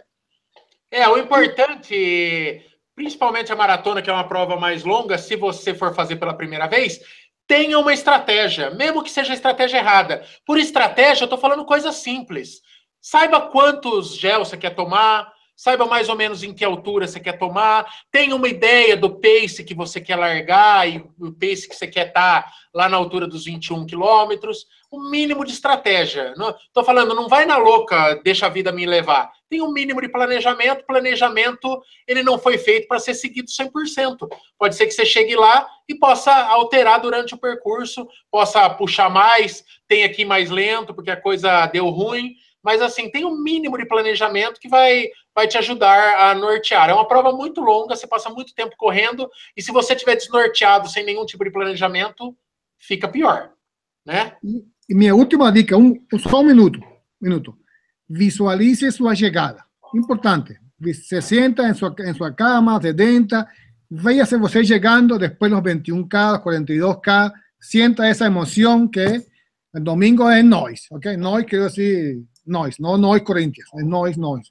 É, 0.91 1.07
o 1.07 1.17
importante, 1.17 2.61
principalmente 2.95 3.51
a 3.51 3.55
maratona, 3.55 4.01
que 4.01 4.09
é 4.09 4.13
uma 4.13 4.27
prova 4.27 4.57
mais 4.57 4.83
longa, 4.83 5.17
se 5.17 5.35
você 5.35 5.73
for 5.73 5.93
fazer 5.93 6.15
pela 6.15 6.33
primeira 6.33 6.67
vez, 6.67 6.99
tenha 7.45 7.79
uma 7.79 7.93
estratégia, 7.93 8.71
mesmo 8.71 9.03
que 9.03 9.11
seja 9.11 9.33
estratégia 9.33 9.77
errada. 9.77 10.23
Por 10.45 10.57
estratégia, 10.57 11.23
eu 11.23 11.25
estou 11.25 11.39
falando 11.39 11.65
coisas 11.65 11.95
simples. 11.95 12.61
Saiba 13.01 13.49
quantos 13.49 14.17
gel 14.17 14.43
você 14.43 14.57
quer 14.57 14.75
tomar, 14.75 15.31
saiba 15.57 15.87
mais 15.87 16.07
ou 16.07 16.15
menos 16.15 16.43
em 16.43 16.53
que 16.53 16.63
altura 16.63 17.07
você 17.07 17.19
quer 17.19 17.39
tomar, 17.39 17.91
tenha 18.11 18.35
uma 18.35 18.47
ideia 18.47 18.95
do 18.95 19.09
pace 19.09 19.63
que 19.63 19.73
você 19.73 19.99
quer 19.99 20.15
largar 20.15 20.87
e 20.87 21.03
o 21.19 21.31
pace 21.31 21.67
que 21.67 21.75
você 21.75 21.87
quer 21.87 22.09
estar 22.09 22.43
tá 22.43 22.51
lá 22.71 22.87
na 22.87 22.95
altura 22.95 23.27
dos 23.27 23.45
21 23.45 23.87
quilômetros, 23.87 24.67
o 24.91 24.99
um 24.99 25.09
mínimo 25.09 25.43
de 25.43 25.51
estratégia. 25.51 26.33
Estou 26.67 26.83
falando, 26.83 27.15
não 27.15 27.27
vai 27.27 27.43
na 27.45 27.57
louca, 27.57 28.21
deixa 28.23 28.45
a 28.45 28.49
vida 28.49 28.71
me 28.71 28.85
levar. 28.85 29.31
Tem 29.49 29.61
um 29.61 29.71
mínimo 29.71 29.99
de 29.99 30.09
planejamento, 30.09 30.85
planejamento 30.85 31.81
ele 32.07 32.21
não 32.21 32.37
foi 32.37 32.59
feito 32.59 32.87
para 32.87 32.99
ser 32.99 33.15
seguido 33.15 33.49
100%. 33.49 34.29
Pode 34.59 34.75
ser 34.75 34.85
que 34.85 34.91
você 34.91 35.05
chegue 35.05 35.35
lá 35.35 35.67
e 35.89 35.95
possa 35.95 36.31
alterar 36.33 37.01
durante 37.01 37.33
o 37.33 37.37
percurso, 37.37 38.07
possa 38.29 38.69
puxar 38.69 39.09
mais, 39.09 39.65
tem 39.87 40.03
aqui 40.03 40.23
mais 40.23 40.51
lento, 40.51 40.93
porque 40.93 41.09
a 41.09 41.19
coisa 41.19 41.65
deu 41.65 41.89
ruim, 41.89 42.35
mas 42.67 42.81
assim, 42.81 43.09
tem 43.09 43.23
um 43.23 43.41
mínimo 43.41 43.77
de 43.77 43.85
planejamento 43.85 44.59
que 44.59 44.67
vai, 44.67 45.09
vai 45.37 45.47
te 45.47 45.55
ajudar 45.55 46.31
a 46.31 46.33
nortear. 46.33 46.89
É 46.89 46.93
uma 46.95 47.07
prova 47.07 47.31
muito 47.31 47.61
longa, 47.61 47.95
você 47.95 48.07
passa 48.07 48.27
muito 48.27 48.55
tempo 48.55 48.73
correndo, 48.75 49.29
e 49.55 49.61
se 49.61 49.71
você 49.71 49.93
estiver 49.93 50.15
desnorteado 50.15 50.89
sem 50.89 51.05
nenhum 51.05 51.27
tipo 51.27 51.43
de 51.43 51.51
planejamento, 51.51 52.35
fica 52.79 53.07
pior, 53.07 53.51
né? 54.03 54.35
E 54.89 54.95
minha 54.95 55.13
última 55.13 55.51
dica, 55.51 55.77
um, 55.77 55.93
só 56.27 56.39
um 56.39 56.43
minuto, 56.43 56.79
minuto. 57.21 57.55
Visualize 58.09 58.91
sua 58.91 59.13
chegada. 59.13 59.63
Importante. 59.93 60.59
Se 61.05 61.21
senta 61.21 61.69
em 61.69 61.73
sua, 61.75 61.93
em 61.99 62.15
sua 62.15 62.33
cama, 62.33 62.81
se 62.81 62.91
deita, 62.91 63.47
veja-se 63.91 64.37
você 64.37 64.65
chegando 64.65 65.19
depois 65.19 65.51
dos 65.51 65.61
21K, 65.61 66.43
42K, 66.43 67.31
sienta 67.61 68.07
essa 68.07 68.25
emoção 68.25 68.87
que 68.87 69.23
domingo 69.75 70.27
é 70.27 70.41
nós, 70.41 70.87
ok? 70.89 71.15
Nós, 71.15 71.45
quero 71.45 71.69
dizer, 71.69 72.23
nós, 72.47 72.79
não 72.79 72.97
nós 72.97 73.21
Corinthians, 73.21 73.67
é 73.75 73.83
nós, 73.83 74.15
nós. 74.15 74.49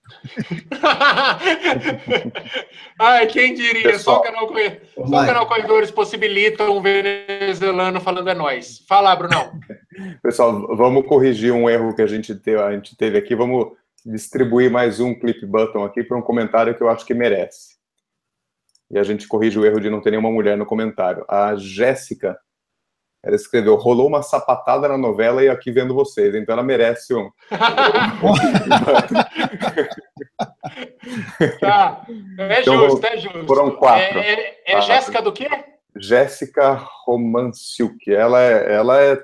Ai, 3.00 3.26
quem 3.26 3.54
diria, 3.54 3.92
Pessoal, 3.92 4.16
só 4.16 4.20
o 4.20 4.22
canal, 4.22 4.52
só 4.94 5.02
o 5.02 5.26
canal 5.26 5.46
Corredores 5.46 5.90
possibilita 5.90 6.70
um 6.70 6.82
venezuelano 6.82 8.00
falando 8.00 8.28
é 8.28 8.34
nós. 8.34 8.84
Fala, 8.86 9.16
Brunão. 9.16 9.58
Pessoal, 10.22 10.76
vamos 10.76 11.06
corrigir 11.06 11.52
um 11.52 11.70
erro 11.70 11.94
que 11.94 12.02
a 12.02 12.06
gente 12.06 12.34
teve, 12.34 12.60
a 12.60 12.72
gente 12.72 12.94
teve 12.96 13.16
aqui, 13.16 13.34
vamos 13.34 13.72
distribuir 14.04 14.70
mais 14.70 15.00
um 15.00 15.14
clip 15.14 15.46
button 15.46 15.82
aqui 15.82 16.04
para 16.04 16.18
um 16.18 16.22
comentário 16.22 16.76
que 16.76 16.82
eu 16.82 16.90
acho 16.90 17.06
que 17.06 17.14
merece. 17.14 17.76
E 18.90 18.98
a 18.98 19.02
gente 19.02 19.26
corrige 19.26 19.58
o 19.58 19.64
erro 19.64 19.80
de 19.80 19.90
não 19.90 20.00
ter 20.00 20.10
nenhuma 20.10 20.30
mulher 20.30 20.56
no 20.56 20.66
comentário. 20.66 21.24
A 21.28 21.56
Jéssica 21.56 22.38
ela 23.26 23.34
escreveu: 23.34 23.74
rolou 23.74 24.06
uma 24.06 24.22
sapatada 24.22 24.86
na 24.86 24.96
novela 24.96 25.42
e 25.42 25.48
aqui 25.48 25.72
vendo 25.72 25.92
vocês. 25.92 26.32
Então 26.32 26.52
ela 26.52 26.62
merece 26.62 27.12
um. 27.12 27.28
tá. 31.60 32.06
É 32.38 32.60
então, 32.60 32.88
justo, 32.88 33.04
é 33.04 33.16
justo. 33.16 33.46
Foram 33.48 33.72
quatro. 33.72 34.20
É, 34.20 34.32
é, 34.32 34.62
é 34.64 34.76
ah, 34.76 34.80
Jéssica 34.80 35.20
do 35.20 35.32
quê? 35.32 35.48
Jéssica 35.96 36.80
Romanciuk. 37.04 38.14
Ela 38.14 38.40
é, 38.40 38.72
ela 38.72 39.02
é 39.02 39.20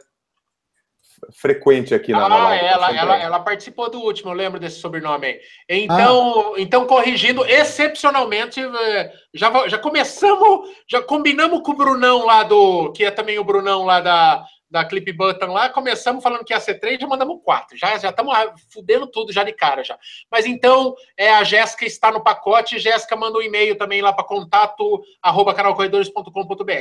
frequente 1.30 1.94
aqui 1.94 2.12
na, 2.12 2.26
ah, 2.26 2.28
na 2.28 2.44
live. 2.44 2.64
Ela, 2.64 2.96
ela, 2.96 3.16
ela, 3.16 3.40
participou 3.40 3.90
do 3.90 4.00
último, 4.00 4.30
eu 4.30 4.34
lembro 4.34 4.58
desse 4.58 4.80
sobrenome 4.80 5.26
aí. 5.26 5.40
Então, 5.68 6.54
ah. 6.54 6.60
então 6.60 6.86
corrigindo, 6.86 7.44
excepcionalmente, 7.44 8.60
eh, 8.60 9.12
já, 9.32 9.68
já 9.68 9.78
começamos, 9.78 10.68
já 10.88 11.00
combinamos 11.02 11.60
com 11.62 11.72
o 11.72 11.76
Brunão 11.76 12.24
lá 12.24 12.42
do, 12.42 12.92
que 12.92 13.04
é 13.04 13.10
também 13.10 13.38
o 13.38 13.44
Brunão 13.44 13.84
lá 13.84 14.00
da, 14.00 14.44
da 14.72 14.84
Clip 14.86 15.12
Button 15.12 15.52
lá, 15.52 15.68
começamos 15.68 16.22
falando 16.22 16.44
que 16.44 16.54
ia 16.54 16.58
ser 16.58 16.76
três, 16.76 16.98
já 16.98 17.06
mandamos 17.06 17.40
quatro. 17.44 17.76
Já 17.76 17.98
já 17.98 18.08
estamos 18.08 18.34
fudendo 18.72 19.06
tudo 19.06 19.30
já 19.30 19.44
de 19.44 19.52
cara 19.52 19.84
já. 19.84 19.98
Mas 20.30 20.46
então, 20.46 20.94
é, 21.14 21.30
a 21.30 21.44
Jéssica 21.44 21.84
está 21.84 22.10
no 22.10 22.22
pacote, 22.22 22.78
Jéssica 22.78 23.14
manda 23.14 23.38
um 23.38 23.42
e-mail 23.42 23.76
também 23.76 24.00
lá 24.00 24.14
para 24.14 24.24
contato 24.24 25.02
arroba 25.20 25.52
canalcorredores.com.br. 25.52 26.72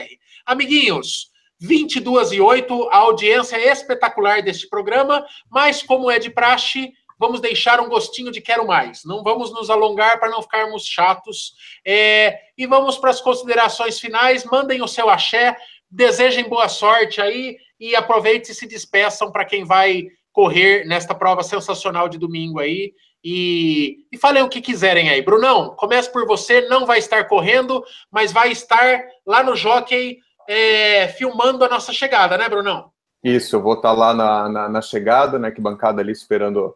Amiguinhos, 0.46 1.31
22 1.62 2.32
e 2.32 2.42
8, 2.42 2.90
a 2.90 2.98
audiência 2.98 3.56
espetacular 3.72 4.42
deste 4.42 4.68
programa, 4.68 5.24
mas 5.48 5.84
como 5.84 6.10
é 6.10 6.18
de 6.18 6.32
praxe, 6.32 6.92
vamos 7.20 7.40
deixar 7.40 7.80
um 7.80 7.88
gostinho 7.88 8.32
de 8.32 8.42
quero 8.42 8.66
mais. 8.66 9.04
Não 9.06 9.22
vamos 9.22 9.54
nos 9.54 9.70
alongar 9.70 10.20
para 10.20 10.32
não 10.32 10.42
ficarmos 10.42 10.88
chatos. 10.88 11.54
É, 11.86 12.36
e 12.58 12.66
vamos 12.66 12.98
para 12.98 13.12
as 13.12 13.22
considerações 13.22 14.00
finais. 14.00 14.44
Mandem 14.44 14.82
o 14.82 14.88
seu 14.88 15.08
axé, 15.08 15.56
desejem 15.90 16.50
boa 16.50 16.68
sorte 16.68 17.22
aí 17.22 17.58
e 17.80 17.96
aproveite 17.96 18.52
e 18.52 18.56
se 18.56 18.66
despeçam 18.66 19.32
para 19.32 19.46
quem 19.46 19.64
vai 19.64 20.08
correr 20.34 20.84
nesta 20.88 21.14
prova 21.14 21.44
sensacional 21.44 22.10
de 22.10 22.18
domingo 22.18 22.60
aí. 22.60 22.92
E, 23.24 24.00
e 24.12 24.18
falem 24.18 24.42
o 24.42 24.50
que 24.50 24.60
quiserem 24.60 25.12
aí. 25.12 25.22
Brunão, 25.22 25.76
comece 25.76 26.12
por 26.12 26.26
você, 26.26 26.62
não 26.62 26.88
vai 26.88 26.98
estar 26.98 27.28
correndo, 27.28 27.84
mas 28.12 28.32
vai 28.32 28.52
estar 28.52 29.00
lá 29.28 29.44
no 29.44 29.56
Jockey 29.56 30.18
é, 30.52 31.08
filmando 31.08 31.64
a 31.64 31.70
nossa 31.70 31.94
chegada, 31.94 32.38
né, 32.38 32.50
Brunão? 32.50 32.92
Isso, 33.24 33.56
eu 33.56 33.62
vou 33.62 33.76
estar 33.76 33.94
lá 33.94 34.14
na, 34.14 34.50
na, 34.50 34.70
na 34.70 34.82
chegada, 34.82 35.40
né, 35.40 35.52
bancada 35.60 36.02
ali 36.02 36.12
esperando 36.12 36.76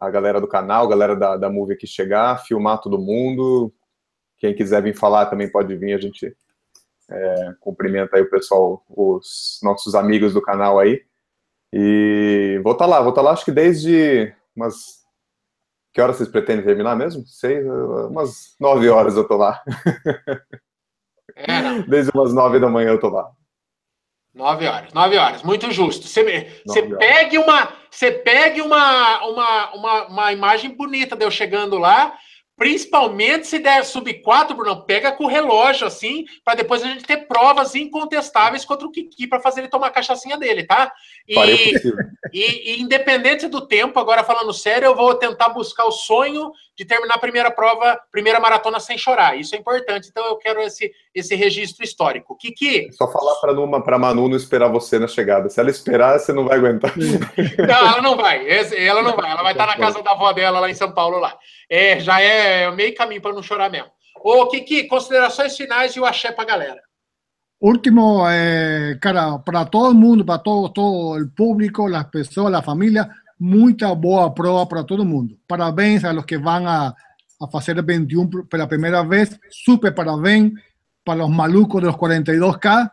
a 0.00 0.10
galera 0.10 0.40
do 0.40 0.48
canal, 0.48 0.86
a 0.86 0.88
galera 0.88 1.14
da, 1.14 1.36
da 1.36 1.50
Movie 1.50 1.74
aqui 1.74 1.86
chegar, 1.86 2.42
filmar 2.44 2.80
todo 2.80 2.98
mundo. 2.98 3.72
Quem 4.38 4.54
quiser 4.54 4.82
vir 4.82 4.96
falar 4.96 5.26
também 5.26 5.50
pode 5.50 5.76
vir, 5.76 5.92
a 5.92 5.98
gente 5.98 6.34
é, 7.10 7.54
cumprimenta 7.60 8.16
aí 8.16 8.22
o 8.22 8.30
pessoal, 8.30 8.82
os 8.88 9.60
nossos 9.62 9.94
amigos 9.94 10.32
do 10.32 10.40
canal 10.40 10.78
aí. 10.78 11.04
E 11.72 12.60
vou 12.64 12.72
estar 12.72 12.86
lá, 12.86 13.00
vou 13.00 13.10
estar 13.10 13.22
lá 13.22 13.32
acho 13.32 13.44
que 13.44 13.52
desde 13.52 14.34
umas. 14.56 15.02
Que 15.92 16.00
horas 16.00 16.16
vocês 16.16 16.28
pretendem 16.28 16.64
terminar 16.64 16.96
mesmo? 16.96 17.26
Sei, 17.26 17.62
umas 17.62 18.56
nove 18.58 18.88
horas 18.88 19.16
eu 19.16 19.28
tô 19.28 19.36
lá. 19.36 19.62
É, 21.36 21.82
Desde 21.88 22.10
umas 22.14 22.34
nove 22.34 22.58
da 22.58 22.68
manhã 22.68 22.90
eu 22.90 23.00
tô 23.00 23.08
lá. 23.08 23.30
Nove 24.34 24.66
horas, 24.66 24.92
nove 24.94 25.16
horas, 25.18 25.42
muito 25.42 25.70
justo. 25.70 26.06
Você, 26.06 26.62
você 26.64 26.82
pegue 26.96 27.36
uma, 27.36 27.68
você 27.90 28.10
pegue 28.10 28.62
uma, 28.62 29.26
uma, 29.26 29.74
uma, 29.74 30.06
uma 30.06 30.32
imagem 30.32 30.74
bonita 30.74 31.14
de 31.14 31.24
eu 31.24 31.30
chegando 31.30 31.76
lá 31.76 32.16
Principalmente 32.62 33.46
se 33.46 33.58
der 33.58 33.84
sub 33.84 34.22
4, 34.22 34.54
Bruno, 34.54 34.84
pega 34.84 35.10
com 35.10 35.24
o 35.24 35.28
relógio 35.28 35.86
assim, 35.86 36.24
para 36.44 36.54
depois 36.54 36.82
a 36.82 36.86
gente 36.86 37.02
ter 37.02 37.26
provas 37.26 37.74
incontestáveis 37.74 38.64
contra 38.64 38.86
o 38.86 38.90
Kiki 38.90 39.26
para 39.26 39.40
fazer 39.40 39.62
ele 39.62 39.68
tomar 39.68 39.88
a 39.88 39.90
cachaçinha 39.90 40.36
dele, 40.36 40.64
tá? 40.64 40.92
E, 41.28 41.34
e, 42.32 42.72
e, 42.72 42.82
independente 42.82 43.46
do 43.48 43.60
tempo, 43.60 43.98
agora 43.98 44.24
falando 44.24 44.52
sério, 44.52 44.86
eu 44.86 44.96
vou 44.96 45.14
tentar 45.14 45.50
buscar 45.50 45.84
o 45.84 45.92
sonho 45.92 46.50
de 46.76 46.84
terminar 46.84 47.14
a 47.14 47.18
primeira 47.18 47.50
prova, 47.50 48.00
primeira 48.10 48.40
maratona 48.40 48.80
sem 48.80 48.98
chorar. 48.98 49.38
Isso 49.38 49.54
é 49.54 49.58
importante, 49.58 50.08
então 50.08 50.24
eu 50.26 50.36
quero 50.36 50.60
esse, 50.60 50.90
esse 51.14 51.34
registro 51.34 51.84
histórico. 51.84 52.36
Kiki. 52.36 52.88
É 52.88 52.92
só 52.92 53.10
falar 53.10 53.34
para 53.36 53.52
Numa, 53.52 53.82
para 53.82 53.98
Manu 53.98 54.28
não 54.28 54.36
esperar 54.36 54.68
você 54.68 54.98
na 54.98 55.06
chegada. 55.06 55.48
Se 55.48 55.60
ela 55.60 55.70
esperar, 55.70 56.18
você 56.18 56.32
não 56.32 56.46
vai 56.46 56.58
aguentar. 56.58 56.92
Não, 57.58 57.88
ela 57.88 58.02
não 58.02 58.16
vai. 58.16 58.46
Ela 58.48 59.02
não 59.02 59.16
vai. 59.16 59.30
Ela 59.30 59.42
vai 59.42 59.52
estar 59.52 59.66
na 59.66 59.76
casa 59.76 60.02
da 60.02 60.12
avó 60.12 60.32
dela 60.32 60.60
lá 60.60 60.70
em 60.70 60.74
São 60.74 60.92
Paulo 60.92 61.18
lá. 61.18 61.36
É, 61.68 62.00
já 62.00 62.20
é 62.20 62.70
meio 62.70 62.94
caminho 62.94 63.20
para 63.20 63.32
não 63.32 63.42
chorar 63.42 63.70
mesmo. 63.70 63.90
Ô, 64.16 64.46
Kiki, 64.46 64.84
considerações 64.84 65.56
finais 65.56 65.92
e 65.92 66.00
o 66.00 66.04
axé 66.04 66.30
para 66.32 66.44
a 66.44 66.46
galera. 66.46 66.80
Último, 67.62 68.26
eh, 68.28 68.98
cara, 69.00 69.42
para 69.42 69.66
todo 69.66 69.90
el 69.90 69.96
mundo, 69.96 70.26
para 70.26 70.42
todo, 70.42 70.72
todo 70.72 71.16
el 71.16 71.30
público, 71.30 71.88
las 71.88 72.06
personas, 72.06 72.52
la 72.52 72.62
familia, 72.62 73.08
mucha 73.38 73.92
boa 73.92 74.34
prueba 74.34 74.68
para 74.68 74.84
todo 74.84 75.02
el 75.02 75.08
mundo. 75.08 75.36
Parabéns 75.46 76.04
a 76.04 76.12
los 76.12 76.26
que 76.26 76.36
van 76.36 76.66
a, 76.66 76.86
a 76.88 76.94
hacer 77.54 77.76
el 77.76 77.84
21 77.84 78.48
por 78.48 78.58
la 78.58 78.68
primera 78.68 79.02
vez. 79.02 79.38
Super 79.48 79.94
parabéns 79.94 80.52
para 81.04 81.18
los 81.18 81.30
malucos 81.30 81.80
de 81.80 81.86
los 81.86 81.96
42K. 81.96 82.92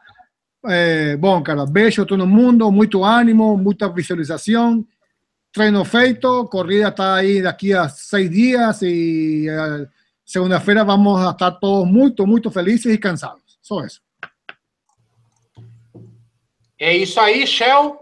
Eh, 0.69 1.17
bom, 1.19 1.41
cara, 1.41 1.65
beijo 1.65 2.03
a 2.03 2.05
todo 2.05 2.27
mundo, 2.27 2.71
muito 2.71 3.03
ánimo, 3.03 3.57
muita 3.57 3.89
visualização. 3.89 4.85
Treino 5.51 5.83
feito, 5.83 6.45
corrida 6.45 6.89
está 6.89 7.15
aí 7.15 7.41
daqui 7.41 7.73
a 7.73 7.89
seis 7.89 8.29
dias 8.29 8.83
e 8.83 9.47
eh, 9.49 9.87
segunda-feira 10.23 10.83
vamos 10.83 11.25
a 11.25 11.31
estar 11.31 11.51
todos 11.53 11.91
muito, 11.91 12.27
muito 12.27 12.51
felizes 12.51 12.93
e 12.93 12.97
cansados. 12.99 13.57
Só 13.61 13.83
isso. 13.83 14.08
É 16.79 16.95
isso 16.95 17.19
aí, 17.19 17.45
Shell. 17.45 17.99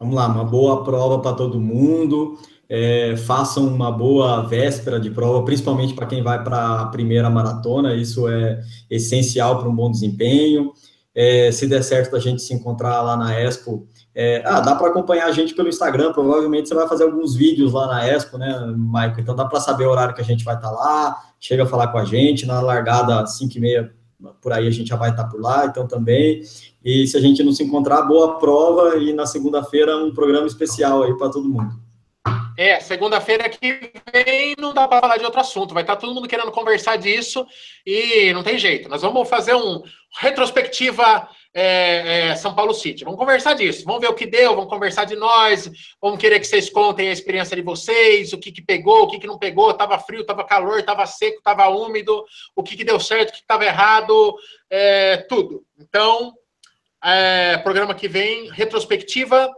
Vamos 0.00 0.14
lá, 0.14 0.26
uma 0.26 0.44
boa 0.44 0.82
prova 0.82 1.20
para 1.20 1.36
todo 1.36 1.60
mundo. 1.60 2.36
É, 2.68 3.16
façam 3.16 3.66
uma 3.66 3.90
boa 3.90 4.42
véspera 4.42 4.98
de 4.98 5.10
prova, 5.10 5.44
principalmente 5.44 5.94
para 5.94 6.06
quem 6.06 6.22
vai 6.22 6.42
para 6.42 6.82
a 6.82 6.86
primeira 6.86 7.30
maratona. 7.30 7.94
Isso 7.94 8.28
é 8.28 8.60
essencial 8.90 9.58
para 9.58 9.68
um 9.68 9.74
bom 9.74 9.90
desempenho. 9.90 10.72
É, 11.14 11.50
se 11.52 11.66
der 11.66 11.82
certo 11.82 12.16
a 12.16 12.18
gente 12.18 12.42
se 12.42 12.52
encontrar 12.52 13.00
lá 13.02 13.16
na 13.16 13.40
Expo, 13.40 13.86
é, 14.14 14.42
ah, 14.44 14.60
dá 14.60 14.74
para 14.74 14.88
acompanhar 14.88 15.26
a 15.26 15.32
gente 15.32 15.54
pelo 15.54 15.68
Instagram, 15.68 16.12
provavelmente 16.12 16.68
você 16.68 16.74
vai 16.74 16.88
fazer 16.88 17.04
alguns 17.04 17.36
vídeos 17.36 17.72
lá 17.72 17.86
na 17.86 18.06
Expo, 18.06 18.36
né, 18.36 18.74
Maicon? 18.76 19.20
Então 19.20 19.34
dá 19.34 19.44
para 19.44 19.60
saber 19.60 19.86
o 19.86 19.90
horário 19.90 20.14
que 20.14 20.20
a 20.20 20.24
gente 20.24 20.44
vai 20.44 20.56
estar 20.56 20.68
tá 20.68 20.74
lá, 20.74 21.16
chega 21.38 21.62
a 21.62 21.66
falar 21.66 21.88
com 21.88 21.98
a 21.98 22.04
gente, 22.04 22.44
na 22.44 22.60
largada 22.60 23.24
5 23.24 23.56
e 23.56 23.60
meia, 23.60 23.92
por 24.40 24.52
aí 24.52 24.66
a 24.66 24.70
gente 24.70 24.88
já 24.88 24.96
vai 24.96 25.10
estar 25.10 25.24
por 25.24 25.40
lá, 25.40 25.66
então 25.66 25.86
também. 25.86 26.42
E 26.84 27.06
se 27.06 27.16
a 27.16 27.20
gente 27.20 27.42
não 27.42 27.52
se 27.52 27.62
encontrar, 27.62 28.02
boa 28.02 28.38
prova 28.38 28.96
e 28.96 29.12
na 29.12 29.26
segunda-feira 29.26 29.96
um 29.96 30.12
programa 30.12 30.46
especial 30.46 31.02
aí 31.02 31.16
para 31.16 31.30
todo 31.30 31.48
mundo. 31.48 31.88
É, 32.56 32.80
segunda-feira 32.80 33.48
que 33.48 33.92
vem 34.12 34.56
não 34.58 34.74
dá 34.74 34.88
para 34.88 35.00
falar 35.00 35.16
de 35.16 35.24
outro 35.24 35.40
assunto, 35.40 35.72
vai 35.72 35.84
estar 35.84 35.94
todo 35.94 36.12
mundo 36.12 36.26
querendo 36.26 36.50
conversar 36.50 36.96
disso 36.96 37.46
e 37.86 38.32
não 38.32 38.42
tem 38.42 38.58
jeito. 38.58 38.88
Nós 38.88 39.00
vamos 39.00 39.28
fazer 39.28 39.54
um 39.54 39.80
retrospectiva 40.18 41.28
é, 41.60 42.28
é, 42.28 42.36
São 42.36 42.54
Paulo 42.54 42.72
City. 42.72 43.02
Vamos 43.02 43.18
conversar 43.18 43.54
disso, 43.54 43.84
vamos 43.84 44.00
ver 44.00 44.08
o 44.08 44.14
que 44.14 44.26
deu, 44.26 44.54
vamos 44.54 44.70
conversar 44.70 45.04
de 45.04 45.16
nós, 45.16 45.68
vamos 46.00 46.20
querer 46.20 46.38
que 46.38 46.46
vocês 46.46 46.70
contem 46.70 47.08
a 47.08 47.12
experiência 47.12 47.56
de 47.56 47.62
vocês, 47.62 48.32
o 48.32 48.38
que, 48.38 48.52
que 48.52 48.62
pegou, 48.62 49.02
o 49.02 49.08
que, 49.08 49.18
que 49.18 49.26
não 49.26 49.38
pegou, 49.38 49.72
estava 49.72 49.98
frio, 49.98 50.20
estava 50.20 50.44
calor, 50.44 50.78
estava 50.78 51.04
seco, 51.04 51.38
estava 51.38 51.68
úmido, 51.68 52.24
o 52.54 52.62
que, 52.62 52.76
que 52.76 52.84
deu 52.84 53.00
certo, 53.00 53.30
o 53.30 53.32
que 53.32 53.38
estava 53.38 53.64
errado, 53.64 54.36
é, 54.70 55.16
tudo. 55.28 55.64
Então, 55.76 56.32
é, 57.04 57.58
programa 57.58 57.94
que 57.94 58.06
vem, 58.06 58.50
retrospectiva. 58.50 59.52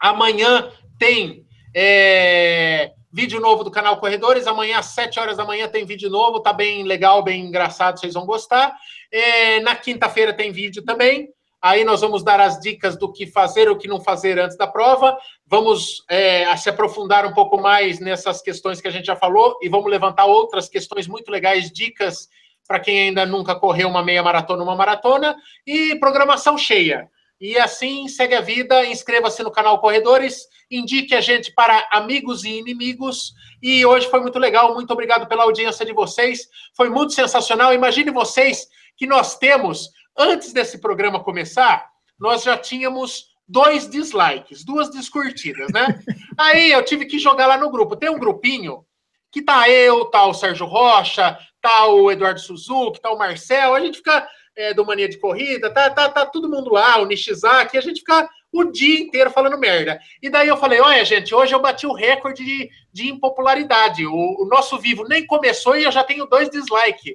Amanhã 0.00 0.72
tem 0.98 1.44
é, 1.74 2.92
vídeo 3.12 3.40
novo 3.40 3.64
do 3.64 3.70
canal 3.70 3.98
Corredores. 3.98 4.46
Amanhã, 4.46 4.78
às 4.78 4.86
7 4.86 5.18
horas 5.18 5.36
da 5.36 5.44
manhã, 5.44 5.68
tem 5.68 5.84
vídeo 5.84 6.10
novo. 6.10 6.40
Tá 6.40 6.52
bem 6.52 6.82
legal, 6.82 7.22
bem 7.22 7.46
engraçado, 7.46 7.98
vocês 7.98 8.14
vão 8.14 8.26
gostar. 8.26 8.74
É, 9.10 9.60
na 9.60 9.74
quinta-feira 9.74 10.32
tem 10.32 10.52
vídeo 10.52 10.84
também. 10.84 11.28
Aí 11.60 11.82
nós 11.84 12.00
vamos 12.00 12.22
dar 12.22 12.40
as 12.40 12.60
dicas 12.60 12.96
do 12.96 13.12
que 13.12 13.26
fazer, 13.26 13.68
o 13.68 13.76
que 13.76 13.88
não 13.88 14.00
fazer 14.00 14.38
antes 14.38 14.56
da 14.56 14.66
prova. 14.66 15.18
Vamos 15.44 16.04
é, 16.08 16.56
se 16.56 16.70
aprofundar 16.70 17.26
um 17.26 17.34
pouco 17.34 17.60
mais 17.60 17.98
nessas 17.98 18.40
questões 18.40 18.80
que 18.80 18.86
a 18.86 18.92
gente 18.92 19.06
já 19.06 19.16
falou 19.16 19.58
e 19.60 19.68
vamos 19.68 19.90
levantar 19.90 20.26
outras 20.26 20.68
questões 20.68 21.08
muito 21.08 21.30
legais, 21.30 21.72
dicas 21.72 22.28
para 22.66 22.78
quem 22.78 23.08
ainda 23.08 23.24
nunca 23.24 23.56
correu 23.56 23.88
uma 23.88 24.04
meia 24.04 24.22
maratona, 24.22 24.62
uma 24.62 24.76
maratona 24.76 25.34
e 25.66 25.96
programação 25.96 26.56
cheia. 26.56 27.10
E 27.40 27.56
assim 27.58 28.08
segue 28.08 28.34
a 28.34 28.40
vida. 28.40 28.84
Inscreva-se 28.86 29.42
no 29.42 29.50
canal 29.50 29.80
Corredores, 29.80 30.46
indique 30.70 31.14
a 31.14 31.20
gente 31.20 31.52
para 31.52 31.86
amigos 31.90 32.44
e 32.44 32.58
inimigos. 32.58 33.32
E 33.62 33.84
hoje 33.86 34.08
foi 34.10 34.20
muito 34.20 34.38
legal. 34.38 34.74
Muito 34.74 34.92
obrigado 34.92 35.26
pela 35.28 35.44
audiência 35.44 35.86
de 35.86 35.92
vocês. 35.92 36.48
Foi 36.76 36.88
muito 36.88 37.12
sensacional. 37.12 37.72
Imagine 37.72 38.10
vocês 38.10 38.66
que 38.96 39.06
nós 39.06 39.38
temos, 39.38 39.90
antes 40.16 40.52
desse 40.52 40.78
programa 40.78 41.22
começar, 41.22 41.88
nós 42.18 42.42
já 42.42 42.58
tínhamos 42.58 43.28
dois 43.48 43.88
dislikes, 43.88 44.64
duas 44.64 44.90
descurtidas, 44.90 45.72
né? 45.72 46.00
Aí 46.36 46.72
eu 46.72 46.84
tive 46.84 47.06
que 47.06 47.18
jogar 47.18 47.46
lá 47.46 47.56
no 47.56 47.70
grupo. 47.70 47.96
Tem 47.96 48.10
um 48.10 48.18
grupinho 48.18 48.84
que 49.30 49.42
tá 49.42 49.68
eu, 49.68 50.06
tá 50.06 50.26
o 50.26 50.34
Sérgio 50.34 50.66
Rocha, 50.66 51.38
tá 51.60 51.86
o 51.86 52.10
Eduardo 52.10 52.40
Suzuki, 52.40 53.00
tá 53.00 53.10
o 53.10 53.18
Marcel. 53.18 53.74
A 53.74 53.80
gente 53.80 53.98
fica 53.98 54.26
é, 54.58 54.74
do 54.74 54.84
Mania 54.84 55.08
de 55.08 55.18
Corrida, 55.18 55.70
tá, 55.70 55.88
tá, 55.88 56.08
tá 56.08 56.26
todo 56.26 56.50
mundo 56.50 56.72
lá, 56.72 57.00
o 57.00 57.06
Nishizaki, 57.06 57.78
a 57.78 57.80
gente 57.80 58.00
fica 58.00 58.28
o 58.50 58.64
dia 58.64 58.98
inteiro 58.98 59.30
falando 59.30 59.56
merda. 59.56 60.00
E 60.20 60.28
daí 60.28 60.48
eu 60.48 60.56
falei, 60.56 60.80
olha, 60.80 61.04
gente, 61.04 61.32
hoje 61.32 61.54
eu 61.54 61.60
bati 61.60 61.86
o 61.86 61.92
recorde 61.92 62.44
de, 62.44 62.68
de 62.92 63.08
impopularidade. 63.08 64.04
O, 64.04 64.42
o 64.42 64.48
nosso 64.48 64.76
vivo 64.78 65.04
nem 65.04 65.24
começou 65.24 65.76
e 65.76 65.84
eu 65.84 65.92
já 65.92 66.02
tenho 66.02 66.26
dois 66.26 66.50
dislikes. 66.50 67.14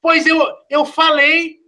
Pois 0.00 0.24
eu, 0.26 0.40
eu 0.70 0.86
falei, 0.86 1.58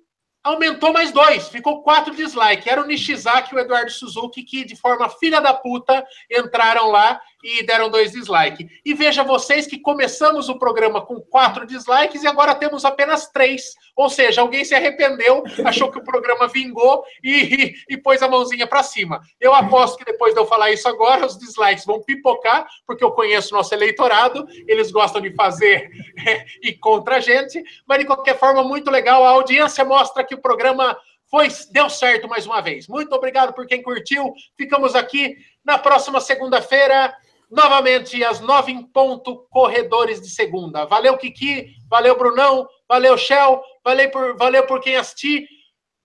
aumentou 0.43 0.91
mais 0.91 1.13
dois, 1.13 1.49
ficou 1.49 1.83
quatro 1.83 2.15
dislikes. 2.15 2.67
Era 2.67 2.81
o 2.81 2.87
Nishizaki 2.87 3.53
e 3.53 3.59
o 3.59 3.61
Eduardo 3.61 3.91
Suzuki 3.91 4.43
que, 4.43 4.65
de 4.65 4.75
forma 4.75 5.11
filha 5.11 5.41
da 5.41 5.53
puta, 5.53 6.03
entraram 6.31 6.91
lá 6.91 7.21
e 7.45 7.63
deram 7.63 7.91
dois 7.91 8.13
dislikes. 8.13 8.67
E 8.83 8.95
veja 8.95 9.23
vocês 9.23 9.67
que 9.67 9.79
começamos 9.79 10.49
o 10.49 10.59
programa 10.59 11.05
com 11.05 11.21
quatro 11.21 11.67
dislikes 11.67 12.23
e 12.23 12.27
agora 12.27 12.55
temos 12.55 12.87
apenas 12.87 13.29
três. 13.29 13.75
Ou 13.95 14.09
seja, 14.09 14.41
alguém 14.41 14.65
se 14.65 14.75
arrependeu, 14.75 15.45
achou 15.65 15.91
que 15.93 15.99
o 15.99 16.05
programa 16.05 16.49
vingou 16.49 17.05
e, 17.23 17.31
e, 17.31 17.75
e 17.91 17.97
pôs 17.99 18.23
a 18.23 18.29
mãozinha 18.29 18.67
para 18.67 18.83
cima. 18.83 19.21
Eu 19.39 19.55
aposto 19.55 19.99
que 19.99 20.05
depois 20.05 20.33
de 20.33 20.41
eu 20.41 20.47
falar 20.47 20.71
isso 20.71 20.89
agora, 20.89 21.27
os 21.27 21.39
dislikes 21.39 21.85
vão 21.85 22.03
pipocar, 22.03 22.67
porque 22.87 23.05
eu 23.05 23.13
conheço 23.13 23.55
nosso 23.55 23.75
eleitorado, 23.75 24.47
eles 24.67 24.91
gostam 24.91 25.21
de 25.21 25.35
fazer 25.35 25.91
e 26.63 26.73
contra 26.73 27.17
a 27.17 27.21
gente. 27.21 27.63
Mas, 27.87 27.99
de 27.99 28.07
qualquer 28.07 28.39
forma, 28.39 28.65
muito 28.65 28.91
legal. 28.91 29.25
A 29.25 29.31
audiência 29.31 29.85
mostra 29.85 30.25
que 30.25 30.35
o 30.35 30.41
programa 30.41 30.97
foi, 31.31 31.49
deu 31.71 31.91
certo 31.91 32.29
mais 32.29 32.47
uma 32.47 32.63
vez. 32.63 32.87
Muito 32.87 33.13
obrigado 33.13 33.53
por 33.53 33.67
quem 33.67 33.83
curtiu. 33.83 34.33
Ficamos 34.57 34.95
aqui 34.95 35.37
na 35.65 35.77
próxima 35.77 36.21
segunda-feira 36.21 37.15
novamente 37.51 38.23
às 38.25 38.41
nove 38.41 38.73
em 38.73 38.83
ponto, 38.83 39.47
corredores 39.51 40.21
de 40.21 40.29
segunda. 40.29 40.85
Valeu, 40.85 41.17
Kiki, 41.17 41.75
valeu, 41.89 42.17
Brunão, 42.17 42.67
valeu, 42.89 43.17
Shell, 43.17 43.63
valeu 43.85 44.11
por, 44.11 44.37
valeu 44.37 44.67
por 44.67 44.81
quem 44.81 44.97
assistir 44.97 45.47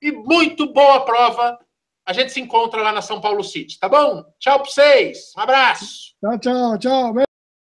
e 0.02 0.12
muito 0.12 0.72
boa 0.72 1.06
prova. 1.06 1.58
A 2.06 2.14
gente 2.14 2.32
se 2.32 2.42
encontra 2.42 2.82
lá 2.82 2.92
na 2.92 3.02
São 3.02 3.22
Paulo 3.22 3.44
City, 3.44 3.78
tá 3.80 3.88
bom? 3.88 4.24
Tchau 4.40 4.60
para 4.60 4.72
vocês, 4.72 5.32
um 5.38 5.42
abraço. 5.42 6.16
Tchau, 6.20 6.40
tchau, 6.40 6.78
tchau. 6.78 7.28